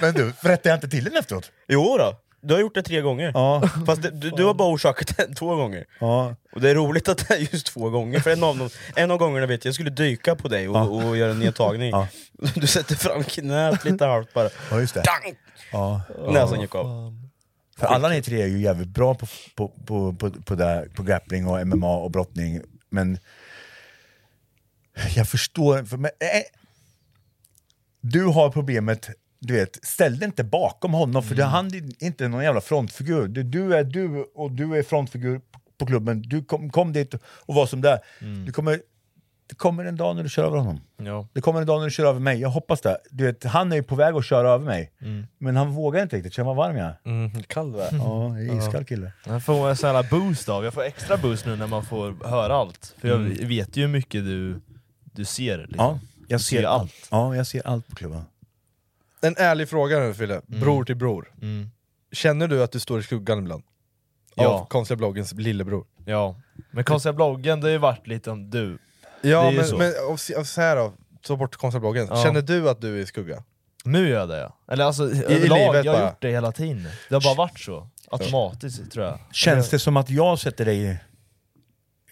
Men 0.02 0.13
du, 0.13 0.34
berättade 0.43 0.69
jag 0.69 0.78
inte 0.78 0.89
till 0.89 1.04
den 1.04 1.17
efteråt? 1.17 1.52
Jo 1.67 1.97
då. 1.97 2.19
Du 2.43 2.53
har 2.53 2.62
gjort 2.62 2.75
det 2.75 2.84
tre 2.84 3.01
gånger. 3.01 3.32
Ja. 3.34 3.69
Fast 3.86 4.01
det, 4.01 4.10
du, 4.10 4.29
du 4.29 4.43
har 4.43 4.53
bara 4.53 4.73
orsakat 4.73 5.17
det 5.17 5.36
två 5.36 5.56
gånger. 5.56 5.86
Ja. 5.99 6.36
Och 6.51 6.62
det 6.62 6.69
är 6.69 6.75
roligt 6.75 7.10
att 7.10 7.27
det 7.27 7.34
är 7.34 7.39
just 7.53 7.65
två 7.67 7.89
gånger, 7.89 8.19
för 8.19 8.32
en 8.32 8.43
av, 8.43 8.58
dem, 8.58 8.69
en 8.95 9.12
av 9.12 9.17
gångerna 9.17 9.45
vet 9.45 9.65
jag, 9.65 9.69
jag 9.69 9.75
skulle 9.75 9.89
dyka 9.89 10.36
på 10.36 10.47
dig 10.47 10.69
och, 10.69 11.06
och 11.06 11.17
göra 11.17 11.32
en 11.32 11.39
nedtagning. 11.39 11.93
Du 12.56 12.67
sätter 12.67 12.95
fram 12.95 13.23
knät 13.23 13.86
lite 13.86 14.06
halvt 14.06 14.34
bara. 14.34 14.49
Ja, 14.71 14.79
just 14.79 14.93
det. 14.93 15.01
Dang! 15.01 15.36
Ja. 15.71 16.01
Näsan 16.32 16.62
gick 16.62 16.75
av. 16.75 17.17
För 17.77 17.86
alla 17.86 18.10
ni 18.10 18.21
tre 18.21 18.41
är 18.41 18.47
ju 18.47 18.60
jävligt 18.60 18.88
bra 18.88 19.15
på, 19.15 19.27
på, 19.56 19.67
på, 19.86 20.13
på, 20.13 20.32
på, 20.32 20.56
det, 20.56 20.88
på 20.95 21.03
grappling 21.03 21.47
och 21.47 21.67
MMA 21.67 21.95
och 21.97 22.12
brottning, 22.12 22.62
men 22.89 23.17
jag 25.15 25.29
förstår... 25.29 25.84
För, 25.84 25.97
men, 25.97 26.12
äh, 26.19 26.41
du 28.01 28.25
har 28.25 28.49
problemet, 28.49 29.10
du 29.45 29.53
vet, 29.53 29.86
ställ 29.86 30.19
dig 30.19 30.25
inte 30.25 30.43
bakom 30.43 30.93
honom 30.93 31.23
för 31.23 31.36
det, 31.36 31.43
han 31.43 31.67
är 31.67 32.03
inte 32.03 32.27
någon 32.27 32.43
jävla 32.43 32.62
frontfigur. 32.62 33.27
Du, 33.27 33.75
är 33.75 33.84
du 33.84 34.23
och 34.36 34.51
du 34.51 34.77
är 34.77 34.84
frontfigur 34.84 35.41
på, 35.77 35.86
klubben. 35.86 36.21
Du 36.21 36.43
kom, 36.43 36.69
kom 36.69 36.93
dit 36.93 37.13
och 37.23 37.56
var 37.56 37.65
som 37.65 37.82
det 37.82 37.89
är. 37.89 37.99
Du 38.45 38.51
kommer, 38.51 38.79
det 39.49 39.56
kommer 39.56 39.86
en 39.86 39.95
dag 39.95 40.15
när 40.15 40.23
du 40.23 40.29
kör 40.29 40.43
över 40.45 40.58
honom. 40.58 40.82
Ja. 40.97 41.27
Det 41.34 41.41
kommer 41.41 41.60
en 41.62 41.67
dag 41.67 41.79
när 41.79 41.86
du 41.86 41.91
kör 41.91 42.06
över 42.06 42.19
mig, 42.19 42.39
jag 42.41 42.49
hoppas 42.49 42.82
det. 42.82 42.97
Du 43.10 43.25
vet, 43.25 43.43
han 43.43 43.71
är 43.71 43.75
ju 43.75 43.84
på 43.84 43.95
väg 43.95 44.15
att 44.15 44.25
köra 44.25 44.49
över 44.49 44.65
mig, 44.65 44.91
Mm. 45.01 45.27
men 45.38 45.56
han 45.56 45.71
vågar 45.71 46.01
inte 46.03 46.15
riktigt. 46.15 46.34
Känn 46.34 46.45
vad 46.45 46.56
varm 46.56 46.77
jag 46.77 46.86
är. 46.88 46.95
Mm, 47.06 47.43
kall 47.43 47.71
du 47.71 47.79
är. 47.82 47.89
Ja, 47.91 48.39
jag 48.39 48.47
är 48.47 48.58
iskall 48.67 48.86
kille. 48.86 49.12
Jag 49.25 49.43
får 49.45 49.69
en 49.69 49.77
sån 49.77 49.89
här 49.95 50.08
boost 50.10 50.49
av, 50.49 50.63
jag 50.63 50.73
får 50.73 50.84
extra 50.84 51.17
boost 51.17 51.45
nu 51.45 51.56
när 51.56 51.67
man 51.67 51.86
får 51.86 52.27
höra 52.29 52.56
allt. 52.56 52.95
För 53.01 53.08
jag 53.08 53.17
Mm. 53.19 53.47
vet 53.47 53.77
ju 53.77 53.82
hur 53.82 53.89
mycket 53.89 54.23
du, 54.25 54.62
du 55.03 55.25
ser. 55.25 55.58
Liksom. 55.58 55.75
Ja, 55.77 55.99
jag 56.27 56.39
Du 56.39 56.43
ser 56.43 56.63
allt. 56.63 56.93
Ja, 57.12 57.36
jag 57.36 57.47
ser 57.47 57.67
allt 57.67 57.88
på 57.88 57.95
klubban. 57.95 58.23
En 59.23 59.36
ärlig 59.38 59.69
fråga 59.69 59.99
nu 59.99 60.13
Fille, 60.13 60.41
bror 60.47 60.83
till 60.83 60.95
bror. 60.95 61.33
Mm. 61.41 61.69
Känner 62.12 62.47
du 62.47 62.63
att 62.63 62.71
du 62.71 62.79
står 62.79 62.99
i 62.99 63.03
skuggan 63.03 63.39
ibland? 63.39 63.63
Ja. 64.36 64.47
Av 64.47 64.65
konstiga 64.67 64.95
bloggens 64.97 65.33
lillebror? 65.33 65.86
Ja, 66.05 66.41
men 66.71 66.83
konstiga 66.83 67.13
bloggen 67.13 67.62
det 67.62 67.67
har 67.67 67.71
ju 67.71 67.77
varit 67.77 68.07
lite 68.07 68.31
om 68.31 68.49
du. 68.49 68.77
Ja 69.21 69.51
men, 69.51 69.65
så. 69.67 69.77
men 69.77 69.93
och, 70.09 70.19
så- 70.19 70.39
och 70.39 70.47
så 70.47 70.62
här 70.62 70.75
då, 70.75 70.93
ta 71.21 71.36
bort 71.36 71.55
konstiga 71.55 71.79
bloggen. 71.79 72.07
Ja. 72.09 72.23
Känner 72.23 72.41
du 72.41 72.69
att 72.69 72.81
du 72.81 72.97
är 72.97 73.01
i 73.01 73.05
skugga? 73.05 73.43
Nu 73.86 74.09
gör 74.09 74.19
jag 74.19 74.29
det 74.29 74.38
ja. 74.39 74.57
Eller 74.73 74.86
alltså 74.86 75.12
i 75.12 75.23
överlag, 75.23 75.57
livet 75.57 75.86
jag 75.86 75.93
har 75.93 75.99
bara. 75.99 76.09
gjort 76.09 76.21
det 76.21 76.29
hela 76.31 76.51
tiden. 76.51 76.88
Det 77.09 77.15
har 77.15 77.21
bara 77.21 77.36
varit 77.36 77.59
så. 77.59 77.89
Automatiskt 78.12 78.91
tror 78.91 79.05
jag. 79.05 79.19
Känns 79.31 79.69
det 79.69 79.79
som 79.79 79.97
att 79.97 80.09
jag 80.09 80.39
sätter 80.39 80.65
dig 80.65 80.99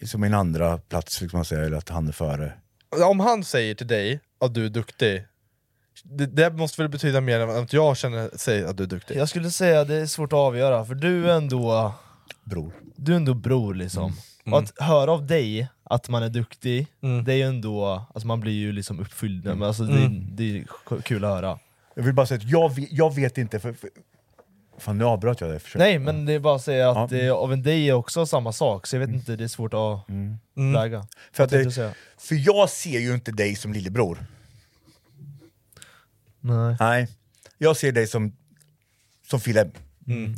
i- 0.02 0.08
som 0.08 0.22
min 0.22 0.34
andra 0.34 0.78
plats, 0.78 1.22
liksom 1.22 1.38
man 1.38 1.46
säger, 1.46 1.62
eller 1.64 1.78
att 1.78 1.90
han 1.90 2.08
är 2.08 2.12
före? 2.12 2.54
Om 3.10 3.20
han 3.20 3.44
säger 3.44 3.76
till 3.76 3.88
dig 3.88 4.20
att 4.40 4.54
du 4.54 4.66
är 4.66 4.70
duktig, 4.70 5.24
det, 6.04 6.26
det 6.26 6.50
måste 6.54 6.82
väl 6.82 6.90
betyda 6.90 7.22
mer 7.22 7.40
än 7.40 7.50
att 7.50 7.74
jag 7.74 7.98
känner 7.98 8.30
säger 8.38 8.66
att 8.66 8.78
du 8.78 8.84
är 8.84 8.88
duktig? 8.88 9.16
Jag 9.18 9.30
skulle 9.30 9.52
säga 9.52 9.82
att 9.82 9.88
det 9.88 9.96
är 9.96 10.06
svårt 10.06 10.34
att 10.34 10.38
avgöra, 10.40 10.86
för 10.86 10.96
du 10.96 11.30
är 11.32 11.36
ändå... 11.38 11.94
Bror. 12.44 12.72
Du 12.96 13.12
är 13.12 13.16
ändå 13.16 13.34
bror 13.34 13.74
liksom. 13.74 14.04
Mm. 14.46 14.54
Och 14.54 14.60
att 14.60 14.74
höra 14.82 15.12
av 15.12 15.28
dig 15.28 15.68
att 15.84 16.10
man 16.10 16.24
är 16.24 16.30
duktig, 16.30 16.88
Mm. 17.04 17.24
det 17.24 17.34
är 17.34 17.38
ju 17.38 17.44
ändå, 17.44 18.06
alltså 18.14 18.28
man 18.28 18.40
blir 18.40 18.54
ju 18.54 18.72
liksom 18.72 19.00
uppfylld, 19.00 19.46
men 19.46 19.64
alltså 19.64 19.84
det, 19.84 19.98
Mm. 20.00 20.28
det 20.36 20.44
är 20.60 20.66
kul 21.02 21.26
att 21.26 21.32
höra. 21.32 21.60
Jag 21.96 22.04
vill 22.04 22.14
bara 22.14 22.26
säga 22.26 22.38
att 22.38 22.50
jag 22.50 22.76
vet, 22.76 22.88
jag 22.92 23.16
vet 23.16 23.38
inte, 23.38 23.60
för, 23.60 23.74
för, 23.74 23.90
fan 24.78 24.98
nu 24.98 25.04
avbröt 25.06 25.42
jag 25.42 25.50
dig. 25.50 25.60
Nej 25.76 26.00
men 26.00 26.26
det 26.26 26.34
är 26.34 26.40
bara 26.40 26.56
att 26.56 26.62
säga 26.62 26.90
att 26.90 27.12
Ja. 27.12 27.18
det, 27.18 27.30
av 27.30 27.54
en 27.54 27.64
dig 27.64 27.90
är 27.90 27.94
också 27.94 28.26
samma 28.26 28.52
sak, 28.52 28.88
så 28.88 28.96
jag 28.96 29.00
vet 29.00 29.10
inte, 29.10 29.36
det 29.36 29.44
är 29.44 29.48
svårt 29.48 29.74
att 29.74 30.10
Mm. 30.10 30.74
väga. 30.74 31.06
För, 31.32 31.44
att 31.44 31.50
det, 31.50 31.72
säga? 31.72 31.94
för 32.18 32.36
jag 32.48 32.70
ser 32.70 33.00
ju 33.00 33.14
inte 33.14 33.32
dig 33.32 33.56
som 33.56 33.74
lillebror. 33.74 34.18
Nej. 36.42 36.76
Nej. 36.80 37.08
Jag 37.58 37.78
ser 37.78 37.92
dig 37.92 38.08
som, 38.08 38.36
som 39.28 39.40
Fille. 39.40 39.70
Mm. 40.08 40.34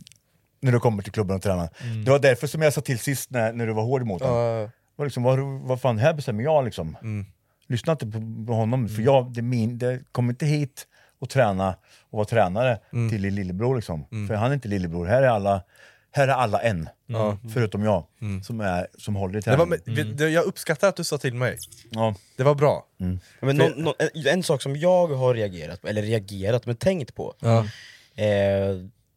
När 0.62 0.72
du 0.72 0.80
kommer 0.80 1.04
till 1.04 1.12
klubben 1.12 1.36
och 1.36 1.42
tränar. 1.42 1.70
Mm. 1.84 2.04
Det 2.06 2.12
var 2.12 2.20
därför 2.20 2.48
som 2.48 2.62
jag 2.62 2.74
sa 2.74 2.82
till 2.82 3.00
sist 3.00 3.32
när, 3.32 3.54
när 3.54 3.68
du 3.68 3.74
var 3.74 3.84
hård 3.84 4.02
emot 4.02 4.22
honom. 4.22 4.70
Var 4.96 5.06
liksom, 5.06 5.24
vad, 5.24 5.40
vad 5.40 5.82
fan, 5.82 5.98
här 5.98 6.14
bestämmer 6.14 6.44
jag 6.44 6.66
liksom. 6.66 6.98
Mm. 7.02 7.26
Lyssna 7.68 7.92
inte 7.92 8.06
på, 8.06 8.46
på 8.48 8.54
honom, 8.54 8.90
för 8.90 9.02
jag, 9.02 9.34
det, 9.34 9.42
min, 9.42 9.78
det 9.78 10.00
kommer 10.12 10.34
inte 10.34 10.46
hit 10.46 10.88
och 11.20 11.30
träna 11.30 11.76
och 12.10 12.18
vara 12.18 12.26
tränare 12.26 12.80
Mm. 12.94 13.10
till 13.10 13.22
din 13.22 13.36
lillebror 13.36 13.76
liksom. 13.76 14.06
För 14.28 14.34
han 14.36 14.50
är 14.52 14.54
inte 14.56 14.68
lillebror, 14.68 15.06
här 15.06 15.24
är 15.24 15.28
alla, 15.28 15.64
här 16.16 16.28
är 16.28 16.32
alla 16.32 16.62
en. 16.62 16.90
Ja. 17.08 17.38
Förutom 17.54 17.84
jag, 17.84 18.06
Mm. 18.22 18.44
som, 18.44 18.62
är, 18.62 18.88
som 18.98 19.16
håller 19.16 19.38
i 19.38 19.42
Det 19.42 19.50
var, 19.50 19.58
träningen. 19.58 19.82
men, 19.86 19.96
vet 19.96 20.18
du, 20.18 20.30
jag 20.30 20.44
uppskattar 20.46 20.90
att 20.90 20.96
du 20.96 21.04
sa 21.04 21.18
till 21.18 21.34
mig. 21.34 21.58
Ja. 21.90 22.16
Det 22.38 22.44
var 22.44 22.56
bra. 22.56 22.86
Ja, 22.98 23.06
Men 23.42 23.58
någon, 23.58 23.72
någon, 23.72 23.94
en, 24.00 24.28
en 24.28 24.44
sak 24.44 24.62
som 24.62 24.76
jag 24.76 25.08
har 25.08 25.34
reagerat 25.34 25.82
på, 25.82 25.88
eller 25.88 26.02
reagerat 26.02 26.66
men 26.66 26.76
tänkt 26.76 27.16
på 27.16 27.34
Ja. 27.40 27.66
eh, 28.16 28.26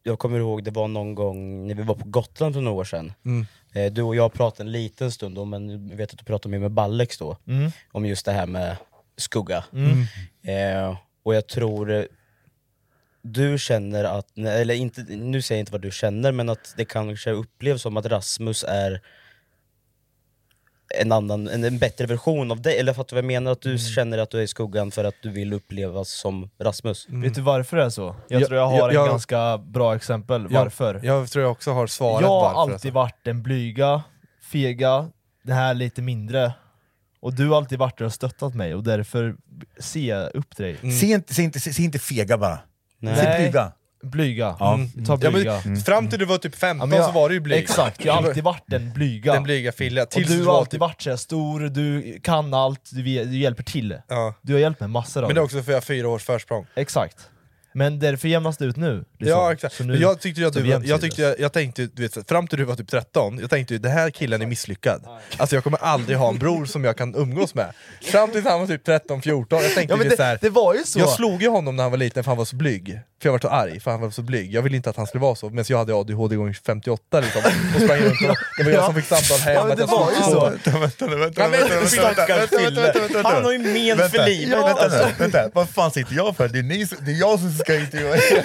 Jag 0.03 0.19
kommer 0.19 0.39
ihåg, 0.39 0.63
det 0.63 0.71
var 0.71 0.87
någon 0.87 1.15
gång 1.15 1.67
när 1.67 1.75
vi 1.75 1.83
var 1.83 1.95
på 1.95 2.05
Gotland 2.09 2.53
för 2.55 2.61
några 2.61 2.77
år 2.77 2.83
sedan 2.83 3.13
Mm. 3.25 3.45
eh, 3.73 3.91
Du 3.93 4.01
och 4.01 4.15
jag 4.15 4.33
pratade 4.33 4.67
en 4.67 4.71
liten 4.71 5.11
stund 5.11 5.37
om, 5.37 5.49
men 5.49 5.89
jag 5.89 5.97
vet 5.97 6.11
att 6.11 6.19
du 6.19 6.25
pratade 6.25 6.49
med, 6.51 6.61
med 6.61 6.71
Ballex 6.71 7.17
då 7.17 7.37
Mm. 7.47 7.71
Om 7.91 8.05
just 8.05 8.25
det 8.25 8.31
här 8.31 8.45
med 8.45 8.77
skugga 9.17 9.63
Mm. 9.73 10.01
eh, 10.43 10.97
Och 11.23 11.35
jag 11.35 11.47
tror 11.47 12.07
du 13.33 13.57
känner 13.57 14.03
att, 14.03 14.37
eller 14.37 14.73
inte, 14.73 15.01
nu 15.09 15.41
säger 15.41 15.59
jag 15.59 15.61
inte 15.61 15.71
vad 15.71 15.81
du 15.81 15.91
känner, 15.91 16.31
men 16.31 16.49
att 16.49 16.73
det 16.77 16.85
kanske 16.85 17.31
upplevs 17.31 17.81
som 17.81 17.97
att 17.97 18.05
Rasmus 18.05 18.65
är 18.67 19.01
en 20.99 21.11
annan, 21.11 21.47
en, 21.47 21.63
en 21.63 21.77
bättre 21.77 22.05
version 22.05 22.51
av 22.51 22.61
dig, 22.61 22.79
eller 22.79 22.93
för 22.93 23.01
att 23.01 23.11
jag 23.11 23.25
menar 23.25 23.51
att 23.51 23.61
du 23.61 23.69
Mm. 23.69 23.79
känner 23.79 24.17
att 24.17 24.29
du 24.31 24.37
är 24.39 24.41
i 24.43 24.47
skuggan 24.47 24.91
för 24.91 25.03
att 25.03 25.15
du 25.21 25.29
vill 25.29 25.53
upplevas 25.53 26.09
som 26.09 26.49
Rasmus. 26.59 27.05
Vet 27.09 27.35
du 27.35 27.41
varför 27.41 27.77
det 27.77 27.83
är 27.83 27.89
så? 27.89 28.15
Jag 28.27 28.41
Ja, 28.41 28.47
tror 28.47 28.59
jag 28.59 28.67
har 28.67 28.89
en 28.89 28.95
ja. 28.95 29.05
ganska 29.05 29.57
bra 29.57 29.95
exempel 29.95 30.47
varför. 30.47 30.99
Jag 31.03 31.29
tror 31.29 31.43
jag 31.43 31.51
också 31.51 31.71
har 31.71 31.87
svarat 31.87 32.21
jag 32.21 32.27
har 32.29 32.61
alltid 32.61 32.73
alltså. 32.73 32.91
varit 32.91 33.23
den 33.23 33.43
blyga, 33.43 34.03
fega, 34.51 35.09
det 35.43 35.53
här 35.53 35.73
lite 35.73 36.01
mindre. 36.01 36.53
Och 37.19 37.33
du 37.33 37.47
har 37.49 37.57
alltid 37.57 37.79
varit 37.79 37.97
där 37.97 38.05
och 38.05 38.13
stöttat 38.13 38.53
mig, 38.55 38.75
och 38.75 38.83
därför 38.83 39.35
ser 39.79 40.07
jag 40.09 40.35
upp 40.35 40.55
till 40.55 40.65
dig. 40.65 40.91
Se, 40.99 41.05
inte, 41.07 41.33
se, 41.33 41.41
inte, 41.43 41.59
se, 41.59 41.73
se 41.73 41.83
inte 41.83 41.99
fega 41.99 42.37
bara. 42.37 42.59
Nej. 42.99 43.39
Blyga. 43.39 43.71
Blyga. 44.03 44.55
Ja. 44.59 44.73
Mm. 44.73 45.05
Ta 45.05 45.17
Ja, 45.21 45.31
blyga. 45.31 45.61
men, 45.65 45.77
Fram 45.77 46.09
till 46.09 46.19
du 46.19 46.25
var 46.25 46.37
typ 46.37 46.55
15 46.55 46.91
Ja, 46.91 46.97
jag- 46.97 47.05
så 47.05 47.11
var 47.11 47.29
du 47.29 47.35
ju 47.35 47.41
blyg. 47.41 47.59
Exakt, 47.59 48.05
jag 48.05 48.13
har 48.13 48.27
alltid 48.27 48.43
varit 48.43 48.63
den 48.67 48.93
blyga. 48.93 49.33
Den 49.33 49.43
blyga 49.43 49.71
Fille. 49.71 50.01
och 50.03 50.21
du 50.27 50.45
har 50.45 50.57
alltid 50.57 50.71
typ... 50.71 50.79
varit 50.79 51.01
så 51.01 51.09
här 51.09 51.17
stor, 51.17 51.59
du 51.59 52.19
kan 52.23 52.53
allt, 52.53 52.89
du, 52.91 53.03
du 53.03 53.37
hjälper 53.37 53.63
till. 53.63 53.97
Ja. 54.07 54.33
Du 54.41 54.53
har 54.53 54.59
hjälpt 54.59 54.79
mig 54.79 54.89
massor 54.89 55.21
av 55.23 55.27
Men 55.29 55.35
det 55.35 55.41
är 55.41 55.43
också 55.43 55.63
för 55.63 55.71
jag 55.71 55.77
har 55.77 55.81
fyra 55.81 56.09
års 56.09 56.23
försprång. 56.23 56.65
Exakt. 56.75 57.29
Men 57.77 57.99
därför 57.99 58.27
jämnas 58.27 58.57
det 58.57 58.65
ut 58.65 58.75
nu. 58.75 59.05
liksom. 59.17 59.39
Ja 59.39 59.53
exakt, 59.53 59.75
Så 59.75 59.83
nu 59.83 59.97
jag 59.97 60.19
tyckte 60.21 60.41
ju 60.41 60.47
att 60.47 60.53
du 60.53 60.67
jag, 60.83 61.01
tyckte, 61.01 61.21
jag, 61.21 61.39
jag 61.39 61.53
tänkte, 61.53 61.85
du 61.93 62.01
vet, 62.01 62.29
fram 62.29 62.47
till 62.47 62.59
du 62.59 62.65
var 62.65 62.75
typ 62.75 62.89
13, 62.89 63.39
jag 63.39 63.49
tänkte 63.49 63.73
ju 63.73 63.77
den 63.79 63.91
här 63.91 64.09
killen 64.09 64.41
är 64.41 64.45
misslyckad. 64.45 65.03
Alltså 65.37 65.55
jag 65.55 65.63
kommer 65.63 65.79
aldrig 65.83 66.17
ha 66.17 66.29
en 66.29 66.37
bror 66.39 66.65
som 66.65 66.83
jag 66.83 66.97
kan 66.97 67.15
umgås 67.15 67.55
med. 67.55 67.71
Fram 68.01 68.31
till 68.31 68.43
han 68.43 68.59
var 68.59 68.67
typ 68.67 68.83
13, 68.85 69.21
14, 69.21 69.59
jag 69.63 69.73
tänkte 69.75 69.93
Ja, 69.93 69.97
men 69.97 70.03
ju 70.03 70.09
det- 70.09 70.15
så 70.17 70.23
här, 70.23 70.37
det 70.41 70.49
var 70.49 70.73
ju 70.73 70.83
så. 70.83 70.99
Jag 70.99 71.09
slog 71.09 71.41
ju 71.41 71.49
honom 71.49 71.75
när 71.75 71.83
han 71.83 71.91
var 71.91 71.97
liten 71.97 72.23
för 72.23 72.31
han 72.31 72.37
var 72.37 72.45
så 72.45 72.55
blyg. 72.55 72.99
För 73.21 73.27
jag 73.29 73.31
var 73.31 73.39
så 73.39 73.47
arg, 73.49 73.79
för 73.79 73.91
han 73.91 74.01
var 74.01 74.09
så 74.09 74.21
blyg. 74.21 74.53
Jag 74.53 74.61
ville 74.61 74.75
inte 74.75 74.89
att 74.89 74.95
han 74.97 75.07
skulle 75.07 75.21
vara 75.21 75.35
så, 75.35 75.49
medan 75.49 75.65
jag 75.67 75.77
hade 75.77 75.95
ADHD 75.95 76.35
gånger 76.35 76.53
58 76.65 77.19
liksom. 77.19 77.41
Och 77.75 77.81
sprang 77.81 77.99
runt 77.99 78.21
och, 78.29 78.35
det 78.57 78.63
var 78.63 78.71
jag 78.71 78.85
som 78.85 78.95
fick 78.95 79.05
samtal 79.05 79.37
hem. 79.39 79.53
Ja, 79.55 79.63
men 79.63 79.71
att 79.71 79.77
det 79.77 79.83
jag 79.83 79.87
var 79.99 80.11
ju 80.11 80.15
så. 80.23 80.49
Vänta, 80.49 80.79
vänta, 80.79 81.07
vänta, 81.07 81.47
vänta. 82.99 83.29
Han 83.29 83.43
har 83.43 83.51
ju 83.51 83.59
men 83.59 84.09
för 84.09 84.25
livet, 84.25 84.57
Vänta, 84.59 85.09
vänta, 85.19 85.49
vad 85.53 85.69
fan 85.69 85.91
sitter 85.91 86.15
jag 86.15 86.37
för? 86.37 86.47
Det 86.47 86.59
är, 86.59 86.63
ni, 86.63 86.87
som- 86.87 86.97
det 87.05 87.11
är 87.11 87.15
jag 87.19 87.39
som 87.39 87.51
ska 87.51 87.75
intervjua 87.75 88.15
er. 88.15 88.43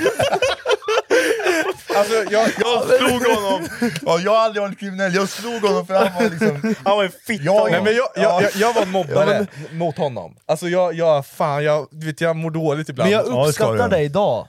Alltså, 1.96 2.14
jag, 2.14 2.48
Jag 2.58 2.84
slog 2.98 3.36
honom! 3.36 3.68
Ja, 4.02 4.18
jag 4.24 4.30
har 4.32 4.38
aldrig 4.38 4.62
varit 4.62 4.78
kriminell, 4.78 5.14
jag 5.14 5.28
slog 5.28 5.62
honom 5.62 5.86
för 5.86 5.94
han 5.94 6.14
var 6.14 6.30
liksom... 6.30 6.74
Han 6.84 6.96
var 6.96 7.04
en 7.04 7.10
fitta! 7.26 7.44
Ja, 7.44 7.68
Nej, 7.70 7.82
men 7.82 7.94
jag, 7.96 8.06
jag, 8.14 8.42
jag, 8.42 8.50
jag 8.56 8.74
var 8.74 8.86
mobbare 8.86 9.46
Ja, 9.70 9.76
mot 9.76 9.98
honom. 9.98 10.36
Alltså 10.46 10.68
jag, 10.68 10.94
jag, 10.94 11.26
fan, 11.26 11.64
jag, 11.64 11.86
du 11.90 12.06
vet, 12.06 12.20
jag 12.20 12.36
mår 12.36 12.50
dåligt 12.50 12.88
ibland. 12.88 13.10
Men 13.10 13.18
jag 13.18 13.28
Ja, 13.28 13.46
uppskattar 13.46 13.72
du. 13.82 13.88
dig 13.88 14.04
idag, 14.04 14.48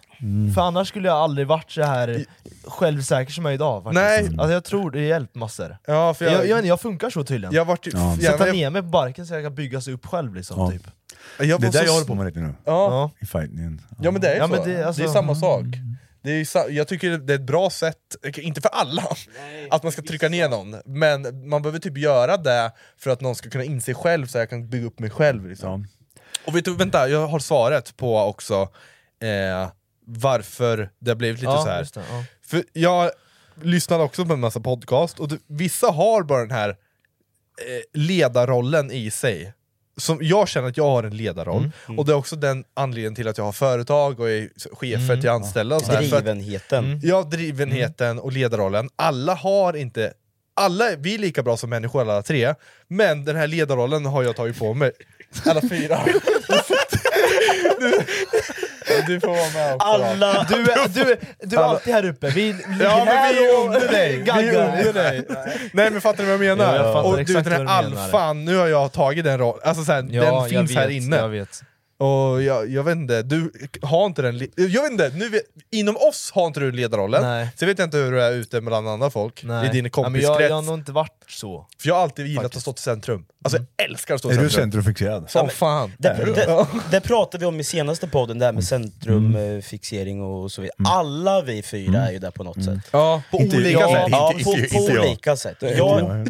för 0.55 0.61
annars 0.61 0.87
skulle 0.87 1.07
jag 1.07 1.17
aldrig 1.17 1.47
varit 1.47 1.71
så 1.71 1.83
här 1.83 2.25
självsäker 2.67 3.31
som 3.31 3.45
jag 3.45 3.51
är 3.51 3.55
idag 3.55 3.83
faktiskt. 3.83 4.03
Nej. 4.03 4.27
Alltså 4.39 4.51
jag 4.53 4.63
tror 4.63 4.91
det 4.91 5.01
hjälpt 5.01 5.35
massor. 5.35 5.77
Ja, 5.87 6.13
för 6.13 6.25
Jag, 6.25 6.33
jag, 6.33 6.47
jag, 6.47 6.65
jag, 6.65 6.81
funkar 6.81 7.09
så 7.09 7.23
tydligen. 7.23 7.53
jag 7.55 7.65
var 7.65 7.75
typ... 7.75 7.93
Ja. 7.93 8.15
jag- 8.19 8.31
Sätta 8.31 8.47
jag- 8.47 8.55
ner 8.55 8.69
mig 8.69 8.81
på 8.81 8.87
barken 8.87 9.25
så 9.27 9.33
jag 9.33 9.43
kan 9.43 9.55
bygga 9.55 9.81
sig 9.81 9.93
upp 9.93 10.05
själv 10.05 10.35
liksom, 10.35 10.59
Ja. 10.59 10.71
typ. 10.71 10.87
jag 11.39 11.61
Det 11.61 11.67
är 11.67 11.71
det 11.71 11.83
jag 11.85 11.93
håller 11.93 12.05
på 12.07 12.15
med 12.15 12.25
lite 12.25 12.39
nu. 12.39 12.53
Ja. 12.65 12.71
Ja. 12.73 13.11
I 13.19 13.25
fightningen. 13.25 13.81
Ja 14.01 14.11
men 14.11 14.21
det 14.21 14.29
är 14.29 14.37
Ja, 14.37 14.47
så, 14.47 14.55
men 14.55 14.69
det- 14.69 14.87
alltså- 14.87 15.01
det 15.01 15.07
är 15.07 15.11
samma 15.13 15.35
sak. 15.35 15.63
Det 16.23 16.31
är 16.31 16.69
jag 16.69 16.87
tycker 16.87 17.17
det 17.17 17.33
är 17.33 17.35
ett 17.35 17.41
bra 17.41 17.69
sätt, 17.69 18.15
inte 18.37 18.61
för 18.61 18.69
alla, 18.69 19.07
att 19.69 19.83
man 19.83 19.91
ska 19.91 20.01
trycka 20.01 20.29
ner 20.29 20.49
någon, 20.49 20.75
men 20.85 21.49
man 21.49 21.61
behöver 21.61 21.79
typ 21.79 21.97
göra 21.97 22.37
det 22.37 22.71
för 22.97 23.11
att 23.11 23.21
någon 23.21 23.35
ska 23.35 23.49
kunna 23.49 23.63
inse 23.63 23.93
själv 23.93 24.27
så 24.27 24.37
jag 24.37 24.49
kan 24.49 24.69
bygga 24.69 24.87
upp 24.87 24.99
mig 24.99 25.09
själv. 25.09 25.49
Liksom. 25.49 25.87
Och 26.45 26.55
vet 26.55 26.65
du, 26.65 26.75
vänta, 26.75 27.09
jag 27.09 27.27
har 27.27 27.39
svaret 27.39 27.97
på 27.97 28.17
också 28.17 28.61
eh, 29.21 29.69
varför 30.05 30.89
det 30.99 31.11
har 31.11 31.15
blivit 31.15 31.39
lite 31.39 31.51
Ja, 31.51 31.63
så 31.63 31.69
här. 31.69 31.87
det, 31.93 32.01
ja. 32.09 32.23
För 32.45 32.63
jag 32.73 33.11
lyssnade 33.61 34.03
också 34.03 34.25
på 34.25 34.33
en 34.33 34.39
massa 34.39 34.59
podcast, 34.59 35.19
och 35.19 35.27
det, 35.27 35.37
vissa 35.47 35.87
har 35.87 36.23
bara 36.23 36.39
den 36.41 36.51
här 36.51 36.69
eh, 36.69 36.75
ledarrollen 37.93 38.91
i 38.91 39.11
sig. 39.11 39.53
Som 39.97 40.17
jag 40.21 40.47
känner 40.47 40.67
att 40.69 40.77
jag 40.77 40.83
har 40.89 41.03
en 41.03 41.17
ledarroll, 41.17 41.71
Mm. 41.87 41.99
och 41.99 42.05
det 42.05 42.11
är 42.11 42.15
också 42.15 42.35
den 42.35 42.63
anledningen 42.73 43.15
till 43.15 43.27
att 43.27 43.37
jag 43.37 43.45
har 43.45 43.51
företag 43.51 44.19
och 44.19 44.29
är 44.29 44.49
chefer 44.75 45.03
Mm. 45.03 45.21
till 45.21 45.29
anställda. 45.29 45.75
Och 45.75 45.81
så 45.81 45.91
här, 45.91 46.01
för 46.03 46.17
att- 46.17 46.23
Drivenheten. 46.23 46.85
Mm. 46.85 46.99
Ja, 47.03 47.21
drivenheten 47.23 48.19
och 48.19 48.31
ledarrollen. 48.31 48.89
Alla 48.95 49.33
har 49.33 49.73
inte... 49.75 50.13
Alla, 50.55 50.85
vi 50.97 51.13
är 51.13 51.17
lika 51.19 51.43
bra 51.43 51.57
som 51.57 51.69
människor 51.69 52.01
alla 52.01 52.21
tre, 52.21 52.53
men 52.87 53.25
den 53.25 53.35
här 53.35 53.47
ledarrollen 53.47 54.05
har 54.05 54.23
jag 54.23 54.35
tagit 54.35 54.59
på 54.59 54.73
mig. 54.73 54.91
Alla 55.45 55.61
fyra. 55.61 55.99
du, 59.07 59.19
får 59.19 59.27
vara 59.27 59.65
med 59.65 59.75
också. 59.75 59.87
Alla, 59.87 60.45
du, 60.49 60.55
är, 60.55 60.87
du, 60.87 61.01
är- 61.11 61.17
du 61.47 61.55
är 61.55 61.59
Alla- 61.59 61.67
alltid 61.69 61.93
här 61.93 62.05
uppe, 62.05 62.29
vi 62.29 62.41
ligger 62.53 62.85
Ja 62.85 62.97
men 63.05 63.07
här 63.07 63.33
vi 63.33 63.45
är 63.49 63.59
och 63.59 63.65
under 63.65 63.87
dig! 63.91 64.15
Vi 64.15 64.21
är 64.21 64.25
gaggar. 64.25 64.77
under 64.87 64.93
dig! 65.03 65.25
Nej 65.73 65.91
men 65.91 66.01
fattar 66.01 66.23
du 66.23 66.37
vad 66.37 66.45
jag 66.45 66.57
menar? 66.57 66.75
Ja, 66.75 66.83
jag 66.85 66.93
fattar 66.93 67.09
och 67.09 67.15
du 67.15 67.21
exakt 67.21 67.43
den 67.43 67.53
här 67.53 67.63
vad 67.65 67.83
du 67.83 67.89
menar. 67.89 68.03
alfan, 68.03 68.45
nu 68.45 68.57
har 68.57 68.67
jag 68.67 68.91
tagit 68.91 69.23
den 69.25 69.37
rollen, 69.39 69.61
alltså 69.63 69.83
så 69.83 69.91
här, 69.91 70.05
Ja, 70.09 70.23
den 70.23 70.33
jag 70.33 70.49
finns 70.49 70.75
här 70.75 70.87
vet, 70.87 70.95
inne. 71.03 71.15
jag 71.17 71.29
vet. 71.29 71.61
Och 72.03 72.43
jag, 72.43 72.69
jag 72.69 72.83
vet 72.83 72.95
inte, 72.95 73.21
du 73.21 73.51
har 73.81 74.05
inte 74.05 74.21
den... 74.21 74.47
Jag 74.55 74.81
vet 74.81 74.91
inte, 74.91 75.11
nu 75.15 75.29
vet, 75.29 75.41
inom 75.71 75.97
oss 75.97 76.31
har 76.33 76.47
inte 76.47 76.59
du 76.59 76.71
ledarrollen, 76.71 77.21
Nej. 77.23 77.47
sen 77.55 77.67
vet 77.67 77.79
jag 77.79 77.85
inte 77.87 77.97
hur 77.97 78.11
du 78.11 78.23
är 78.23 78.31
ute 78.31 78.61
bland 78.61 78.89
andra 78.89 79.09
folk, 79.09 79.43
Nej. 79.43 79.67
i 79.67 79.71
din 79.71 79.75
Ja, 79.75 79.81
men 79.81 79.83
jag, 79.83 79.91
kompiskrets. 79.91 80.49
jag 80.49 80.55
har 80.55 80.61
nog 80.61 80.73
inte 80.75 80.91
varit 80.91 81.11
så. 81.29 81.67
För 81.81 81.87
jag 81.89 81.95
har 81.95 82.01
alltid 82.03 82.27
gillat 82.27 82.55
att 82.55 82.61
stå 82.61 82.71
i 82.71 82.77
centrum. 82.77 83.25
Alltså 83.45 83.57
jag 83.77 83.89
älskar 83.89 84.13
att 84.15 84.19
stå 84.19 84.31
i 84.31 84.35
Är 84.35 84.41
du 84.41 84.49
centrum. 84.49 84.71
centrumfixerad? 84.71 85.29
Som 85.29 85.49
fan. 85.49 85.91
Det, 85.97 86.33
det, 86.35 86.65
det 86.91 87.01
pratade 87.01 87.41
vi 87.41 87.45
om 87.45 87.59
i 87.59 87.63
senaste 87.63 88.07
podden, 88.07 88.39
det 88.39 88.45
här 88.45 88.51
med 88.53 88.63
Mm. 88.71 88.91
centrumfixering 88.91 90.21
och 90.21 90.51
så 90.51 90.61
vidare. 90.61 90.75
Alla 90.85 91.41
vi 91.41 91.61
fyra 91.63 92.07
är 92.07 92.11
ju 92.11 92.19
där 92.19 92.31
på 92.31 92.43
något 92.43 92.63
sätt. 92.63 92.79
Ja, 92.91 93.21
på 93.31 93.37
Inte- 93.37 93.57
olika 93.57 93.79
ja, 93.79 93.93
sätt. 93.93 94.07
Ja, 94.11 94.33
på, 94.43 94.51
på 94.53 94.93
jag. 94.93 95.05
olika 95.05 95.35
sätt. 95.35 95.57
Jag, 95.59 96.27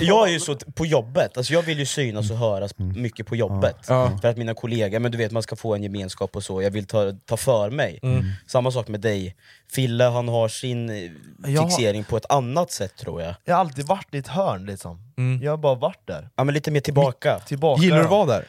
jag 0.00 0.28
är 0.28 0.32
ju 0.32 0.40
så 0.40 0.56
på 0.56 0.86
jobbet, 0.86 1.36
alltså 1.36 1.52
jag 1.52 1.62
vill 1.62 1.78
ju 1.78 1.86
synas 1.86 2.30
och 2.30 2.36
höras 2.36 2.78
mycket 2.78 3.26
på 3.26 3.36
jobbet. 3.36 3.76
Ja. 3.88 4.18
För 4.22 4.28
att 4.28 4.36
mina 4.36 4.54
kollegor, 4.54 4.98
men 5.04 5.12
du 5.12 5.18
vet 5.18 5.32
man 5.32 5.42
ska 5.42 5.56
få 5.56 5.74
en 5.74 5.82
gemenskap 5.82 6.36
och 6.36 6.42
så, 6.44 6.62
jag 6.62 6.70
vill 6.70 6.86
ta, 6.86 7.12
ta 7.26 7.36
för 7.36 7.70
mig. 7.70 7.98
Mm. 8.02 8.24
Samma 8.46 8.70
sak 8.70 8.88
med 8.88 9.00
dig. 9.00 9.36
Fille 9.72 10.04
han 10.04 10.28
har 10.28 10.48
sin 10.48 10.90
eh, 10.90 11.10
Jag- 11.46 11.68
fixering 11.70 12.04
på 12.04 12.16
ett 12.16 12.26
annat 12.32 12.70
sätt 12.70 12.96
tror 12.96 13.22
jag. 13.22 13.34
Jag 13.44 13.54
har 13.54 13.60
alltid 13.60 13.86
varit 13.86 14.14
i 14.14 14.18
ett 14.18 14.28
hörn 14.28 14.66
liksom. 14.66 14.98
Mm. 15.16 15.42
Jag 15.42 15.52
har 15.52 15.56
bara 15.56 15.74
varit 15.74 16.06
där. 16.06 16.28
Ja 16.36 16.44
men 16.44 16.54
lite 16.54 16.70
mer 16.70 16.80
tillbaka. 16.80 17.38
Tillbaka. 17.46 17.82
Gillar 17.82 17.98
du 17.98 18.04
att 18.04 18.10
vara 18.10 18.26
där? 18.26 18.44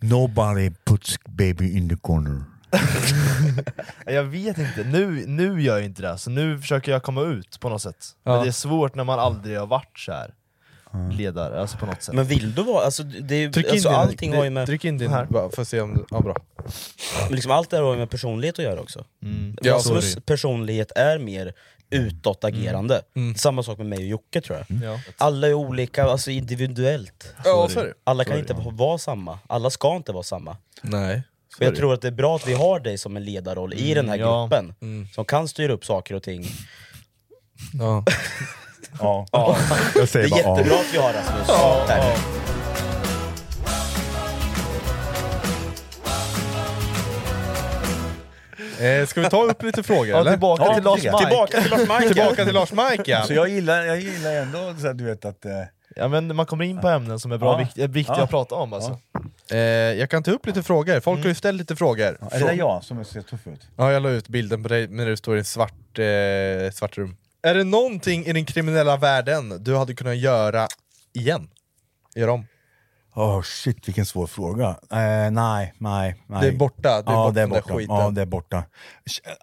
Nobody 0.00 0.70
puts 0.84 1.16
baby 1.24 1.76
in 1.76 1.88
the 1.88 1.96
corner. 1.96 2.42
Jag 4.06 4.22
vet 4.24 4.58
inte, 4.58 4.84
nu, 4.84 5.24
nu 5.26 5.62
gör 5.62 5.76
jag 5.76 5.84
inte 5.84 6.02
det, 6.02 6.18
så 6.18 6.30
nu 6.30 6.58
försöker 6.58 6.92
jag 6.92 7.02
komma 7.02 7.22
ut 7.22 7.60
på 7.60 7.68
något 7.68 7.82
sätt. 7.82 7.96
Ja. 8.24 8.32
Men 8.32 8.42
det 8.42 8.48
är 8.48 8.52
svårt 8.52 8.94
när 8.94 9.04
man 9.04 9.18
aldrig 9.18 9.58
har 9.58 9.66
varit 9.66 9.98
så 9.98 10.12
här 10.12 10.34
ledare, 11.12 11.60
alltså 11.60 11.76
på 11.78 11.86
något 11.86 12.02
sätt. 12.02 12.14
Men 12.14 12.24
vill 12.24 12.54
du 12.54 12.62
vara, 12.62 12.84
alltså, 12.84 13.02
det, 13.02 13.34
är- 13.34 13.52
Tryck 13.52 13.66
in 13.66 13.72
alltså 13.72 13.88
din, 13.88 13.96
allting 13.98 14.34
har 14.34 14.44
ju 14.44 14.50
med, 14.50 14.66
tryck 14.66 14.84
in 14.84 14.98
din 14.98 15.10
Här. 15.10 15.24
bara, 15.24 15.50
för 15.50 15.62
att 15.62 15.68
se 15.68 15.80
om 15.80 15.94
du... 15.94 16.04
Ja, 16.10 16.20
bra. 16.20 16.36
men 17.22 17.32
liksom 17.34 17.52
allt 17.52 17.70
det 17.70 17.76
här 17.76 17.84
har 17.84 17.92
ju 17.92 17.98
med 17.98 18.10
personlighet 18.10 18.58
att 18.58 18.64
göra 18.64 18.80
också. 18.80 19.04
Mm. 19.22 19.56
Ja, 19.62 19.74
Rasmus 19.74 20.10
sorry. 20.12 20.22
personlighet 20.24 20.92
är 20.96 21.18
mer 21.18 21.52
utåtagerande. 21.90 23.02
Mm. 23.16 23.34
Samma 23.34 23.62
sak 23.62 23.78
med 23.78 23.86
mig 23.86 23.98
och 23.98 24.04
Jocke 24.04 24.40
tror 24.40 24.58
jag. 24.68 24.82
Ja. 24.92 25.00
Alla 25.16 25.46
är 25.48 25.54
olika, 25.54 26.04
alltså 26.04 26.30
individuellt. 26.30 27.34
Ja, 27.44 27.68
det. 27.74 27.92
Alla 28.04 28.24
kan 28.24 28.38
inte 28.38 28.54
va- 28.54 28.70
vara 28.72 28.98
samma, 28.98 29.38
alla 29.46 29.70
ska 29.70 29.96
inte 29.96 30.12
vara 30.12 30.22
samma. 30.22 30.56
Nej. 30.82 31.22
Och 31.58 31.62
jag 31.66 31.76
tror 31.76 31.94
att 31.94 32.00
det 32.02 32.08
är 32.08 32.12
bra 32.12 32.36
att 32.36 32.48
vi 32.48 32.52
har 32.54 32.80
dig 32.80 32.98
som 32.98 33.16
en 33.16 33.24
ledarroll 33.24 33.74
i 33.74 33.94
den 33.94 34.08
här 34.08 34.16
ja. 34.16 34.42
gruppen, 34.42 34.74
Mm. 34.82 35.08
som 35.14 35.24
kan 35.24 35.48
styra 35.48 35.72
upp 35.72 35.84
saker 35.84 36.14
och 36.14 36.22
ting. 36.22 36.46
Ja. 37.78 38.04
Ja. 39.00 39.26
Ja. 39.32 39.56
Jag 39.94 40.02
Det 40.02 40.06
säger 40.06 40.26
är 40.26 40.30
bara 40.30 40.40
ja. 40.42 40.56
jättebra 40.58 40.78
att 40.78 40.94
vi 40.94 40.98
har 40.98 41.12
Rasmus 41.12 41.46
där. 41.88 42.14
Eh, 48.80 49.06
ska 49.06 49.20
vi 49.20 49.28
ta 49.30 49.42
upp 49.44 49.62
lite 49.62 49.82
frågor 49.82 50.06
Ja, 50.06 50.20
eller? 50.20 50.30
tillbaka 50.30 50.62
Ja, 50.64 50.74
till 50.74 50.84
Lars. 50.84 51.02
Mike. 51.04 51.18
Tillbaka 51.18 51.60
till 51.62 51.70
Lars 51.70 51.80
Mike! 52.00 52.14
Tillbaka 52.14 52.44
till 52.44 52.54
Lars 52.54 52.72
Mike 52.72 53.10
ja. 53.10 53.22
Så 53.22 53.32
jag 53.32 53.48
gillar, 53.48 53.82
jag 53.82 54.00
gillar 54.00 54.32
ändå 54.34 54.74
så 54.80 54.88
att 54.88 54.98
du 54.98 55.04
vet 55.04 55.24
att... 55.24 55.44
Eh, 55.44 55.52
Ja 55.98 56.08
men 56.08 56.36
man 56.36 56.46
kommer 56.46 56.64
in 56.64 56.80
på 56.80 56.88
ämnen 56.88 57.20
som 57.20 57.32
är 57.32 57.38
bra, 57.38 57.52
Ja. 57.52 57.58
vikt, 57.58 57.78
är 57.78 57.88
viktiga 57.88 58.16
Ja. 58.18 58.24
att 58.24 58.30
prata 58.30 58.54
om 58.54 58.72
alltså. 58.72 58.98
Eh, 59.50 59.58
jag 59.58 60.10
kan 60.10 60.22
ta 60.22 60.30
upp 60.30 60.46
lite 60.46 60.62
frågor, 60.62 61.00
folk 61.00 61.20
har 61.20 61.28
ju 61.28 61.34
ställt 61.34 61.58
lite 61.58 61.76
frågor. 61.76 62.18
ja, 62.20 62.28
är 62.36 62.40
det 62.46 62.52
jag 62.54 62.84
som 62.84 63.04
ser 63.04 63.22
tuff 63.22 63.46
ut? 63.46 63.60
Ja, 63.76 63.92
jag 63.92 64.02
la 64.02 64.08
ut 64.08 64.28
bilden 64.28 64.62
på 64.62 64.68
dig 64.68 64.88
när 64.88 65.06
du 65.06 65.16
står 65.16 65.36
i 65.36 65.40
ett 65.40 65.46
svart, 65.46 65.98
eh, 65.98 66.70
svart 66.72 66.98
rum. 66.98 67.16
Är 67.46 67.54
det 67.54 67.64
någonting 67.64 68.24
i 68.26 68.32
den 68.32 68.44
kriminella 68.44 68.96
världen 68.96 69.62
du 69.64 69.76
hade 69.76 69.94
kunnat 69.94 70.16
göra 70.16 70.68
igen? 71.12 71.48
Göra 72.14 72.32
om? 72.32 72.46
Åh 73.14 73.42
shit 73.42 73.88
vilken 73.88 74.06
svår 74.06 74.26
fråga. 74.26 74.68
Eh, 74.90 75.30
nej, 75.30 75.74
nej, 75.78 76.22
nej. 76.26 76.40
Det 76.40 76.46
är 76.48 76.52
borta, 76.52 77.02
det 77.02 77.10
är 77.10 77.14
ja, 77.14 77.24
bort 77.26 77.34
det 77.34 77.40
är 77.42 77.46
borta. 77.46 77.74
skiten. 77.74 77.96
Ja, 77.96 78.10
det 78.10 78.20
är 78.22 78.26
borta. 78.26 78.64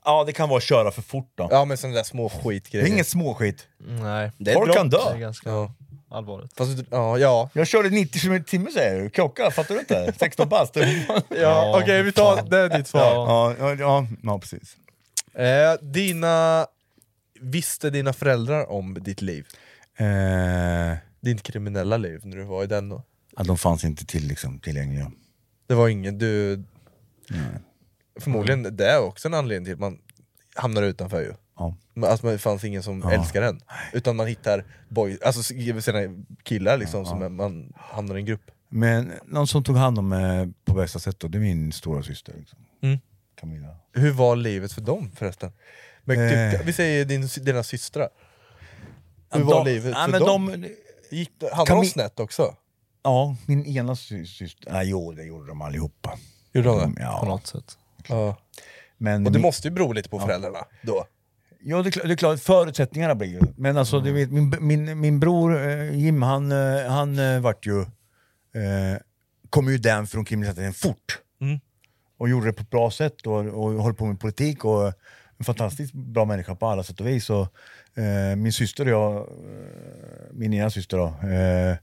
Ja, 0.06 0.24
det 0.24 0.34
kan 0.34 0.50
vara 0.50 0.58
att 0.58 0.64
köra 0.64 0.92
för 0.92 1.02
fort 1.02 1.32
då. 1.36 1.48
Ja 1.52 1.66
men 1.66 1.78
sådana 1.78 1.96
där 1.96 2.04
små 2.04 2.28
Det 2.30 2.36
är 2.36 2.44
skitgrejer. 2.44 2.88
inget 2.88 3.08
småskit. 3.08 3.68
Nej, 3.78 4.32
Det 4.38 4.52
är 4.52 4.56
Folk 4.56 4.74
kan 4.74 4.90
det 4.90 4.98
dö. 4.98 5.10
är 5.14 5.18
ganska 5.18 5.50
Ja. 5.50 5.72
allvarligt. 6.12 6.54
Fast, 6.58 6.72
ja, 6.92 7.18
ja. 7.18 7.50
Jag 7.54 7.68
körde 7.68 7.90
90 7.90 8.22
km 8.22 8.34
i 8.34 8.44
timmen 8.44 8.72
säger 8.72 9.02
du, 9.02 9.10
klocka, 9.10 9.52
fattar 9.52 9.74
du 9.76 9.80
inte? 9.80 10.14
16 10.20 10.50
bast. 10.50 10.76
ja, 10.76 10.86
ja 11.30 11.80
Okej, 11.84 12.04
vi 12.04 12.12
tar, 12.12 12.42
det 12.50 12.58
är 12.60 12.78
ditt 12.78 12.88
svar. 12.88 13.02
ja, 13.02 13.54
ja, 13.60 13.76
ja, 13.80 14.08
ja, 14.24 14.40
precis. 14.40 14.76
Eh, 15.36 15.74
dina... 15.82 16.68
Visste 17.44 17.90
dina 17.90 18.14
föräldrar 18.14 18.72
om 18.72 18.94
ditt 18.94 19.22
liv? 19.22 19.48
Eh, 19.98 20.98
Ditt 21.22 21.44
kriminella 21.44 21.98
liv 21.98 22.22
när 22.24 22.38
du 22.38 22.44
var 22.44 22.64
i 22.64 22.68
den 22.68 22.90
då? 22.90 23.04
ja, 23.38 23.44
de 23.44 23.58
fanns 23.58 23.84
inte 23.84 24.06
till, 24.06 24.28
liksom, 24.28 24.60
tillgängliga. 24.60 25.12
Det 25.68 25.74
var 25.74 25.88
ingen, 25.90 26.18
du... 26.18 26.64
Förmodligen, 28.20 28.76
det 28.78 28.86
är 28.90 29.02
också 29.04 29.28
en 29.28 29.34
anledning 29.34 29.66
till 29.66 29.74
att 29.74 29.80
man 29.80 30.00
hamnar 30.56 30.84
utanför 30.84 31.22
ju. 31.22 31.34
Ja. 31.58 31.76
Men 31.94 32.10
Alltså 32.10 32.28
det 32.28 32.38
fanns 32.38 32.64
ingen 32.64 32.84
som 32.84 33.04
älskar 33.04 33.42
en. 33.42 33.60
Utan 33.94 34.16
man 34.16 34.28
hittar 34.28 34.66
boy, 34.90 35.18
alltså 35.26 35.44
sina 35.44 36.00
killar 36.44 36.78
liksom, 36.78 37.06
som 37.06 37.22
är- 37.22 37.30
man 37.30 37.74
hamnar 37.76 38.16
i 38.16 38.20
en 38.20 38.26
grupp. 38.26 38.52
Men 38.70 39.12
någon 39.26 39.48
som 39.48 39.64
tog 39.64 39.76
hand 39.78 40.00
om 40.00 40.08
mig 40.10 40.54
på 40.66 40.74
bästa 40.74 41.00
sätt 41.00 41.20
då, 41.20 41.28
det 41.28 41.38
är 41.38 41.40
min 41.40 41.72
stora 41.72 42.04
syster. 42.04 42.34
Liksom. 42.38 42.60
Mm. 42.82 42.98
Camilla. 43.36 43.76
Hur 43.94 44.12
var 44.12 44.36
livet 44.36 44.74
för 44.74 44.82
dem 44.82 45.12
förresten? 45.16 45.52
Men 46.04 46.30
typ, 46.30 46.60
Eh. 46.62 46.66
vi 46.66 46.74
säger 46.74 47.06
din, 47.06 47.28
dina 47.42 47.64
systrar. 47.64 48.10
Hur 49.32 49.40
Ja, 49.40 49.46
var 49.46 49.66
de- 49.66 49.72
livet 49.72 49.94
ja, 49.98 50.04
för 50.06 50.12
men 50.12 50.22
dem? 50.22 50.46
de- 50.62 50.70
Gick, 51.16 51.32
hamnade 51.52 51.82
de 51.82 51.86
snett 51.86 52.20
också? 52.20 52.56
Ja, 53.04 53.36
min 53.46 53.66
ena 53.66 53.96
sy- 53.96 54.26
syster, 54.26 54.72
nej 54.74 54.90
jo 54.90 55.12
det 55.12 55.24
gjorde 55.24 55.48
de 55.48 55.62
allihopa. 55.62 56.18
Gjorde 56.54 56.68
de 56.70 56.96
det? 56.96 57.02
Ja. 57.02 57.20
På 57.20 57.26
något 57.26 57.48
sätt. 57.48 57.78
Ja. 58.08 58.38
Men 58.98 59.26
Och 59.26 59.32
det 59.32 59.38
min- 59.40 59.42
måste 59.46 59.68
ju 59.68 59.72
bero 59.74 59.92
lite 59.92 60.10
på 60.10 60.20
föräldrarna 60.20 60.60
då. 60.82 61.06
Ja 61.66 61.82
det 61.82 61.90
är, 61.90 61.92
klart, 61.92 62.08
det 62.08 62.14
är 62.14 62.16
klart, 62.16 62.40
förutsättningarna 62.40 63.16
blir 63.16 63.28
ju... 63.28 63.42
Men 63.58 63.78
alltså 63.78 64.00
du 64.00 64.12
vet, 64.12 64.32
min, 64.32 64.56
min, 64.60 65.00
min 65.00 65.20
bror 65.20 65.58
eh, 65.70 65.96
Jim, 66.00 66.22
han, 66.22 66.52
eh, 66.52 66.86
han 66.92 67.20
eh, 67.20 67.40
vart 67.40 67.66
ju... 67.68 67.82
Eh, 67.82 68.98
kom 69.50 69.72
ju 69.72 69.78
den 69.78 70.08
från 70.08 70.26
kriminaliteten 70.26 70.74
fort. 70.74 71.20
Mm. 71.42 71.60
Och 72.18 72.30
gjorde 72.30 72.46
det 72.46 72.54
på 72.54 72.62
ett 72.62 72.70
bra 72.70 72.92
sätt 72.92 73.28
och, 73.28 73.36
och 73.36 73.84
höll 73.84 73.94
på 73.94 74.06
med 74.06 74.20
politik 74.20 74.66
och 74.66 74.94
en 75.44 75.56
fantastiskt 75.56 75.94
bra 75.94 76.26
människa 76.26 76.56
på 76.56 76.66
alla 76.68 76.84
sätt 76.84 77.00
och 77.02 77.08
vis. 77.08 77.30
Och, 77.30 77.48
eh, 77.98 78.36
min 78.36 78.54
syster 78.54 78.86
och 78.86 78.92
jag, 78.92 79.16
eh, 79.18 79.24
min 80.32 80.54
ena 80.54 80.70
syster 80.70 80.98
då, 80.98 81.06
eh, 81.28 81.78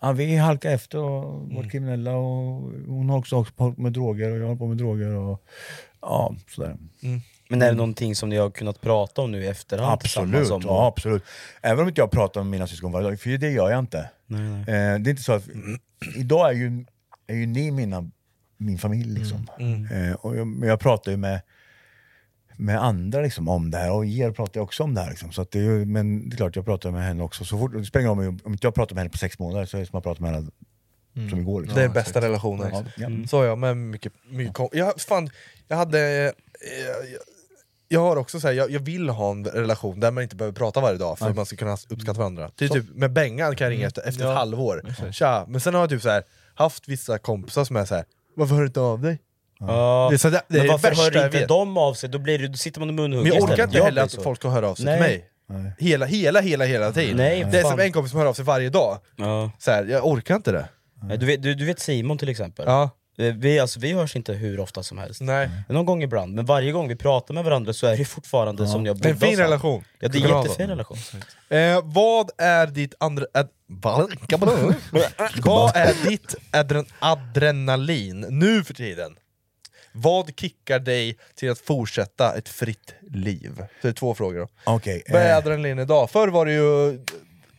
ja, 0.00 0.12
vi 0.12 0.36
halkade 0.36 0.74
efter 0.74 0.98
och 0.98 1.42
Mm. 1.44 1.56
var 1.56 1.70
kriminella 1.70 2.16
och 2.16 2.62
hon 2.86 3.08
har 3.10 3.18
också 3.18 3.36
hållit 3.36 3.56
på 3.56 3.74
med 3.76 3.92
droger 3.92 4.30
och 4.32 4.38
jag 4.38 4.46
har 4.46 4.56
på 4.56 4.66
med 4.66 4.76
droger 4.76 5.08
och 5.14 5.42
ja, 6.00 6.34
sådär. 6.48 6.76
Men 7.48 7.62
är 7.62 7.66
det 7.66 7.74
någonting 7.76 8.14
som 8.14 8.28
ni 8.28 8.36
har 8.36 8.50
kunnat 8.50 8.80
prata 8.80 9.22
om 9.22 9.32
nu 9.32 9.42
i 9.42 9.46
efterhand 9.46 9.92
Absolut, 9.92 10.50
om? 10.50 10.62
ja, 10.64 10.86
absolut. 10.86 11.22
Även 11.62 11.82
om 11.82 11.88
inte 11.88 12.00
jag 12.00 12.10
pratar 12.10 12.40
med 12.42 12.50
mina 12.50 12.66
syskon 12.66 12.92
varje 12.92 13.08
dag, 13.08 13.20
för 13.20 13.30
det 13.38 13.50
gör 13.50 13.70
jag 13.70 13.78
inte. 13.78 14.10
Nej, 14.26 14.40
nej. 14.40 14.60
Eh, 14.60 14.98
det 15.00 15.08
är 15.08 15.10
inte 15.10 15.22
så 15.22 15.32
att, 15.32 15.44
idag 16.16 16.48
är 16.50 16.52
ju, 16.54 16.84
är 17.26 17.34
ju 17.34 17.46
ni 17.46 17.70
mina, 17.70 18.10
min 18.56 18.78
familj 18.78 19.18
liksom. 19.18 19.46
Eh, 19.90 20.12
och 20.14 20.36
jag, 20.36 20.46
men 20.46 20.68
jag 20.68 20.80
pratar 20.80 21.10
ju 21.10 21.16
med, 21.16 21.40
med 22.56 22.82
andra 22.84 23.20
liksom, 23.20 23.48
om 23.48 23.70
det 23.70 23.78
här, 23.78 23.92
och 23.92 24.06
er 24.06 24.30
pratar 24.30 24.60
jag 24.60 24.64
också 24.64 24.82
om 24.82 24.94
det 24.94 25.00
här. 25.00 25.10
Liksom. 25.10 25.32
Så 25.32 25.42
att 25.42 25.50
det 25.50 25.58
är 25.58 25.62
ju, 25.62 25.84
men 25.84 26.28
det 26.28 26.34
är 26.34 26.36
klart 26.36 26.56
jag 26.56 26.64
pratar 26.64 26.90
med 26.90 27.02
henne 27.04 27.22
också. 27.22 27.44
Så 27.44 27.58
fort, 27.58 27.72
det 27.72 27.84
spelar 27.84 28.06
ingen 28.06 28.18
roll 28.18 28.28
om, 28.28 28.38
om 28.44 28.52
inte 28.52 28.66
jag 28.66 28.74
pratar 28.74 28.94
med 28.94 29.00
henne 29.02 29.10
på 29.10 29.18
sex 29.18 29.38
månader 29.38 29.66
så 29.66 29.76
är 29.76 29.80
det 29.80 29.86
som 29.86 29.98
att 29.98 30.04
prata 30.04 30.22
med 30.22 30.34
henne 30.34 30.50
som 31.30 31.38
igår. 31.40 31.60
Liksom. 31.60 31.78
Det 31.78 31.84
är 31.84 31.88
bästa 31.88 32.20
relationen. 32.20 32.70
Ja, 32.72 32.84
ja. 32.96 33.08
Så 33.28 33.44
jag 33.44 33.58
med 33.58 33.76
mycket, 33.76 34.12
mycket 34.30 34.54
kom- 34.54 34.68
jag, 34.72 35.00
fan, 35.00 35.30
jag 35.68 35.76
hade... 35.76 35.98
Eh, 36.00 36.32
jag, 36.86 37.20
jag 37.88 38.00
har 38.00 38.16
också 38.16 38.40
så 38.40 38.46
här, 38.46 38.54
jag, 38.54 38.70
jag 38.70 38.80
vill 38.80 39.08
ha 39.08 39.30
en 39.30 39.44
relation 39.44 40.00
där 40.00 40.10
man 40.10 40.22
inte 40.22 40.36
behöver 40.36 40.54
prata 40.54 40.80
varje 40.80 40.98
dag 40.98 41.18
för 41.18 41.30
att 41.30 41.36
man 41.36 41.46
ska 41.46 41.56
kunna 41.56 41.76
uppskatta 41.88 42.18
varandra. 42.18 42.50
Så- 42.58 42.68
typ, 42.68 42.84
med 42.94 43.12
Bengan 43.12 43.56
kan 43.56 43.64
jag 43.64 43.70
ringa 43.72 43.80
Mm. 43.80 43.86
efter, 43.88 44.02
efter 44.08 44.24
Ja, 44.24 44.30
ett 44.30 44.36
halvår. 44.38 44.82
Tja, 45.12 45.44
men 45.48 45.60
sen 45.60 45.74
har 45.74 45.80
jag 45.80 45.90
typ 45.90 46.02
så 46.02 46.08
här, 46.08 46.22
haft 46.54 46.88
vissa 46.88 47.18
kompisar 47.18 47.64
som 47.64 47.76
är 47.76 47.84
så 47.84 47.94
här. 47.94 48.04
varför 48.36 48.54
hör 48.54 48.62
du 48.62 48.66
inte 48.66 48.80
av 48.80 49.00
dig? 49.02 49.18
Ja. 49.58 50.06
Det 50.10 50.16
är, 50.16 50.18
så 50.18 50.30
det, 50.30 50.42
det 50.48 50.54
är 50.54 50.58
men 50.58 50.66
det 50.66 50.72
varför 50.72 50.88
värsta 50.88 51.18
hör 51.20 51.26
inte 51.26 51.46
de 51.46 51.76
av 51.76 51.94
sig? 51.94 52.08
Då, 52.08 52.18
blir 52.18 52.38
det, 52.38 52.48
då 52.48 52.56
sitter 52.56 52.80
man 52.80 52.88
och 52.88 52.94
munhugger 52.94 53.30
Men 53.30 53.40
jag 53.40 53.50
orkar 53.50 53.64
inte 53.64 53.82
heller 53.82 54.02
att 54.02 54.22
folk 54.22 54.38
ska 54.38 54.48
höra 54.48 54.68
av 54.68 54.74
sig 54.74 54.84
Nej. 54.84 54.98
till 55.48 55.56
mig. 55.56 55.74
Hela, 55.78 56.06
hela, 56.06 56.40
hela, 56.40 56.64
hela 56.64 56.92
tiden. 56.92 57.16
Nej, 57.16 57.46
det 57.52 57.58
är 57.58 57.62
fan. 57.62 57.70
som 57.70 57.80
en 57.80 57.92
kompis 57.92 58.10
som 58.10 58.20
hör 58.20 58.26
av 58.26 58.34
sig 58.34 58.44
varje 58.44 58.70
dag. 58.70 58.98
Ja. 59.16 59.50
Så 59.58 59.70
här, 59.70 59.84
jag 59.84 60.06
orkar 60.06 60.36
inte 60.36 60.52
det. 60.52 60.68
Nej, 61.02 61.18
Du, 61.18 61.26
vet, 61.26 61.42
du, 61.42 61.54
du 61.54 61.64
vet 61.64 61.80
Simon 61.80 62.18
till 62.18 62.28
exempel? 62.28 62.64
Ja. 62.68 62.90
Eh, 63.18 63.34
Vi, 63.34 63.58
alltså, 63.58 63.80
vi 63.80 63.92
hörs 63.92 64.16
inte 64.16 64.32
hur 64.32 64.60
ofta 64.60 64.82
som 64.82 64.98
helst. 64.98 65.20
Nej. 65.20 65.50
Någon 65.68 65.86
gång 65.86 66.02
ibland, 66.02 66.34
men 66.34 66.44
varje 66.44 66.72
gång 66.72 66.88
vi 66.88 66.96
pratar 66.96 67.34
med 67.34 67.44
varandra 67.44 67.72
så 67.72 67.86
är 67.86 67.96
det 67.96 68.04
fortfarande 68.04 68.66
som 68.66 68.86
jag 68.86 68.96
Det 68.96 69.08
är 69.08 69.12
en 69.12 69.18
bodde 69.18 69.26
fin 69.30 69.38
relation. 69.38 69.84
Ja 69.98 70.08
det 70.08 70.18
är 70.18 70.32
en 70.32 70.42
jättefin 70.42 70.68
relation. 70.68 70.98
Eh, 71.48 71.80
vad 71.84 72.30
är 72.38 72.66
ditt 72.66 72.94
andra... 73.00 73.26
Ad, 73.34 73.48
vad 75.44 75.76
är 75.76 76.08
ditt 76.08 76.34
adren, 76.50 76.86
adrenalin 76.98 78.20
nu 78.20 78.64
för 78.64 78.74
tiden? 78.74 79.16
Vad 79.98 80.32
kickar 80.40 80.78
dig 80.78 81.16
till 81.34 81.50
att 81.50 81.58
fortsätta 81.58 82.34
ett 82.38 82.48
fritt 82.48 82.94
liv? 83.10 83.52
Så 83.56 83.62
det 83.82 83.88
är 83.88 83.92
två 83.92 84.14
frågor 84.14 84.38
då. 84.40 84.48
Okej, 84.66 85.02
Vad 85.08 85.22
är 85.22 85.30
eh. 85.30 85.36
adrenalin 85.36 85.78
idag? 85.78 86.10
Förr 86.10 86.28
var 86.28 86.46
det 86.46 86.52
ju 86.52 87.00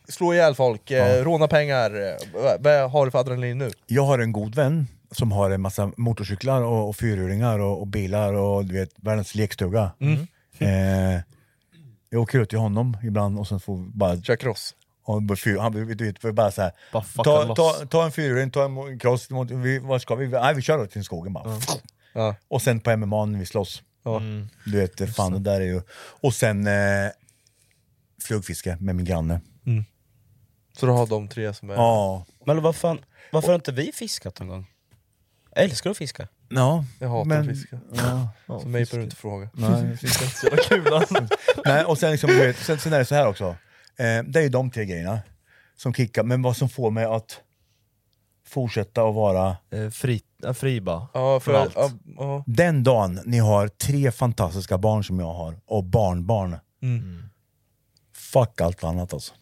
slå 0.08 0.34
ihjäl 0.34 0.54
folk, 0.54 0.90
eh, 0.90 1.24
råna 1.24 1.48
pengar. 1.48 1.90
Eh, 2.10 2.16
vad- 2.60 2.90
har 2.90 3.04
du 3.04 3.10
för 3.10 3.18
adrenalin 3.18 3.58
nu? 3.58 3.70
Jag 3.86 4.02
har 4.02 4.18
en 4.18 4.32
god 4.32 4.54
vän 4.54 4.86
som 5.10 5.32
har 5.32 5.50
en 5.50 5.60
massa 5.60 5.92
motorcyklar 5.96 6.62
och, 6.62 6.88
och 6.88 6.96
fyrhjulingar 6.96 7.58
och, 7.58 7.80
och 7.80 7.86
bilar 7.86 8.32
och 8.32 8.64
du 8.64 8.74
vet, 8.74 8.90
världens 8.96 9.34
lekstuga. 9.34 9.90
Mm. 10.00 10.26
Eh, 10.58 11.20
jag 12.10 12.22
åker 12.22 12.38
ut 12.38 12.48
till 12.48 12.58
honom 12.58 12.96
ibland 13.02 13.38
och 13.38 13.48
sen 13.48 13.60
får 13.60 13.76
vi 13.76 13.90
bara... 13.94 14.16
Kör 14.22 14.36
cross? 14.36 14.74
Och 15.04 15.22
bara 15.22 15.36
fyr, 15.36 15.58
han, 15.58 15.72
du 15.72 15.94
vet, 16.04 16.18
för 16.18 16.32
bara 16.32 16.50
så 16.50 16.62
här, 16.62 16.72
Bara 16.92 17.04
ta, 17.24 17.54
ta, 17.54 17.72
ta 17.72 18.04
en 18.04 18.12
fyrhjuling, 18.12 18.50
ta 18.50 18.64
en 18.64 18.98
cross, 18.98 19.28
vi, 19.50 19.78
vad 19.78 20.02
ska 20.02 20.14
vi? 20.14 20.28
Nej 20.28 20.54
vi 20.54 20.62
kör 20.62 20.86
till 20.86 21.04
skogen 21.04 21.32
bara. 21.32 21.44
Ja. 22.18 22.34
Och 22.48 22.62
sen 22.62 22.80
på 22.80 22.96
MMA 22.96 23.24
när 23.24 23.38
vi 23.38 23.46
slåss. 23.46 23.82
Mm. 24.06 24.48
Du 24.64 24.80
vet, 24.80 25.16
fan 25.16 25.32
det 25.32 25.38
där 25.38 25.60
är 25.60 25.64
ju... 25.64 25.80
Och 26.20 26.34
sen 26.34 26.66
eh, 26.66 27.10
flugfiske 28.22 28.76
med 28.80 28.96
min 28.96 29.04
granne. 29.06 29.40
Så 30.78 30.86
du 30.86 30.92
har 30.92 31.06
de 31.06 31.28
tre 31.28 31.54
som 31.54 31.70
är... 31.70 31.74
Ja. 31.74 32.26
Men 32.46 32.62
vad 32.62 32.76
fan, 32.76 32.98
varför 33.32 33.48
har 33.48 33.54
inte 33.54 33.72
vi 33.72 33.92
fiskat 33.94 34.40
någon 34.40 34.48
gång? 34.48 34.66
Jag 35.54 35.64
älskar 35.64 35.90
att 35.90 35.96
fiska. 35.96 36.28
Ja, 36.48 36.84
Jag 36.98 37.08
hatar 37.08 37.24
men- 37.24 37.40
att 37.40 37.46
fiska. 37.46 37.80
Ja. 37.94 38.28
Så 38.46 38.52
mig 38.54 38.62
behöver 38.72 38.98
du 38.98 39.04
inte 39.04 39.16
fråga. 39.16 39.50
Nej, 39.54 39.96
fiska 39.96 40.24
är 40.24 40.28
inte 40.28 40.38
så 40.40 40.46
jävla 40.46 40.62
kul 40.62 40.94
alltså. 40.94 41.26
Nej, 41.64 41.84
och 41.84 41.98
sen, 41.98 42.10
liksom, 42.10 42.30
du 42.30 42.38
vet, 42.38 42.56
sen, 42.56 42.78
sen 42.78 42.92
är 42.92 42.98
det 42.98 43.04
så 43.04 43.14
här 43.14 43.26
också. 43.28 43.44
Eh, 43.96 44.22
det 44.26 44.38
är 44.38 44.42
ju 44.42 44.48
de 44.48 44.70
tre 44.70 44.84
grejerna 44.84 45.20
som 45.76 45.94
kickar, 45.94 46.22
men 46.22 46.42
vad 46.42 46.56
som 46.56 46.68
får 46.68 46.90
mig 46.90 47.04
att 47.04 47.40
fortsätta 48.48 49.02
att 49.02 49.14
vara... 49.14 49.56
Eh, 49.70 49.90
fri, 49.90 50.20
äh, 50.46 50.52
fri 50.52 50.80
bara. 50.80 51.08
Ja, 51.14 51.40
Från 51.40 51.54
för, 51.54 51.60
allt. 51.62 51.74
ja, 51.76 51.90
ja. 52.18 52.44
Den 52.46 52.82
dagen 52.84 53.20
ni 53.24 53.38
har 53.38 53.68
tre 53.68 54.10
fantastiska 54.12 54.78
barn 54.78 55.04
som 55.04 55.20
jag 55.20 55.34
har, 55.34 55.60
och 55.66 55.84
barnbarn. 55.84 56.56
Mm. 56.82 57.22
Fuck 58.14 58.60
allt 58.60 58.84
annat 58.84 59.12
alltså. 59.12 59.34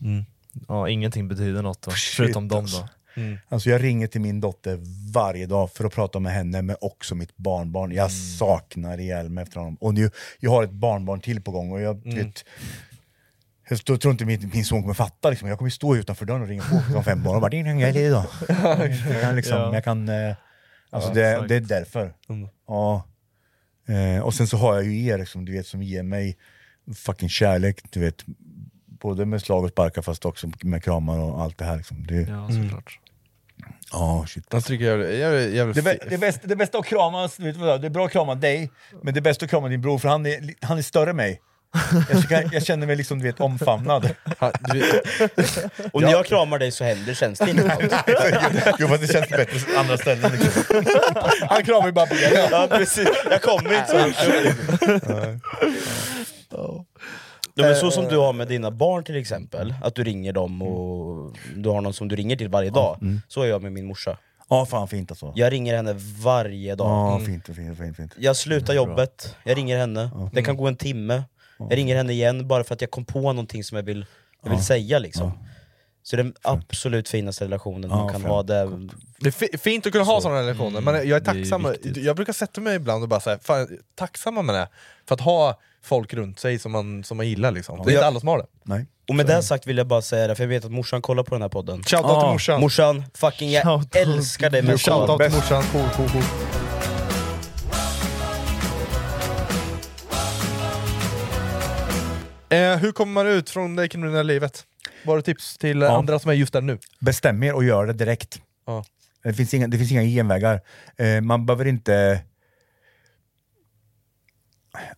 Ja, 0.68 0.88
ingenting 0.88 1.28
betyder 1.28 1.62
något 1.62 1.82
då, 1.82 1.90
förutom 1.90 2.48
dem 2.48 2.58
alltså. 2.58 2.78
då. 2.80 2.88
Mm. 3.20 3.38
Alltså 3.48 3.70
jag 3.70 3.82
ringer 3.82 4.06
till 4.06 4.20
min 4.20 4.40
dotter 4.40 4.78
varje 5.12 5.46
dag 5.46 5.70
för 5.70 5.84
att 5.84 5.94
prata 5.94 6.18
med 6.20 6.32
henne, 6.32 6.62
men 6.62 6.76
också 6.80 7.14
mitt 7.14 7.36
barnbarn. 7.36 7.92
Jag 7.92 8.12
saknar 8.12 8.98
ihjäl 9.00 9.28
mig 9.30 9.42
efter 9.42 9.58
honom. 9.60 9.76
Och 9.80 9.94
nu, 9.94 10.10
jag 10.40 10.50
har 10.50 10.64
ett 10.64 10.70
barnbarn 10.70 11.20
till 11.20 11.42
på 11.42 11.50
gång 11.50 11.72
och 11.72 11.80
jag 11.80 12.06
Mm. 12.06 12.16
vet, 12.26 12.44
jag 13.68 14.00
tror 14.00 14.10
inte 14.10 14.24
min, 14.24 14.50
min 14.54 14.64
son 14.64 14.82
kommer 14.82 14.94
fatta, 14.94 15.30
liksom. 15.30 15.48
jag 15.48 15.58
kommer 15.58 15.70
stå 15.70 15.96
utanför 15.96 16.26
dörren 16.26 16.42
och 16.42 16.48
ringa 16.48 16.62
på 16.62 16.92
som 16.92 17.04
fem 17.04 17.22
barn 17.22 17.34
och 17.34 17.40
bara 17.40 17.50
din 17.50 17.66
unge 17.66 17.88
är 17.88 17.96
idag. 17.96 18.24
jag 18.48 19.20
kan 19.22 19.36
liksom, 19.36 19.58
Ja. 19.58 19.74
jag 19.74 19.84
kan, 19.84 20.08
eh, 20.08 20.34
alltså 20.90 21.08
Ja, 21.08 21.40
det, 21.40 21.46
det 21.48 21.54
är 21.56 21.60
därför. 21.60 22.14
Mm. 22.28 22.48
Ja. 22.68 23.04
Eh, 23.88 24.22
och 24.22 24.34
sen 24.34 24.46
så 24.46 24.56
har 24.56 24.74
jag 24.74 24.84
ju 24.84 25.06
er 25.06 25.18
liksom, 25.18 25.44
du 25.44 25.52
vet, 25.52 25.66
som 25.66 25.82
ger 25.82 26.02
mig 26.02 26.36
fucking 26.96 27.28
kärlek, 27.28 27.80
du 27.90 28.00
vet. 28.00 28.24
Både 29.00 29.24
med 29.26 29.42
slag 29.42 29.64
och 29.64 29.70
sparkar 29.70 30.02
fast 30.02 30.24
också 30.24 30.50
med 30.62 30.84
kramar 30.84 31.18
och 31.18 31.42
allt 31.42 31.58
det 31.58 31.64
här. 31.64 31.76
Liksom. 31.76 32.06
Det, 32.06 32.14
Ja, 32.20 32.48
såklart. 32.50 32.98
Ja, 33.92 34.24
shit. 34.28 34.44
Jag 34.50 34.70
jävligt, 34.70 35.54
jävligt 35.54 35.76
Det, 35.76 35.82
bä- 35.90 36.10
det, 36.10 36.18
bästa, 36.18 36.46
det 36.46 36.56
bästa 36.56 36.78
att 36.78 36.86
kramas, 36.86 37.40
vet 37.40 37.54
du 37.54 37.60
vad, 37.60 37.80
det 37.80 37.86
är 37.86 37.90
bra 37.90 38.06
att 38.06 38.12
krama 38.12 38.34
dig, 38.34 38.70
men 39.02 39.14
det 39.14 39.20
bästa 39.20 39.44
att 39.44 39.50
krama 39.50 39.68
din 39.68 39.80
bror 39.80 39.98
för 39.98 40.08
han 40.08 40.26
är, 40.26 40.54
han 40.60 40.78
är 40.78 40.82
större 40.82 41.10
än 41.10 41.16
mig. 41.16 41.40
Jag, 42.52 42.62
känner 42.62 42.86
mig 42.86 42.96
liksom 42.96 43.18
du 43.18 43.24
vet, 43.24 43.40
omfamnad. 43.40 44.10
Och 45.92 46.02
när 46.02 46.10
jag 46.10 46.26
kramar 46.26 46.58
dig 46.58 46.70
så 46.70 46.84
händer 46.84 47.14
känns 47.14 47.38
det 47.38 47.50
inte 47.50 47.62
jo 48.78 48.88
fast 48.88 49.00
det 49.00 49.12
känns 49.12 49.28
bättre 49.28 49.58
på 49.74 49.80
andra 49.80 49.96
ställen. 49.98 50.32
Liksom. 50.32 50.84
Han 51.48 51.64
kramar 51.64 51.86
ju 51.86 51.92
bara 51.92 52.06
benen. 52.06 52.48
Ja 52.50 52.66
precis, 52.70 53.08
jag 53.30 53.42
kommer 53.42 53.78
inte 53.78 53.88
så 53.88 54.12
Ja, 57.58 57.64
men 57.64 57.76
så 57.76 57.90
som 57.90 58.04
du 58.08 58.16
har 58.16 58.32
med 58.32 58.48
dina 58.48 58.70
barn 58.70 59.04
till 59.04 59.16
exempel, 59.16 59.74
att 59.82 59.94
du 59.94 60.04
ringer 60.04 60.32
dem 60.32 60.62
och 60.62 61.36
du 61.56 61.68
har 61.68 61.80
någon 61.80 61.94
som 61.94 62.08
du 62.08 62.16
ringer 62.16 62.36
till 62.36 62.48
varje 62.48 62.70
dag. 62.70 62.98
Så 63.28 63.42
är 63.42 63.46
jag 63.46 63.62
med 63.62 63.72
min 63.72 63.86
morsa. 63.86 64.16
Ja 64.48 64.66
fan 64.66 64.88
fint 64.88 65.10
alltså. 65.10 65.32
Jag 65.36 65.52
ringer 65.52 65.76
henne 65.76 65.94
varje 66.22 66.74
dag. 66.74 66.86
Ja, 66.88 67.14
Mm. 67.14 67.26
fint, 67.26 67.46
fint, 67.56 67.78
fint, 67.78 67.96
fint. 67.96 68.12
Jag 68.18 68.36
slutar 68.36 68.74
jobbet, 68.74 69.36
jag 69.44 69.56
ringer 69.56 69.78
henne, 69.78 70.10
det 70.32 70.42
kan 70.42 70.56
gå 70.56 70.66
en 70.66 70.76
timme, 70.76 71.22
jag 71.58 71.76
ringer 71.76 71.96
henne 71.96 72.12
igen 72.12 72.48
bara 72.48 72.64
för 72.64 72.74
att 72.74 72.80
jag 72.80 72.90
kom 72.90 73.04
på 73.04 73.20
någonting 73.20 73.64
som 73.64 73.76
jag 73.76 73.82
vill, 73.84 74.06
jag 74.42 74.50
vill 74.50 74.58
Ja. 74.58 74.64
säga 74.64 74.98
liksom. 74.98 75.32
Så 76.02 76.16
det 76.16 76.22
är 76.22 76.24
den 76.24 76.34
absolut 76.42 77.08
finaste 77.08 77.44
relationen 77.44 77.90
man 77.90 78.08
kan 78.12 78.20
fint. 78.20 78.26
ha. 78.32 78.42
Det, 78.42 78.70
Det 79.20 79.26
är 79.26 79.30
fi- 79.30 79.58
fint 79.58 79.86
att 79.86 79.92
kunna 79.92 80.04
ha 80.04 80.20
sådana 80.20 80.40
relationer, 80.40 80.80
men 80.80 80.94
jag 80.94 81.06
är 81.06 81.14
är 81.16 81.20
tacksam. 81.20 81.74
jag 81.96 82.16
brukar 82.16 82.32
sätta 82.32 82.60
mig 82.60 82.76
ibland 82.76 83.02
och 83.02 83.08
bara 83.08 83.20
säga, 83.20 83.38
fan, 83.42 83.68
tacksamma 83.94 84.42
med 84.42 84.54
det. 84.54 84.68
För 85.08 85.14
att 85.14 85.20
ha 85.20 85.60
folk 85.82 86.14
runt 86.14 86.38
sig 86.40 86.58
som 86.58 86.72
man, 86.72 87.04
som 87.04 87.16
man 87.16 87.28
gillar 87.28 87.50
liksom. 87.50 87.82
Det 87.84 87.90
är 87.90 87.94
inte 87.94 88.06
alla 88.06 88.20
som 88.20 88.28
har 88.28 88.38
det. 88.38 88.46
Nej. 88.62 88.86
Och 89.08 89.14
med 89.14 89.26
det 89.26 89.42
sagt 89.42 89.66
vill 89.66 89.76
jag 89.78 89.86
bara 89.86 90.02
säga 90.02 90.26
det, 90.26 90.34
för 90.34 90.42
jag 90.42 90.48
vet 90.48 90.64
att 90.64 90.70
morsan 90.72 91.02
kollar 91.02 91.22
på 91.22 91.34
den 91.34 91.42
här 91.42 91.48
podden. 91.48 91.82
Shoutout 91.82 92.20
till 92.20 92.28
morsan. 92.30 92.60
Morsan, 92.60 93.04
fucking 93.14 93.50
jag 93.50 93.96
älskar 93.96 94.50
dig 94.50 94.62
Shoutout 94.78 95.20
till 95.20 95.32
morsan, 95.36 95.62
cool, 95.72 95.88
cool, 95.96 96.08
cool. 96.08 96.22
Eh, 102.48 102.76
hur 102.76 102.92
kommer 102.92 103.12
man 103.12 103.26
ut 103.26 103.50
från 103.50 103.76
det 103.76 103.88
kriminella 103.88 104.22
livet? 104.22 104.66
Du 105.04 105.22
tips 105.22 105.56
till 105.58 105.82
eh, 105.82 105.88
Ja. 105.88 105.98
andra 105.98 106.18
som 106.18 106.30
är 106.30 106.34
just 106.34 106.52
där 106.52 106.60
nu? 106.60 106.78
Bestäm 107.00 107.42
er 107.42 107.52
och 107.54 107.64
gör 107.64 107.86
det 107.86 107.92
direkt. 107.92 108.40
Ja. 108.66 108.84
Det, 109.22 109.34
finns 109.34 109.54
inga, 109.54 109.68
det 109.68 109.78
finns 109.78 109.92
inga 109.92 110.02
genvägar. 110.02 110.60
Eh, 110.96 111.20
man 111.20 111.46
behöver 111.46 111.64
inte... 111.64 112.20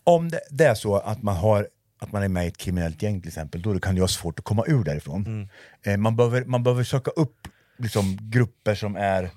Om 0.05 0.29
det, 0.29 0.41
det 0.51 0.65
är 0.65 0.75
så 0.75 0.97
att 0.97 1.23
man, 1.23 1.37
har, 1.37 1.69
att 1.99 2.13
man 2.13 2.23
är 2.23 2.29
med 2.29 2.45
i 2.45 2.49
ett 2.49 2.57
kriminellt 2.57 3.03
gäng 3.03 3.21
till 3.21 3.29
exempel, 3.29 3.63
då 3.63 3.79
kan 3.81 3.95
det 3.95 4.01
vara 4.01 4.09
svårt 4.09 4.39
att 4.39 4.45
komma 4.45 4.65
ur 4.67 4.85
därifrån. 4.85 5.49
Eh, 5.83 5.97
man, 5.97 6.17
behöver, 6.17 6.45
man 6.45 6.63
behöver 6.63 6.85
söka 6.85 7.11
upp 7.11 7.49
liksom, 7.79 8.19
grupper 8.21 8.75
som 8.75 8.97
är 8.97 9.31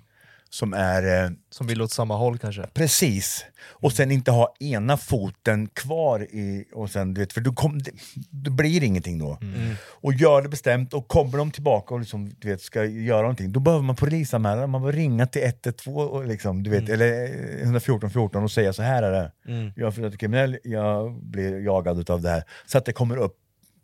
som 0.54 0.74
är... 0.74 1.24
Eh, 1.24 1.30
som 1.50 1.68
vill 1.68 1.82
åt 1.82 1.92
samma 1.92 2.16
håll 2.16 2.38
kanske? 2.38 2.68
Precis. 2.74 3.46
Och 3.70 3.92
sen 3.94 4.12
inte 4.12 4.32
ha 4.32 4.56
ena 4.60 4.98
foten 4.98 5.68
kvar 5.68 6.20
i... 6.20 6.66
Och 6.74 6.90
sen, 6.90 7.14
du 7.14 7.22
vet, 7.22 7.34
för 7.34 7.42
du 7.42 7.54
kom, 7.54 7.82
det, 7.82 7.92
det 8.30 8.50
blir 8.50 8.84
ingenting 8.84 9.20
då. 9.20 9.38
Mm. 9.42 9.76
Och 9.84 10.14
gör 10.14 10.42
det 10.42 10.50
bestämt, 10.50 10.94
och 10.94 11.08
kommer 11.08 11.38
de 11.38 11.52
tillbaka 11.52 11.94
och 11.94 12.00
liksom, 12.00 12.32
du 12.40 12.48
vet, 12.48 12.62
ska 12.62 12.86
göra 12.86 13.22
någonting, 13.22 13.52
då 13.52 13.60
behöver 13.60 13.84
man 13.84 13.96
polisanmäla, 13.96 14.68
man 14.68 14.82
behöver 14.82 15.00
ringa 15.00 15.26
till 15.28 15.44
112 15.44 15.98
och 15.98 16.26
liksom, 16.26 16.64
du 16.64 16.70
vet, 16.70 16.90
eller 16.90 17.24
eh, 17.24 17.62
114 17.62 18.10
14 18.10 18.44
och 18.44 18.52
säga 18.52 18.74
så 18.74 18.82
här 18.84 19.04
är 19.04 19.12
det. 19.12 19.32
Mm. 19.48 19.72
Jag 19.76 19.98
är 19.98 20.18
kriminell, 20.18 20.58
jag 20.64 21.14
blir 21.14 21.66
jagad 21.66 22.10
av 22.10 22.22
det 22.22 22.30
här. 22.30 22.44
Så 22.66 22.78
att 22.78 22.86
det 22.86 22.94
kommer 22.94 23.18
upp 23.18 23.41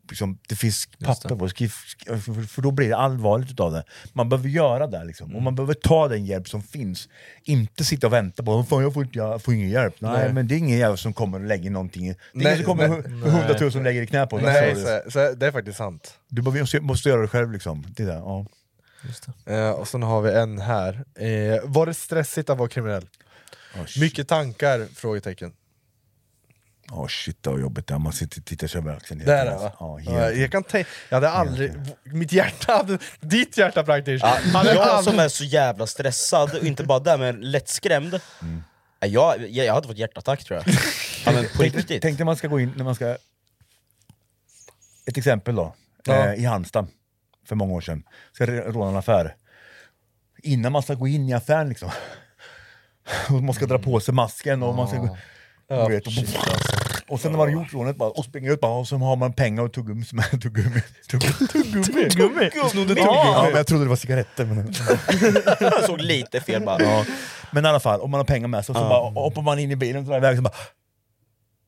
Liksom, 0.10 0.38
det 0.48 0.56
finns 0.56 0.90
papper 1.06 1.36
på, 1.36 1.50
skriv, 1.50 1.70
för, 2.48 2.62
då 2.62 2.72
blir 2.72 2.90
det 2.90 2.98
allvarligt 2.98 3.52
utav 3.52 3.72
det. 3.72 3.84
Man 4.14 4.30
behöver 4.30 4.50
göra 4.50 4.88
det, 4.88 5.04
liksom. 5.04 5.36
och 5.36 5.42
man 5.42 5.56
behöver 5.56 5.74
ta 5.74 6.08
den 6.08 6.26
hjälp 6.26 6.50
som 6.50 6.64
finns. 6.64 7.10
Inte 7.44 7.84
sitta 7.84 8.08
och 8.08 8.14
vänta 8.14 8.44
på 8.44 8.60
att 8.60 8.72
jag 8.72 8.94
får, 8.94 9.04
inte, 9.04 9.18
jag 9.18 9.42
får 9.44 9.54
ingen 9.54 9.70
hjälp. 9.70 9.96
Nej, 10.00 10.12
Nej. 10.12 10.34
men 10.34 10.48
det 10.48 10.56
är 10.56 10.58
ingen 10.58 10.78
jävel 10.78 10.98
som 10.98 11.14
kommer 11.14 11.40
och 11.40 11.46
lägger 11.46 11.70
någonting. 11.70 12.14
Det 12.34 12.40
är 12.40 12.42
ingen 12.42 12.56
som 12.58 12.66
kommer 12.66 12.88
med 12.90 13.32
hundratusen 13.32 13.84
lägger 13.84 14.02
i 14.02 14.08
knä 14.08 14.28
på. 14.28 14.38
Nej, 14.38 14.76
Så- 14.76 14.82
så, 15.06 15.12
så, 15.12 15.34
det 15.34 15.48
är 15.48 15.52
faktiskt 15.52 15.78
sant. 15.78 16.14
Du 16.30 16.42
behöver- 16.42 16.80
måste, 16.82 17.10
göra 17.10 17.22
det 17.22 17.28
själv 17.28 17.52
liksom. 17.52 17.86
Det 17.96 18.04
där, 18.04 18.14
ja. 18.18 18.46
Eh, 19.46 19.70
och 19.70 19.88
sen 19.88 20.04
har 20.04 20.22
vi 20.22 20.32
en 20.32 20.60
här. 20.62 20.94
Eh, 21.16 21.60
var 21.64 21.86
det 21.86 21.94
stressigt 21.94 22.50
att 22.50 22.58
vara 22.58 22.70
kriminell? 22.70 23.06
Mycket 24.00 24.28
tankar? 24.28 24.88
Frågetecken. 24.96 25.52
Åh 26.92 27.08
shit 27.08 27.48
vad 27.48 27.60
jobbigt 27.62 27.88
det 27.88 27.94
är, 27.94 28.00
man 28.00 28.14
sitter 28.14 28.42
och 28.42 28.46
tittar 28.46 28.68
sig 28.68 28.82
över 28.82 28.96
axeln. 28.98 29.22
Det 29.26 29.34
är 29.34 29.46
det 29.46 29.52
va? 29.52 29.72
Ja, 29.80 30.00
Ja, 30.02 30.12
helt. 30.12 30.38
jag 30.38 30.52
kan 30.52 30.64
tänka, 30.64 30.90
jag 31.10 31.16
hade 31.16 31.30
aldrig, 31.30 31.74
mitt 32.04 32.32
hjärta 32.32 32.74
hade, 32.74 32.98
ditt 33.20 33.58
hjärta 33.58 33.84
praktiskt, 33.84 34.26
Ja, 34.54 34.66
jag 34.66 35.04
som 35.04 35.20
är 35.20 35.30
så 35.30 35.44
jävla 35.44 35.88
stressad, 35.88 36.56
och 36.56 36.64
inte 36.64 36.84
bara 36.84 37.00
där 37.00 37.18
men 37.18 37.42
lättskrämd. 37.42 38.20
Nej, 39.02 39.12
Jag, 39.12 39.42
jag, 39.42 39.66
jag 39.66 39.74
hade 39.74 39.88
fått 39.88 39.98
hjärtattack 39.98 40.44
tror 40.44 40.60
jag. 40.66 40.76
ja, 41.26 41.32
men 41.32 41.44
på 41.44 41.50
Tänk, 41.58 41.76
riktigt. 41.76 42.02
tänk 42.02 42.18
när 42.20 42.26
man 42.26 42.36
ska 42.36 42.48
gå 42.48 42.60
in, 42.60 42.74
när 42.78 42.84
man 42.84 42.96
ska... 42.96 43.18
Ett 45.06 45.18
exempel 45.18 45.56
då, 45.56 45.76
Ja. 46.06 46.26
eh, 46.28 46.34
i 46.34 46.46
Halmstad 46.46 46.88
för 47.48 47.56
många 47.56 47.74
år 47.74 47.82
sedan. 47.82 48.04
Ska 48.34 48.46
råna 48.46 48.90
en 48.90 48.96
affär. 48.98 49.36
Innan 50.44 50.72
man 50.72 50.82
ska 50.84 50.94
gå 50.94 51.08
in 51.08 51.30
i 51.30 51.34
affären 51.34 51.70
liksom. 51.70 51.90
Och 53.30 53.44
man 53.44 53.54
ska 53.56 53.66
dra 53.66 53.80
på 53.80 54.00
sig 54.00 54.14
masken 54.14 54.64
och 54.64 54.76
man 54.76 54.88
ska... 54.88 54.98
gå- 54.98 55.18
Ja, 55.70 55.88
vet, 55.88 56.08
och, 56.08 56.14
och 57.08 57.20
sen 57.20 57.32
när 57.32 57.38
man 57.38 57.48
har 57.48 57.54
gjort 57.54 57.74
rånet 57.74 57.96
bara, 57.96 58.10
och 58.10 58.26
springer 58.26 58.52
ut 58.54 58.60
bara, 58.62 58.72
och 58.72 58.88
så 58.88 58.98
har 58.98 59.16
man 59.16 59.34
pengar 59.34 59.64
och 59.64 59.74
tuggummi 59.74 60.06
som 60.06 60.20
är 60.20 60.24
tuggummi. 60.24 60.82
Tuggummi? 61.10 61.48
Tuggummi? 62.10 62.50
Snodde 62.72 62.96
tuggummi. 62.96 62.96
Ja, 62.96 63.44
men 63.48 63.56
jag 63.56 63.68
trodde 63.68 63.84
det 63.84 63.90
var 63.90 63.96
cigaretter. 63.96 64.46
Men... 64.46 64.74
Jag 65.60 65.84
såg 65.84 66.02
lite 66.02 66.42
fel 66.42 66.62
bara. 66.66 66.84
Ja. 66.84 67.06
Men 67.52 67.66
i 67.66 67.68
alla 67.68 67.80
fall, 67.80 68.02
om 68.02 68.12
man 68.12 68.18
har 68.20 68.26
pengar 68.26 68.48
med 68.48 68.66
sig, 68.66 68.76
så 68.76 68.82
Ja. 68.82 68.90
bara 69.14 69.24
hoppar 69.24 69.42
man 69.42 69.60
in 69.60 69.72
i 69.72 69.76
bilen 69.76 69.98
och 70.02 70.04
drar 70.08 70.18
iväg, 70.18 70.36
så 70.36 70.42
bara... 70.42 70.54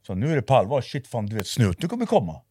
Så 0.07 0.15
nu 0.15 0.31
är 0.31 0.35
det 0.35 0.41
på 0.41 0.55
allvar, 0.55 0.81
shit 0.81 1.07
fan 1.07 1.25
du 1.25 1.35
vet 1.35 1.47
snuten 1.47 1.89
kommer 1.89 2.05
komma. 2.05 2.41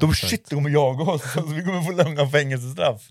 de 0.00 0.14
shit, 0.14 0.46
de 0.50 0.54
kommer 0.54 0.70
jaga 0.70 1.04
oss, 1.12 1.32
så 1.34 1.42
vi 1.42 1.64
kommer 1.64 1.82
få 1.82 1.92
långa 1.92 2.30
fängelsestraff. 2.30 3.02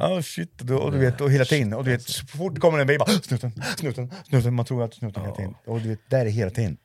Ja. 0.00 0.22
Shit, 0.22 0.58
då, 0.58 0.76
och 0.76 0.92
du 0.92 0.98
vet, 0.98 1.20
och 1.20 1.30
hela 1.30 1.44
tiden, 1.44 1.74
och 1.74 1.84
du 1.84 1.90
vet, 1.90 2.02
så 2.02 2.26
fort 2.26 2.58
kommer 2.58 2.78
en 2.78 2.86
bil 2.86 2.98
bara 2.98 3.10
snuten, 3.10 3.52
snuten, 3.76 4.12
snuten, 4.28 4.54
man 4.54 4.64
tror 4.64 4.84
att 4.84 4.94
snuten 4.94 5.22
hela 5.22 5.34
tiden. 5.34 5.54
Och 5.66 5.80
du 5.80 5.88
vet, 5.88 6.10
där 6.10 6.26
är 6.26 6.30
hela 6.30 6.50
tiden. 6.50 6.76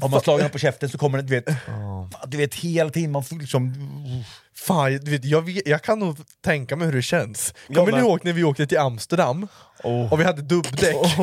Om 0.00 0.10
man 0.10 0.20
slår 0.20 0.38
den 0.38 0.50
på 0.50 0.58
käften 0.58 0.88
så 0.88 0.98
kommer 0.98 1.18
det, 1.18 1.24
du 1.24 1.34
vet, 1.34 1.56
du 2.26 2.36
vet 2.36 2.54
hela 2.54 2.90
tiden, 2.90 3.10
man 3.10 3.24
får 3.24 3.36
liksom... 3.36 3.74
Fan, 4.54 4.98
du 5.02 5.10
vet, 5.10 5.24
jag, 5.24 5.42
vet, 5.42 5.68
jag 5.68 5.82
kan 5.82 5.98
nog 5.98 6.16
tänka 6.44 6.76
mig 6.76 6.86
hur 6.86 6.94
det 6.94 7.02
känns. 7.02 7.54
Ja, 7.68 7.74
Kommer 7.74 7.92
ni 7.92 7.98
ihåg 7.98 8.20
när 8.24 8.32
vi 8.32 8.44
åkte 8.44 8.66
till 8.66 8.78
Amsterdam? 8.78 9.48
Och 10.10 10.20
vi 10.20 10.24
hade 10.24 10.42
dubbdäck? 10.42 10.96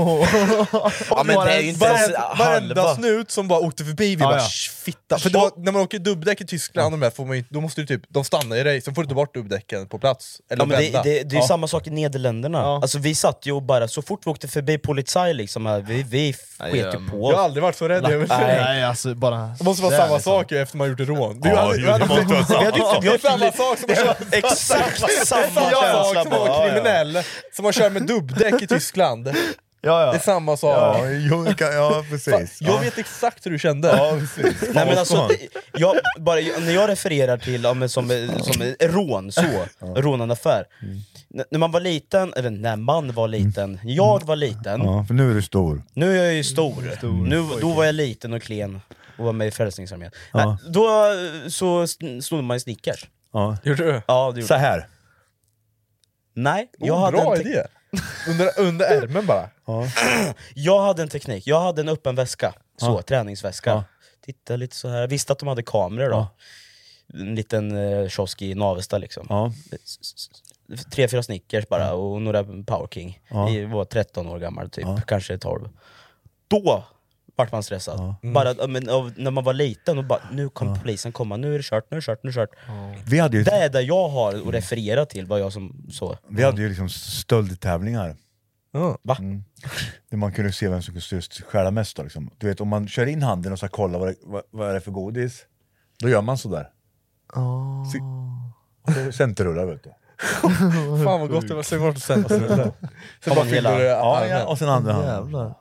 Ja, 1.10 1.24
men 1.26 1.46
det 1.46 1.52
är 1.54 1.60
ju 1.62 1.70
inte 1.70 1.86
ens 1.86 2.02
Varenda- 2.10 2.36
Varenda 2.40 2.82
halva. 2.82 2.96
snut 2.96 3.32
som 3.32 3.48
bara 3.48 3.60
åkte 3.60 3.84
förbi, 3.86 4.16
vi 4.16 4.22
Ja, 4.22 4.28
bara 4.30 4.38
ja. 4.38 4.44
"Sh, 4.48 4.72
fitta. 4.84 5.20
För 5.20 5.30
det 5.30 5.38
var, 5.38 5.52
när 5.58 5.72
man 5.72 5.82
åker 5.82 6.00
dubbdäck 6.00 6.42
i 6.42 6.46
Tyskland, 6.46 6.94
och 6.94 7.00
de 7.00 7.12
får 7.12 7.26
man 7.26 7.38
ju, 7.38 7.44
då 7.50 7.62
måste 7.62 7.82
du 7.82 7.88
typ, 7.88 8.02
de 8.10 8.24
stannar 8.24 8.56
ju 8.56 8.64
dig, 8.64 8.82
sen 8.82 8.96
får 8.96 9.02
du 9.04 9.08
ta 9.10 9.16
bort 9.16 9.34
dubbdäcken 9.34 9.88
på 9.88 10.00
plats. 10.00 10.42
Eller 10.50 10.62
Ja, 10.64 10.66
men 10.68 10.78
det, 10.80 10.92
det, 10.92 11.04
det 11.04 11.10
är 11.20 11.24
ju 11.32 11.36
Ja. 11.38 11.48
samma 11.48 11.68
sak 11.68 11.88
i 11.88 11.90
Nederländerna. 11.90 12.62
Alltså, 12.64 12.98
vi 13.00 13.16
satt 13.16 13.46
ju 13.46 13.52
och 13.52 13.64
bara, 13.64 13.88
så 13.88 14.02
fort 14.02 14.22
vi 14.26 14.32
åkte 14.32 14.48
förbi 14.48 14.78
polizei 14.78 15.34
liksom, 15.34 15.84
vi, 15.88 16.04
vi 16.04 16.34
sket 16.60 16.74
ju 16.76 17.10
på 17.10 17.32
Jag 17.32 17.38
har 17.38 17.44
aldrig 17.44 17.64
varit 17.64 17.76
så 17.76 17.88
rädd. 17.88 18.04
säga. 18.06 18.28
Nej, 18.64 18.84
alltså 18.84 19.16
bara... 19.16 19.38
Det 19.58 19.64
måste 19.64 19.84
vara 19.84 19.98
samma 19.98 20.16
liksom. 20.16 20.32
sak 20.34 20.52
efter 20.52 20.78
man 20.78 20.90
gjort 20.90 21.00
rån. 21.00 21.42
Ja, 21.44 21.50
hade- 21.50 21.66
hade- 21.68 21.78
vi 21.84 21.90
hade- 23.10 23.19
samma. 23.22 23.52
Sak 23.52 23.78
som 23.80 23.92
att 23.92 23.98
köra... 23.98 24.16
Exakt 24.32 25.00
samma 25.28 25.48
känsla 25.70 26.24
som 26.24 26.32
ja, 26.32 26.48
ja. 26.48 26.68
kriminell, 26.70 27.20
som 27.54 27.66
att 27.66 27.76
köra 27.76 27.90
med 27.90 28.02
dubbdäck 28.08 28.62
i 28.62 28.68
Tyskland. 28.68 29.32
Ja, 29.82 30.06
ja. 30.06 30.12
Det 30.12 30.18
är 30.18 30.22
samma 30.22 30.58
sak. 30.58 30.98
Ja, 31.32 31.54
kan- 31.54 31.74
ja 31.74 32.04
precis. 32.10 32.58
Jag 32.62 32.74
Ja. 32.76 32.78
vet 32.80 32.98
exakt 32.98 33.46
hur 33.46 33.52
du 33.52 33.60
kände. 33.60 33.88
Ja, 33.88 34.18
precis. 34.20 34.62
Nej, 34.74 34.86
men 34.86 34.98
alltså, 34.98 35.30
jag, 35.74 35.96
bara, 36.20 36.36
när 36.60 36.72
jag 36.72 36.90
refererar 36.90 37.38
till 37.38 37.64
ja, 37.64 37.74
men 37.74 37.90
som, 37.90 38.10
som 38.44 38.74
rån, 38.80 39.32
så, 39.32 39.42
råna 39.96 40.24
en 40.24 40.32
affär. 40.32 40.66
N- 41.36 41.44
När 41.52 41.60
man 41.60 41.72
var 41.72 41.80
liten, 41.80 42.34
eller 42.34 42.50
när 42.50 42.76
man 42.76 43.14
var 43.14 43.28
liten, 43.28 43.80
jag 43.84 44.26
var 44.26 44.36
liten, 44.36 44.82
Ja, 44.84 45.06
för 45.08 45.14
nu 45.14 45.32
är 45.32 45.36
du 45.36 45.42
stor. 45.42 45.82
nu 45.94 46.20
är 46.20 46.24
jag 46.24 46.34
ju 46.34 46.44
stor, 46.44 46.84
nu, 47.28 47.46
då 47.62 47.74
var 47.74 47.86
jag 47.86 47.96
liten 47.96 48.34
och 48.34 48.42
klen 48.42 48.82
och 49.20 49.26
var 49.26 49.34
med 49.34 49.48
i 49.48 49.52
Frälsningsarmén. 49.52 50.12
Ja. 50.34 50.46
Nej, 50.46 50.72
Då 50.72 50.88
eh, 50.88 51.50
så 51.50 51.84
sn- 51.84 52.22
snodde 52.22 52.44
man 52.44 52.56
ju 52.56 52.60
Snickers. 52.60 53.08
Ja. 53.34 53.58
Gjorde 53.64 53.84
du? 53.92 54.02
Ja, 54.08 54.32
det 54.32 54.40
gjorde 54.40 54.48
Så 54.48 54.54
här. 54.54 54.88
Nej, 56.34 56.70
jag 56.78 56.96
Oh, 56.98 57.02
hade 57.02 57.18
bra 57.18 57.36
en 57.36 57.44
te- 57.44 57.50
idé! 57.50 57.64
Under, 58.30 58.60
under 58.60 58.86
ärmen 58.86 59.26
bara. 59.26 59.50
Ja. 59.66 59.86
Jag 60.56 60.82
hade 60.82 61.02
en 61.02 61.10
teknik, 61.10 61.48
jag 61.48 61.62
hade 61.62 61.82
en 61.82 61.90
öppen 61.90 62.16
väska, 62.16 62.54
så, 62.78 62.86
Ja. 62.86 63.02
träningsväska. 63.02 63.70
Ja. 63.70 63.84
Titta 64.26 64.56
lite 64.56 64.76
så 64.76 64.88
här. 64.90 65.08
visste 65.08 65.34
att 65.34 65.40
de 65.40 65.48
hade 65.48 65.64
kameror 65.64 66.10
då. 66.10 66.28
En 67.14 67.36
liten 67.36 67.78
eh, 67.78 68.08
kiosk 68.10 68.42
i 68.42 68.56
Navesta 68.56 68.98
liksom. 68.98 69.26
Ja. 69.30 69.52
S- 69.72 69.98
s- 70.02 70.30
s- 70.74 70.86
Tre, 70.92 71.08
fyra 71.08 71.24
Snickers 71.24 71.68
bara 71.68 71.94
och 71.94 72.22
några 72.22 72.44
Power 72.44 72.88
King. 72.92 73.20
Ja. 73.30 73.50
Jag 73.50 73.68
var 73.70 73.86
13 73.86 74.28
år 74.28 74.40
gammal 74.40 74.70
typ, 74.70 74.86
Ja. 74.86 75.02
kanske 75.08 75.38
12. 75.38 75.70
Då 76.48 76.84
vart 77.40 77.52
man 77.52 77.64
stressad. 77.64 78.16
Mm. 78.24 78.34
Bara, 78.34 78.68
men, 78.68 78.90
av, 78.90 79.12
när 79.18 79.32
man 79.32 79.44
var 79.44 79.54
liten, 79.54 79.98
och 79.98 80.04
bara, 80.06 80.20
nu 80.32 80.50
kommer 80.50 80.76
polisen 80.76 81.12
komma, 81.12 81.38
nu 81.38 81.54
är 81.54 81.58
det 81.58 81.64
kört, 81.64 81.92
nu 81.92 81.98
är 81.98 82.02
det 82.02 82.06
kört, 82.06 82.24
nu 82.24 82.30
är 82.30 82.34
det 82.34 82.40
kört. 82.40 82.50
Vi 83.10 83.20
hade 83.20 83.38
ju, 83.38 83.44
Det 83.44 83.52
är 83.52 83.70
det 83.70 83.82
jag 83.82 84.10
har 84.10 84.34
att 84.36 84.54
referera 84.54 85.06
till, 85.06 85.26
vad 85.26 85.40
jag 85.40 85.54
som 85.54 85.86
så. 85.92 86.18
vi 86.28 86.44
hade 86.44 86.62
ju 86.62 86.70
liksom 86.70 86.90
stöldtävlingar. 86.90 88.16
Va? 89.02 89.16
Mm. 89.20 89.44
Där 90.10 90.18
man 90.18 90.32
kunde 90.34 90.52
se 90.52 90.70
vem 90.70 90.82
som 90.82 90.94
kunde 90.94 91.22
stjäla 91.52 91.72
mest. 91.72 91.98
Då, 91.98 92.04
liksom. 92.04 92.30
Du 92.38 92.48
vet, 92.48 92.62
om 92.62 92.68
man 92.68 92.88
kör 92.88 93.06
in 93.06 93.24
handen 93.24 93.52
och 93.52 93.58
ska 93.58 93.68
kolla 93.68 93.98
vad 94.00 94.08
det, 94.08 94.16
vad, 94.24 94.44
vad 94.52 94.70
är 94.70 94.74
det 94.74 94.82
för 94.82 94.92
godis, 94.92 95.46
då 96.00 96.10
gör 96.10 96.22
man 96.22 96.38
sådär. 96.38 96.70
Se- 97.94 98.00
och 99.08 99.14
Centerrullar 99.14 99.66
vet 99.66 99.84
du. 99.84 99.90
Fan 101.06 101.20
vad 101.20 101.30
gott 101.30 101.48
det 101.48 101.54
var, 101.56 101.64
sen 101.64 101.82
var 101.82 101.92
det 101.92 102.00
sen. 102.00 102.26
Sen 102.30 102.72
bara 103.36 103.46
fyllde 103.46 103.78
du 103.78 103.84
Ja, 103.84 104.18
armen. 104.18 104.30
ja, 104.30 104.46
och 104.46 104.58
sen 104.58 104.70
andra 104.70 104.94
handen. 104.94 105.10
Jävlar. 105.16 105.56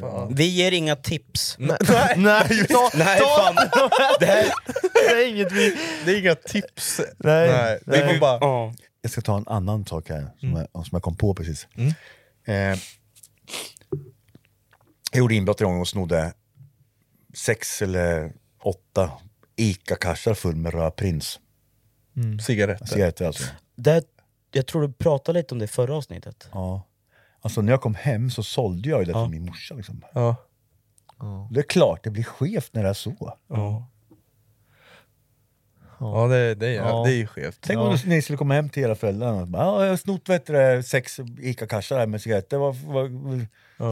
Fan. 0.00 0.34
Vi 0.34 0.44
ger 0.44 0.72
inga 0.72 0.96
tips. 0.96 1.56
Nej, 1.58 1.78
Nej, 2.16 2.66
ta, 2.66 2.90
Nej 2.94 3.20
ta, 3.20 3.26
fan, 3.26 3.54
det 4.20 4.26
här... 4.26 4.52
det 4.92 5.22
är 5.22 5.28
inget 5.28 5.52
vi... 5.52 5.76
det 6.04 6.12
är 6.12 6.18
inga 6.18 6.34
tips. 6.34 7.00
Nej, 7.18 7.78
vi 7.86 7.98
nej. 7.98 8.12
får 8.14 8.20
bara... 8.20 8.38
Ja. 8.40 8.74
Jag 9.02 9.12
ska 9.12 9.20
ta 9.20 9.36
en 9.36 9.48
annan 9.48 9.86
sak 9.86 10.08
här, 10.08 10.30
som, 10.40 10.52
jag, 10.52 10.86
som 10.86 10.88
jag 10.92 11.02
kom 11.02 11.16
på 11.16 11.34
precis. 11.34 11.68
Mm. 11.74 11.92
Eh, 12.44 12.78
jag 15.12 15.18
gjorde 15.18 15.34
inbrott 15.34 15.60
en 15.60 15.66
gång 15.66 15.80
och 15.80 15.88
snodde 15.88 16.32
sex 17.34 17.82
eller 17.82 18.32
åtta 18.62 19.10
ICA-kassar 19.56 20.34
full 20.34 20.56
med 20.56 20.74
röd 20.74 20.96
prins. 20.96 21.40
Cigaretter. 22.46 22.86
Cigaretter 22.86 23.26
alltså. 23.26 23.44
Det, 23.76 24.04
jag 24.52 24.66
tror 24.66 24.82
du 24.82 24.92
pratade 24.92 25.38
lite 25.38 25.54
om 25.54 25.58
det 25.58 25.64
i 25.64 25.68
förra 25.68 25.96
avsnittet. 25.96 26.48
Ja. 26.52 26.86
Alltså 27.40 27.62
när 27.62 27.72
jag 27.72 27.80
kom 27.80 27.94
hem 27.94 28.30
så 28.30 28.42
sålde 28.42 28.88
jag 28.88 28.98
ju 29.00 29.04
det 29.04 29.12
Ja. 29.12 29.24
till 29.24 29.30
min 29.30 29.46
morsa. 29.46 29.74
Liksom. 29.74 30.04
Ja. 30.14 30.36
Det 31.50 31.60
är 31.60 31.64
klart 31.64 32.04
det 32.04 32.10
blir 32.10 32.24
skevt 32.24 32.70
när 32.74 32.82
det 32.82 32.88
är 32.88 32.92
så. 32.94 33.36
Ja. 33.48 33.86
Ja 36.00 36.26
det, 36.28 36.54
det, 36.54 36.66
är, 36.66 36.72
Ja. 36.74 37.02
det 37.04 37.12
är 37.12 37.16
ju 37.16 37.26
skevt. 37.26 37.58
Tänk 37.60 37.78
om 37.80 37.96
ni 38.06 38.22
skulle 38.22 38.36
komma 38.38 38.54
hem 38.54 38.68
till 38.68 38.82
era 38.82 38.94
föräldrar 38.94 39.40
och 39.40 39.48
bara, 39.48 39.62
ja, 39.62 39.82
jag 39.84 39.90
har 39.90 39.96
snott 39.96 40.28
vet 40.28 40.46
du, 40.46 40.52
det, 40.52 40.82
sex 40.82 41.20
ICA-kassar 41.40 41.98
här 41.98 42.06
med 42.06 42.20
cigaretter, 42.22 42.56
vad, 42.58 42.76
vad, 42.76 43.10
vill 43.10 43.46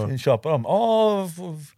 ni 0.09 0.19
köpa 0.19 0.51
dem? 0.51 0.63
Ja, 0.69 1.25
f- 1.29 1.75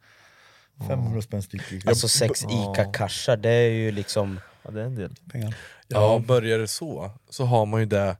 500 0.88 1.22
spänn 1.22 1.42
styck. 1.42 1.86
Alltså 1.86 2.08
sex 2.08 2.44
ICA-kassar, 2.44 3.36
det 3.36 3.50
är 3.50 3.68
ju 3.70 3.90
liksom... 3.90 4.40
Ja, 4.62 4.70
det 4.70 4.80
är 4.80 4.84
en 4.84 4.94
del. 4.94 5.14
pengar. 5.32 5.54
Ja, 5.88 6.22
börjar 6.26 6.58
det 6.58 6.68
så, 6.68 7.10
så 7.30 7.44
har 7.44 7.66
man 7.66 7.80
ju 7.80 7.86
det 7.86 8.16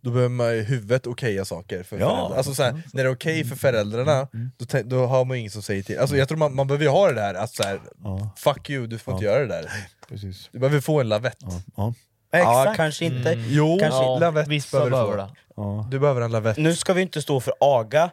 då 0.00 0.10
behöver 0.10 0.28
man 0.34 0.54
i 0.54 0.60
huvudet 0.62 1.06
okeja 1.06 1.44
saker 1.44 1.82
för 1.82 1.98
Ja. 1.98 2.08
föräldrar. 2.08 2.36
Alltså 2.36 2.54
såhär, 2.54 2.72
när 2.92 3.04
det 3.04 3.08
är 3.10 3.14
okej 3.14 3.44
för 3.44 3.56
föräldrarna, 3.56 4.28
då, 4.58 4.64
tän- 4.64 4.82
då 4.88 5.06
har 5.06 5.24
man 5.24 5.36
ingen 5.36 5.50
som 5.50 5.62
säger 5.62 5.82
till. 5.82 5.98
Alltså 5.98 6.16
jag 6.16 6.28
tror 6.28 6.38
man, 6.38 6.54
man 6.54 6.66
behöver 6.66 6.84
ju 6.84 6.90
ha 6.90 7.08
det 7.08 7.14
där 7.14 7.34
att 7.34 7.50
såhär, 7.54 7.80
Ja. 8.04 8.30
fuck 8.36 8.70
you, 8.70 8.86
du 8.86 8.98
får 8.98 9.14
inte 9.14 9.24
göra 9.24 9.38
det 9.40 9.46
där. 9.46 9.70
Precis. 10.08 10.48
Du 10.52 10.58
behöver 10.58 10.80
få 10.80 11.00
en 11.00 11.08
lavett. 11.08 11.36
Ja. 11.40 11.62
Ja. 11.76 11.94
Ja, 12.30 12.72
kanske 12.76 13.04
inte. 13.04 13.32
Jo, 13.48 13.78
Kanske- 13.80 14.02
Ja, 14.02 14.18
lavett 14.18 14.48
vissa 14.48 14.90
behöver 14.90 15.16
du 15.16 15.22
få. 15.22 15.34
Ja. 15.56 15.88
Du 15.90 15.98
behöver 15.98 16.20
en 16.20 16.30
lavett. 16.32 16.56
Nu 16.56 16.76
ska 16.76 16.92
vi 16.92 17.02
inte 17.02 17.22
stå 17.22 17.40
för 17.40 17.54
aga. 17.60 18.10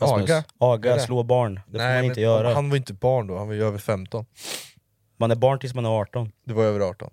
Rasmus. 0.00 0.30
Aga? 0.30 0.44
Aga, 0.58 0.98
slå 0.98 1.22
barn. 1.22 1.60
Det 1.66 1.78
får 1.78 1.84
man 1.94 2.04
inte 2.04 2.20
göra. 2.20 2.54
Han 2.54 2.70
var 2.70 2.76
inte 2.76 2.92
barn 2.94 3.26
då, 3.26 3.38
han 3.38 3.46
var 3.46 3.54
ju 3.54 3.64
över 3.64 3.78
15. 3.78 4.26
Man 5.16 5.30
är 5.30 5.34
barn 5.34 5.58
tills 5.58 5.74
man 5.74 5.84
är 5.84 5.88
18. 6.00 6.32
Du 6.44 6.54
var 6.54 6.64
över 6.64 6.80
18. 6.80 7.10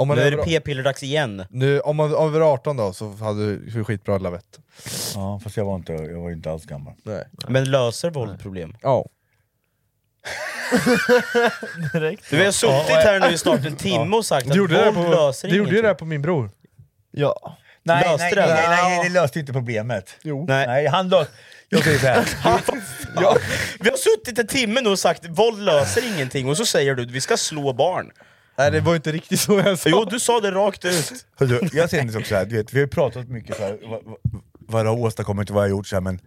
Om 0.00 0.08
man 0.08 0.16
Nu 0.16 0.22
är 0.22 0.26
över, 0.26 0.36
det 0.36 0.42
p-pillerdags 0.44 1.02
igen. 1.02 1.44
nu, 1.50 1.80
om 1.80 1.96
man 1.96 2.10
var 2.10 2.26
över 2.26 2.40
18 2.40 2.76
då 2.76 2.92
så 2.92 3.12
hade 3.12 3.56
du 3.56 3.84
skitbra 3.84 4.18
lavett. 4.18 4.58
ja, 5.14 5.40
fast 5.44 5.56
jag 5.56 5.64
var 5.64 5.74
inte, 5.74 5.92
jag 5.92 6.20
var 6.20 6.30
inte 6.30 6.50
alls 6.50 6.64
gammal. 6.64 6.94
Nej. 7.02 7.24
Men 7.48 7.70
löser 7.70 8.10
våld 8.10 8.40
problem? 8.40 8.76
Ja. 8.82 9.06
Direkt. 11.92 12.30
Du, 12.30 12.36
vi 12.36 12.44
har 12.44 12.52
suttit 12.52 12.90
här 12.90 13.20
nu 13.20 13.34
i 13.34 13.38
snart 13.38 13.64
en 13.66 13.76
timme 13.76 14.16
och 14.16 14.26
sagt 14.26 14.44
Du 14.46 14.50
att 14.50 14.56
gjorde 14.56 14.74
det 14.74 14.90
våld 14.90 15.06
på, 15.06 15.12
löser 15.12 15.48
du 15.48 15.56
gjorde 15.56 15.70
ju 15.70 15.82
det 15.82 15.88
här 15.88 15.94
på 15.94 16.04
min 16.04 16.22
bror. 16.22 16.50
Ja. 17.10 17.56
Nej, 17.82 18.04
Löste 18.04 18.24
nej, 18.24 18.34
det? 18.34 18.46
nej, 18.54 18.68
nej, 18.68 18.98
nej, 18.98 19.08
det 19.08 19.14
löste 19.20 19.38
inte 19.40 19.52
problemet. 19.52 20.16
Jo. 20.22 20.44
Nej. 20.48 20.66
Nej, 20.66 20.86
han 20.86 21.08
löste... 21.08 21.32
Jag 21.68 21.84
säger 21.84 21.98
så 21.98 22.06
här. 22.06 22.24
Ja, 23.16 23.36
vi 23.80 23.90
har 23.90 23.96
suttit 23.96 24.38
en 24.38 24.46
timme 24.46 24.80
nu 24.80 24.88
och 24.90 24.98
sagt 24.98 25.26
våld 25.28 25.62
löser 25.64 26.14
ingenting, 26.14 26.48
och 26.48 26.56
så 26.56 26.66
säger 26.66 26.94
du 26.94 27.02
att 27.02 27.10
vi 27.10 27.20
ska 27.20 27.36
slå 27.36 27.72
barn. 27.72 28.10
Nej 28.60 28.70
det 28.70 28.80
var 28.80 28.96
inte 28.96 29.12
riktigt 29.12 29.40
så 29.40 29.58
jag 29.58 29.78
sa. 29.78 29.90
Jo, 29.90 30.04
du 30.10 30.20
sa 30.20 30.40
det 30.40 30.50
rakt 30.50 30.84
ut. 30.84 31.26
Hörru, 31.36 31.68
jag 31.72 31.90
känner 31.90 32.16
också 32.18 32.28
så 32.28 32.34
här, 32.34 32.46
du 32.46 32.56
vet, 32.56 32.72
vi 32.72 32.78
har 32.78 32.86
ju 32.86 32.88
pratat 32.88 33.28
mycket 33.28 33.56
så 33.56 33.62
här, 33.62 33.78
vad, 34.52 34.84
det 34.84 34.88
har 34.88 34.96
åstadkommit 34.98 35.50
och 35.50 35.54
vad 35.54 35.64
jag 35.64 35.68
har 35.68 35.76
gjort, 35.76 35.86
så 35.86 35.96
här, 35.96 36.00
men 36.00 36.20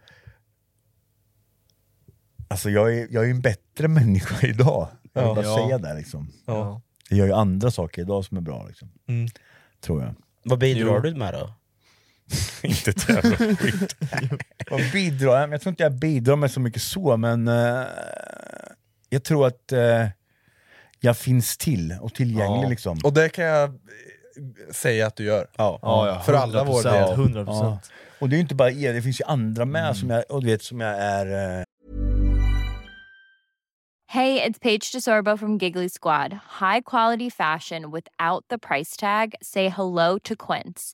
Alltså 2.47 2.69
jag 2.69 2.93
är, 2.97 3.07
jag 3.11 3.25
är 3.25 3.29
en 3.29 3.41
bättre 3.41 3.87
människa 3.87 4.47
idag. 4.47 4.87
Jag 5.13 5.21
vill 5.21 5.27
Ja. 5.29 5.35
bara 5.35 5.45
Ja. 5.45 5.57
säga 5.65 5.77
det 5.77 5.93
liksom. 5.93 6.27
Ja. 6.45 6.81
Jag 7.09 7.17
gör 7.19 7.25
ju 7.25 7.33
andra 7.33 7.71
saker 7.71 8.01
idag 8.01 8.25
som 8.25 8.37
är 8.37 8.41
bra 8.41 8.65
liksom. 8.67 8.91
Mm. 9.07 9.29
Tror 9.81 10.01
jag. 10.03 10.15
Vad 10.43 10.59
bidrar 10.59 10.99
du 10.99 11.15
med 11.15 11.33
då? 11.33 11.53
inte 12.67 12.89
ett 12.89 13.09
jävla 13.09 13.55
skit. 13.55 13.95
Vad 14.69 14.91
bidrar 14.91 15.39
jag? 15.41 15.53
Jag 15.53 15.61
tror 15.61 15.71
inte 15.71 15.83
jag 15.83 15.93
bidrar 15.93 16.35
med 16.35 16.51
så 16.51 16.59
mycket 16.59 16.81
så, 16.81 17.17
men 17.17 17.47
eh, 17.47 17.83
jag 19.09 19.23
tror 19.23 19.47
att 19.47 19.71
eh, 19.71 20.07
jag 21.05 21.17
finns 21.17 21.57
till 21.57 21.97
och 22.01 22.13
tillgänglig. 22.13 22.63
Ja. 22.65 22.69
Liksom. 22.69 22.97
Och 23.03 23.13
det 23.13 23.29
kan 23.29 23.45
jag 23.45 23.63
eh, 23.63 23.73
säga 24.71 25.07
att 25.07 25.15
du 25.15 25.23
gör. 25.23 25.47
Ja. 25.57 26.21
För 26.25 26.33
alla 26.33 26.63
vår 26.63 26.83
del. 26.83 27.45
Ja. 27.47 27.79
Och 28.19 28.29
det 28.29 28.35
är 28.35 28.37
ju 28.37 28.41
inte 28.41 28.55
bara 28.55 28.71
er, 28.71 28.93
det 28.93 29.01
finns 29.01 29.21
ju 29.21 29.25
andra 29.25 29.65
med 29.65 29.83
Mm. 29.83 29.95
som, 29.95 30.09
jag, 30.09 30.23
och 30.29 30.41
du 30.41 30.47
vet, 30.47 30.61
som 30.63 30.79
jag 30.79 30.97
är... 30.97 31.59
Eh, 31.59 31.63
Hey, 34.07 34.39
it's 34.41 34.59
Paige 34.61 34.91
DeSorbo 34.93 35.37
from 35.37 35.57
Giggly 35.57 35.89
Squad. 35.89 36.33
High 36.59 36.81
quality 36.85 37.29
fashion 37.31 37.91
without 37.91 38.45
the 38.49 38.57
price 38.57 38.95
tag. 38.99 39.33
Say 39.41 39.69
hello 39.69 40.19
to 40.19 40.35
Quince. 40.35 40.93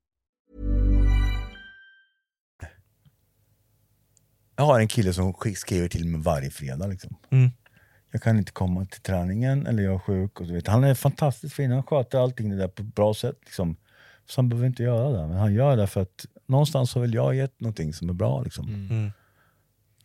Jag 4.61 4.65
har 4.65 4.79
en 4.79 4.87
kille 4.87 5.13
som 5.13 5.33
sk- 5.33 5.55
skriver 5.55 5.87
till 5.87 6.05
mig 6.07 6.21
varje 6.21 6.49
fredag. 6.49 6.87
Liksom. 6.87 7.15
Mm. 7.29 7.51
Jag 8.11 8.21
kan 8.21 8.37
inte 8.37 8.51
komma 8.51 8.85
till 8.85 9.01
träningen, 9.01 9.67
eller 9.67 9.83
jag 9.83 9.93
är 9.93 9.99
sjuk. 9.99 10.39
Och 10.41 10.47
så 10.47 10.53
vet. 10.53 10.67
Han 10.67 10.83
är 10.83 10.93
fantastiskt 10.95 11.55
fin, 11.55 11.71
han 11.71 11.83
sköter 11.83 12.19
allting 12.19 12.49
det 12.49 12.55
där 12.57 12.67
på 12.67 12.81
ett 12.81 12.95
bra 12.95 13.13
sätt. 13.13 13.37
Liksom. 13.45 13.75
Så 14.25 14.41
han 14.41 14.49
behöver 14.49 14.67
inte 14.67 14.83
göra 14.83 15.09
det, 15.21 15.27
men 15.27 15.37
han 15.37 15.53
gör 15.53 15.77
det 15.77 15.87
för 15.87 16.01
att 16.01 16.25
någonstans 16.47 16.93
har 16.93 17.01
väl 17.01 17.13
jag 17.13 17.35
gett 17.35 17.59
någonting 17.59 17.93
som 17.93 18.09
är 18.09 18.13
bra. 18.13 18.41
Liksom. 18.41 18.67
Mm. 18.67 19.11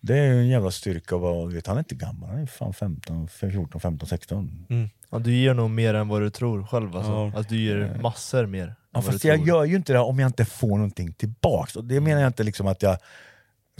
Det 0.00 0.18
är 0.18 0.24
ju 0.32 0.40
en 0.40 0.48
jävla 0.48 0.70
styrka 0.70 1.16
du 1.48 1.54
vet, 1.54 1.66
han 1.66 1.76
är 1.76 1.80
inte 1.80 1.94
gammal, 1.94 2.30
han 2.30 2.38
är 2.38 2.46
fan 2.46 2.74
15, 2.74 3.28
14, 3.28 3.80
15, 3.80 4.08
16. 4.08 4.66
Ja, 5.10 5.18
du 5.18 5.34
ger 5.34 5.54
nog 5.54 5.70
mer 5.70 5.94
än 5.94 6.08
vad 6.08 6.22
du 6.22 6.30
tror 6.30 6.66
själv 6.66 6.96
alltså. 6.96 7.12
Ja. 7.12 7.32
Alltså, 7.36 7.54
du 7.54 7.60
ger 7.60 7.98
massor 8.02 8.46
mer. 8.46 8.74
Ja, 8.92 9.02
fast 9.02 9.22
du 9.22 9.28
jag 9.28 9.36
tror. 9.36 9.48
gör 9.48 9.64
ju 9.64 9.76
inte 9.76 9.92
det 9.92 9.98
om 9.98 10.18
jag 10.18 10.28
inte 10.28 10.44
får 10.44 10.68
någonting 10.76 11.12
tillbaks. 11.12 11.76
Och 11.76 11.84
det 11.84 12.00
menar 12.00 12.20
jag 12.20 12.28
inte 12.28 12.42
liksom 12.42 12.66
att 12.66 12.82
jag 12.82 12.98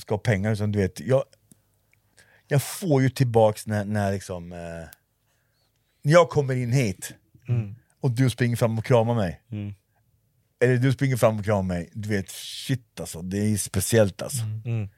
ska 0.01 0.15
ha 0.15 0.19
pengar, 0.19 0.53
utan 0.53 0.73
du 0.73 0.79
vet, 0.79 1.01
jag, 1.01 1.25
jag 2.49 2.63
får 2.63 3.03
ju 3.03 3.11
tillbaks 3.11 3.67
när, 3.67 3.85
när 3.85 4.13
liksom... 4.13 4.53
Eh, 4.53 4.89
när 6.03 6.13
jag 6.13 6.29
kommer 6.29 6.57
in 6.57 6.73
hit 6.73 7.15
och 8.01 8.11
du 8.11 8.31
springer 8.31 8.57
fram 8.57 8.79
och 8.79 8.85
kramar 8.85 9.15
mig. 9.15 9.41
Eller 10.61 10.77
du 10.77 10.93
springer 10.93 11.17
fram 11.17 11.39
och 11.39 11.45
kramar 11.45 11.63
mig, 11.63 11.91
du 11.93 12.09
vet, 12.09 12.31
shit 12.31 13.01
alltså, 13.01 13.23
det 13.23 13.39
är 13.39 13.57
speciellt 13.57 14.23
alltså. 14.23 14.43
Mm. 14.65 14.89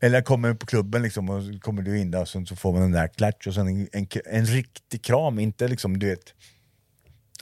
Eller 0.00 0.14
jag 0.14 0.24
kommer 0.24 0.54
på 0.54 0.66
klubben 0.66 1.02
liksom, 1.02 1.30
och 1.30 1.42
så 1.42 1.58
kommer 1.58 1.82
du 1.82 1.98
in 1.98 2.10
där 2.10 2.20
och 2.20 2.28
så 2.28 2.56
får 2.56 2.72
man 2.72 2.82
den 2.82 2.92
där 2.92 3.08
klatsch 3.08 3.46
och 3.46 3.54
sen 3.54 3.68
en, 3.68 3.88
en, 3.92 4.06
en 4.24 4.46
riktig 4.46 5.02
kram, 5.04 5.38
inte 5.38 5.68
liksom 5.68 5.98
du 5.98 6.06
vet... 6.06 6.34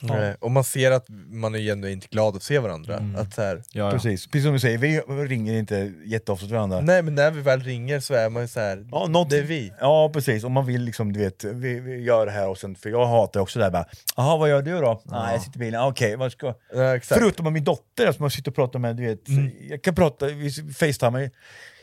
Nej, 0.01 0.35
Och 0.39 0.51
man 0.51 0.63
ser 0.63 0.91
att 0.91 1.05
man 1.29 1.55
är 1.55 1.59
genuint 1.59 2.09
glad 2.09 2.35
att 2.35 2.43
se 2.43 2.59
varandra. 2.59 3.03
Att 3.17 3.33
så 3.33 3.41
här, 3.41 3.91
Precis, 3.91 4.27
precis 4.27 4.43
som 4.43 4.53
du 4.53 4.59
säger, 4.59 4.77
vi 4.77 4.99
ringer 5.27 5.53
inte 5.53 5.93
jätteofta 6.05 6.45
till 6.45 6.55
varandra. 6.55 6.81
Nej 6.81 7.01
men 7.01 7.15
när 7.15 7.31
vi 7.31 7.41
väl 7.41 7.61
ringer 7.63 7.99
så 7.99 8.13
är 8.13 8.29
man 8.29 8.41
ju 8.41 8.47
så 8.47 8.59
här, 8.59 8.85
Ja, 8.91 9.07
något, 9.09 9.29
det 9.29 9.37
är 9.37 9.43
vi. 9.43 9.73
Ja 9.79 10.09
precis, 10.13 10.43
om 10.43 10.51
man 10.51 10.65
vill 10.65 10.81
liksom, 10.81 11.13
du 11.13 11.19
vet, 11.19 11.43
vi, 11.43 11.79
vi 11.79 12.03
gör 12.03 12.25
det 12.25 12.31
här 12.31 12.47
och 12.47 12.57
sen, 12.57 12.75
för 12.75 12.89
jag 12.89 13.05
hatar 13.05 13.39
också 13.39 13.59
det 13.59 13.65
här 13.65 13.71
bara, 13.71 13.85
jaha 14.15 14.37
vad 14.37 14.49
gör 14.49 14.61
du 14.61 14.79
då? 14.79 15.01
Nej 15.05 15.33
jag 15.33 15.41
sitter 15.41 15.57
i 15.57 15.59
bilen, 15.59 15.81
okej 15.81 16.15
vad 16.15 16.31
ska... 16.31 16.47
Ja. 16.73 16.99
Förutom 17.03 17.43
med 17.43 17.53
min 17.53 17.63
dotter 17.63 18.11
som 18.11 18.23
jag 18.23 18.31
sitter 18.31 18.51
och 18.51 18.55
pratar 18.55 18.79
med, 18.79 18.95
du 18.95 19.05
vet, 19.07 19.21
jag 19.69 19.81
kan 19.81 19.95
prata, 19.95 20.25
vi 20.25 20.51
facetimar, 20.51 21.29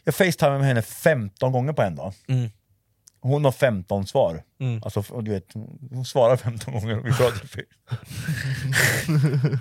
jag 0.05 0.15
facetimar 0.15 0.59
med 0.59 0.67
henne 0.67 0.83
15 0.83 1.53
gånger 1.53 1.73
på 1.73 1.83
en 1.83 1.97
dag. 1.97 2.13
Mm. 2.29 2.51
Hon 3.21 3.45
har 3.45 3.53
15 3.53 4.07
svar. 4.07 4.43
Mm. 4.61 4.81
Alltså, 4.85 5.21
du 5.21 5.31
vet, 5.31 5.55
hon 5.91 6.05
svarar 6.05 6.37
15 6.37 6.75
gånger 6.75 6.99
och 6.99 7.07
vi 7.07 7.13
pratar. 7.13 7.65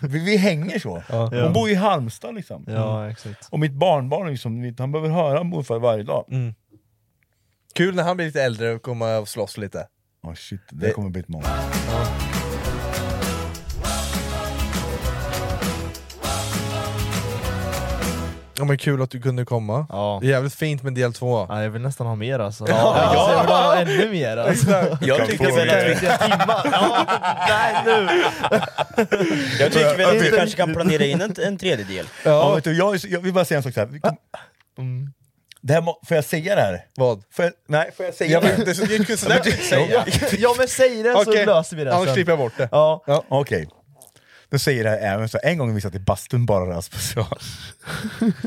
vi, 0.08 0.20
vi 0.20 0.38
hänger 0.38 0.80
så. 0.80 1.04
Ja. 1.10 1.30
Hon 1.44 1.54
bor 1.54 1.70
i 1.70 1.76
Halmstad 1.76 2.36
liksom. 2.36 2.64
Ja, 2.68 3.12
exakt. 3.12 3.48
Och 3.52 3.60
mitt 3.60 3.74
barnbarn, 3.74 4.30
liksom, 4.32 4.76
han 4.78 4.92
behöver 4.92 5.10
höra 5.10 5.44
morfar 5.44 5.80
varje 5.80 6.04
dag. 6.04 6.26
Mm. 6.32 6.54
Kul 7.74 7.96
när 7.96 8.04
han 8.04 8.18
blir 8.18 8.26
lite 8.26 8.44
äldre 8.44 8.74
och 8.74 8.82
kommer 8.82 9.20
och 9.22 9.28
slåss 9.28 9.58
lite. 9.58 9.88
Oh, 10.24 10.34
shit, 10.34 10.62
det, 10.72 10.92
kommer 10.92 11.10
bli 11.10 11.22
ett 11.22 11.28
många. 11.28 11.48
Ja 11.88 12.27
men 18.66 18.78
kul 18.78 19.02
att 19.02 19.12
du 19.12 19.22
kunde 19.22 19.46
komma. 19.46 19.86
Ja. 19.90 20.20
Det 20.22 20.28
är 20.28 20.32
jävligt 20.32 20.56
fint 20.56 20.84
med 20.84 20.94
del 20.94 21.14
två. 21.14 21.46
Ja, 21.50 21.64
jag 21.64 21.70
vill 21.70 21.82
nästan 21.82 22.08
ha 22.08 22.16
mer 22.16 22.40
alltså. 22.40 22.66
Ja. 22.68 22.96
Alltså, 22.96 23.32
jag 23.32 23.42
vill 23.42 23.52
ha 23.52 23.76
ännu 23.76 24.12
mer 24.12 24.38
alltså. 24.38 24.98
Jag 25.02 25.28
tycker 25.28 25.52
väl 25.52 25.70
att 25.70 25.86
vi, 25.86 25.96
timmar. 25.96 26.70
Ja, 26.72 27.06
nej 27.50 27.76
nu! 27.86 28.24
jag 29.60 29.72
tycker 29.72 29.98
väl 29.98 30.18
att 30.18 30.24
vi 30.24 30.32
kanske 30.32 30.58
kan 30.58 30.74
planera 30.74 31.06
in 31.06 31.22
en, 31.22 31.36
en 31.44 31.58
tredjedel. 31.58 32.06
Ja. 32.24 32.56
vet 32.56 32.64
du, 32.64 32.78
jag, 32.78 32.94
är 32.94 32.98
så- 32.98 33.08
jag 33.08 33.20
vill 33.20 33.34
bara 33.34 33.46
säga 33.46 33.58
en 33.58 33.64
sak 33.64 33.74
så 33.74 33.80
här. 33.80 33.88
Vi 33.88 34.00
kom, 34.00 34.18
mm. 34.78 35.14
det 35.62 35.74
här 35.74 35.82
må, 35.82 36.00
får 36.08 36.16
jag 36.16 36.26
säga 36.26 36.56
det 36.56 36.62
här? 36.62 36.86
Vad? 36.96 37.24
Får 37.32 37.46
jag, 37.46 37.54
nej, 37.68 37.92
får 37.98 38.06
jag 38.06 38.16
säga 38.16 38.32
Jag 38.32 38.44
det? 38.66 38.76
så- 38.76 38.86
det 38.86 38.96
är 39.10 39.16
sådär 39.16 39.40
att 39.40 39.64
säga. 39.64 40.06
Ja 40.40 40.56
men 40.58 40.68
säg 40.68 41.04
det 41.04 41.14
så 41.14 41.22
Okej, 41.22 41.46
löser 41.46 41.78
vi 41.78 41.84
det 41.84 41.96
Annars 41.96 42.14
klipper 42.14 42.32
jag 42.32 42.40
bort 42.40 42.54
det. 42.58 42.70
Ja. 42.72 43.04
Ja. 43.08 43.24
Okej. 43.30 43.68
Då 44.50 44.60
säger 44.60 44.84
det 44.84 44.90
här 44.90 44.98
även 44.98 45.30
så 45.30 45.40
en 45.44 45.58
gång 45.58 45.76
vi 45.76 45.82
satt 45.82 45.96
i 45.96 46.00
bastun 46.00 46.46
bara 46.46 46.78
Rasmus 46.78 47.16
och 47.16 47.22
jag. 47.22 47.38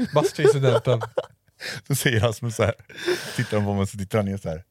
Bastuincidenten. 0.15 1.01
Då 1.87 1.95
säger 1.95 2.21
Rasmus 2.21 2.57
så 2.57 2.65
här, 2.65 2.75
tittar 3.37 3.57
han 3.57 3.67
på 3.67 3.75
mig 3.75 3.87
så 3.87 3.99
tittar 3.99 4.19
han 4.19 4.27
ner 4.27 4.37
så 4.37 4.49
här. 4.49 4.65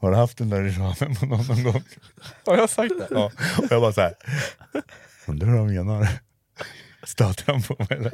Har 0.00 0.10
du 0.10 0.16
haft 0.16 0.38
den 0.38 0.50
där 0.50 0.62
ramen 0.62 1.16
på 1.16 1.26
någon, 1.26 1.46
någon 1.46 1.62
gång? 1.62 1.82
Har 2.46 2.56
jag 2.56 2.70
sagt 2.70 2.94
det? 2.98 3.06
Ja. 3.10 3.32
Och 3.58 3.66
jag 3.70 3.80
bara 3.80 3.92
så 3.92 4.00
här. 4.00 4.14
undrar 5.26 5.48
vad 5.48 5.58
han 5.58 5.74
menar. 5.74 6.08
Stöter 7.02 7.52
han 7.52 7.62
på 7.62 7.76
mig 7.78 7.98
eller? 7.98 8.12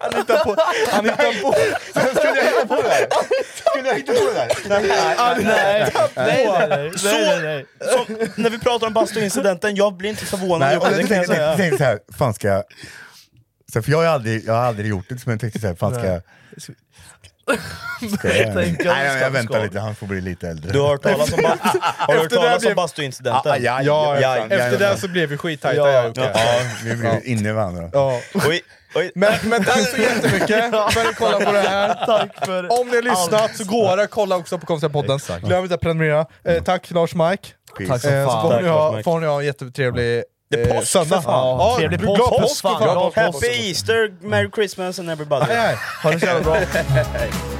Han 0.00 0.14
hittar 0.14 0.44
på, 0.44 0.56
han 0.90 1.04
hittar 1.04 1.42
på. 1.42 1.52
Skulle 2.18 2.36
jag 2.36 2.44
hitta 2.44 2.66
på 2.66 2.76
det 2.76 2.88
där? 2.88 3.06
Skulle 3.70 3.88
jag 3.88 3.94
hitta 3.94 4.12
på 4.12 4.18
det 4.18 4.34
där? 4.34 4.48
Nej, 4.68 4.82
Nej, 4.86 5.92
nej, 6.16 6.92
nej, 7.04 7.40
nej, 7.42 7.66
Så, 7.80 8.12
när 8.40 8.50
vi 8.50 8.58
pratar 8.58 8.86
om 8.86 8.92
bastuincidenten, 8.92 9.76
jag 9.76 9.94
blir 9.96 10.10
inte 10.10 10.24
förvånad 10.26 10.68
Nej, 10.68 10.78
jag 10.82 11.08
tänkte, 11.08 11.24
säga. 11.24 11.42
jag 11.42 11.56
tänkte 11.56 11.78
så 11.78 11.84
här, 11.84 11.98
fan 12.18 12.34
ska 12.34 12.48
jag... 12.48 12.64
För 13.72 13.84
jag 13.90 13.98
har 13.98 14.04
aldrig, 14.04 14.44
jag 14.44 14.52
har 14.52 14.60
aldrig 14.64 14.86
gjort 14.90 15.08
det, 15.08 15.26
men 15.26 15.32
jag 15.32 15.40
tänkte 15.40 15.58
så 15.60 15.66
här, 15.66 15.74
fan 15.74 15.94
ska 15.94 16.06
jag... 16.06 16.22
Ska 18.18 18.36
jag, 18.36 18.54
nej, 18.54 18.76
jag 19.20 19.30
väntar 19.30 19.62
lite, 19.62 19.80
han 19.80 19.94
får 19.94 20.06
bli 20.06 20.20
lite 20.20 20.48
äldre. 20.48 20.72
Du 20.72 20.80
har 20.80 20.88
hört 20.88 21.02
talas 21.02 21.32
om, 21.32 21.42
ba- 21.42 21.48
har 21.82 22.14
hört 22.14 22.24
Efter 22.24 22.36
det 22.36 22.42
talas 22.42 22.60
blev- 22.60 22.70
om 22.72 22.76
bastuincidenten? 22.76 23.52
Ah, 23.52 23.56
ja, 23.56 23.82
Ja, 23.82 24.20
ja, 24.20 24.36
ja, 24.36 24.44
efter 24.56 24.84
ja, 24.84 24.90
det 24.92 24.96
så 25.00 25.08
blev 25.08 25.28
vi 25.28 25.36
skittajta 25.36 25.76
Ja. 25.76 25.88
jag 25.90 26.10
och 26.10 26.16
Jocke. 26.16 26.30
Ja, 26.34 26.60
vi 26.84 26.96
blir 26.96 27.26
inne 27.26 27.48
i 27.48 27.52
varandra. 27.52 27.90
Ja. 27.92 28.20
Oj, 28.34 28.60
oj. 28.94 29.12
Men, 29.14 29.32
men 29.42 29.64
tack 29.64 29.88
så 29.88 29.96
jättemycket 29.96 30.70
för 30.70 31.00
att 31.00 31.06
ni 31.06 31.14
kollade 31.14 31.44
på 31.44 31.52
det 31.52 31.60
här. 31.60 31.94
Tack 32.06 32.46
för 32.46 32.80
Om 32.80 32.88
ni 32.88 32.94
har 32.96 33.02
lyssnat 33.02 33.56
så 33.56 33.64
går 33.64 33.96
det, 33.96 34.06
kolla 34.06 34.36
också 34.36 34.58
på. 34.58 34.74
Exakt. 35.14 35.44
Glöm 35.44 35.62
inte 35.62 35.74
att 35.74 35.80
prenumerera. 35.80 36.26
Eh, 36.44 36.62
tack 36.62 36.90
Lars 36.90 37.14
Mike. 37.14 37.48
Peace. 37.78 37.92
Tack 37.92 38.00
som 38.02 38.10
Eh, 38.12 38.24
så 38.24 38.30
fan. 38.30 38.42
får 38.42 38.50
Tack, 38.50 38.62
ni, 38.62 38.68
ha, 38.68 38.90
Mike. 38.92 39.02
får 39.04 39.20
ni 39.20 39.26
ha 39.26 39.40
en 39.40 39.46
jättetrevlig 39.46 40.22
Det 40.50 40.60
är 40.60 40.68
eh, 40.68 40.74
påsk, 40.74 40.92
för 40.92 41.04
fan. 41.04 41.22
Ja, 41.24 41.74
Trevlig 41.78 42.00
påsk, 42.00 42.62
för 42.62 42.68
fan. 42.78 43.12
Happy 43.14 43.68
Easter, 43.68 44.12
Merry 44.20 44.50
Christmas 44.54 44.98
and 44.98 45.10
everybody. 45.10 45.44
Ha 46.02 46.10
det 46.10 46.20
så 46.20 46.26
jävla 46.26 46.42
bra. 46.42 46.56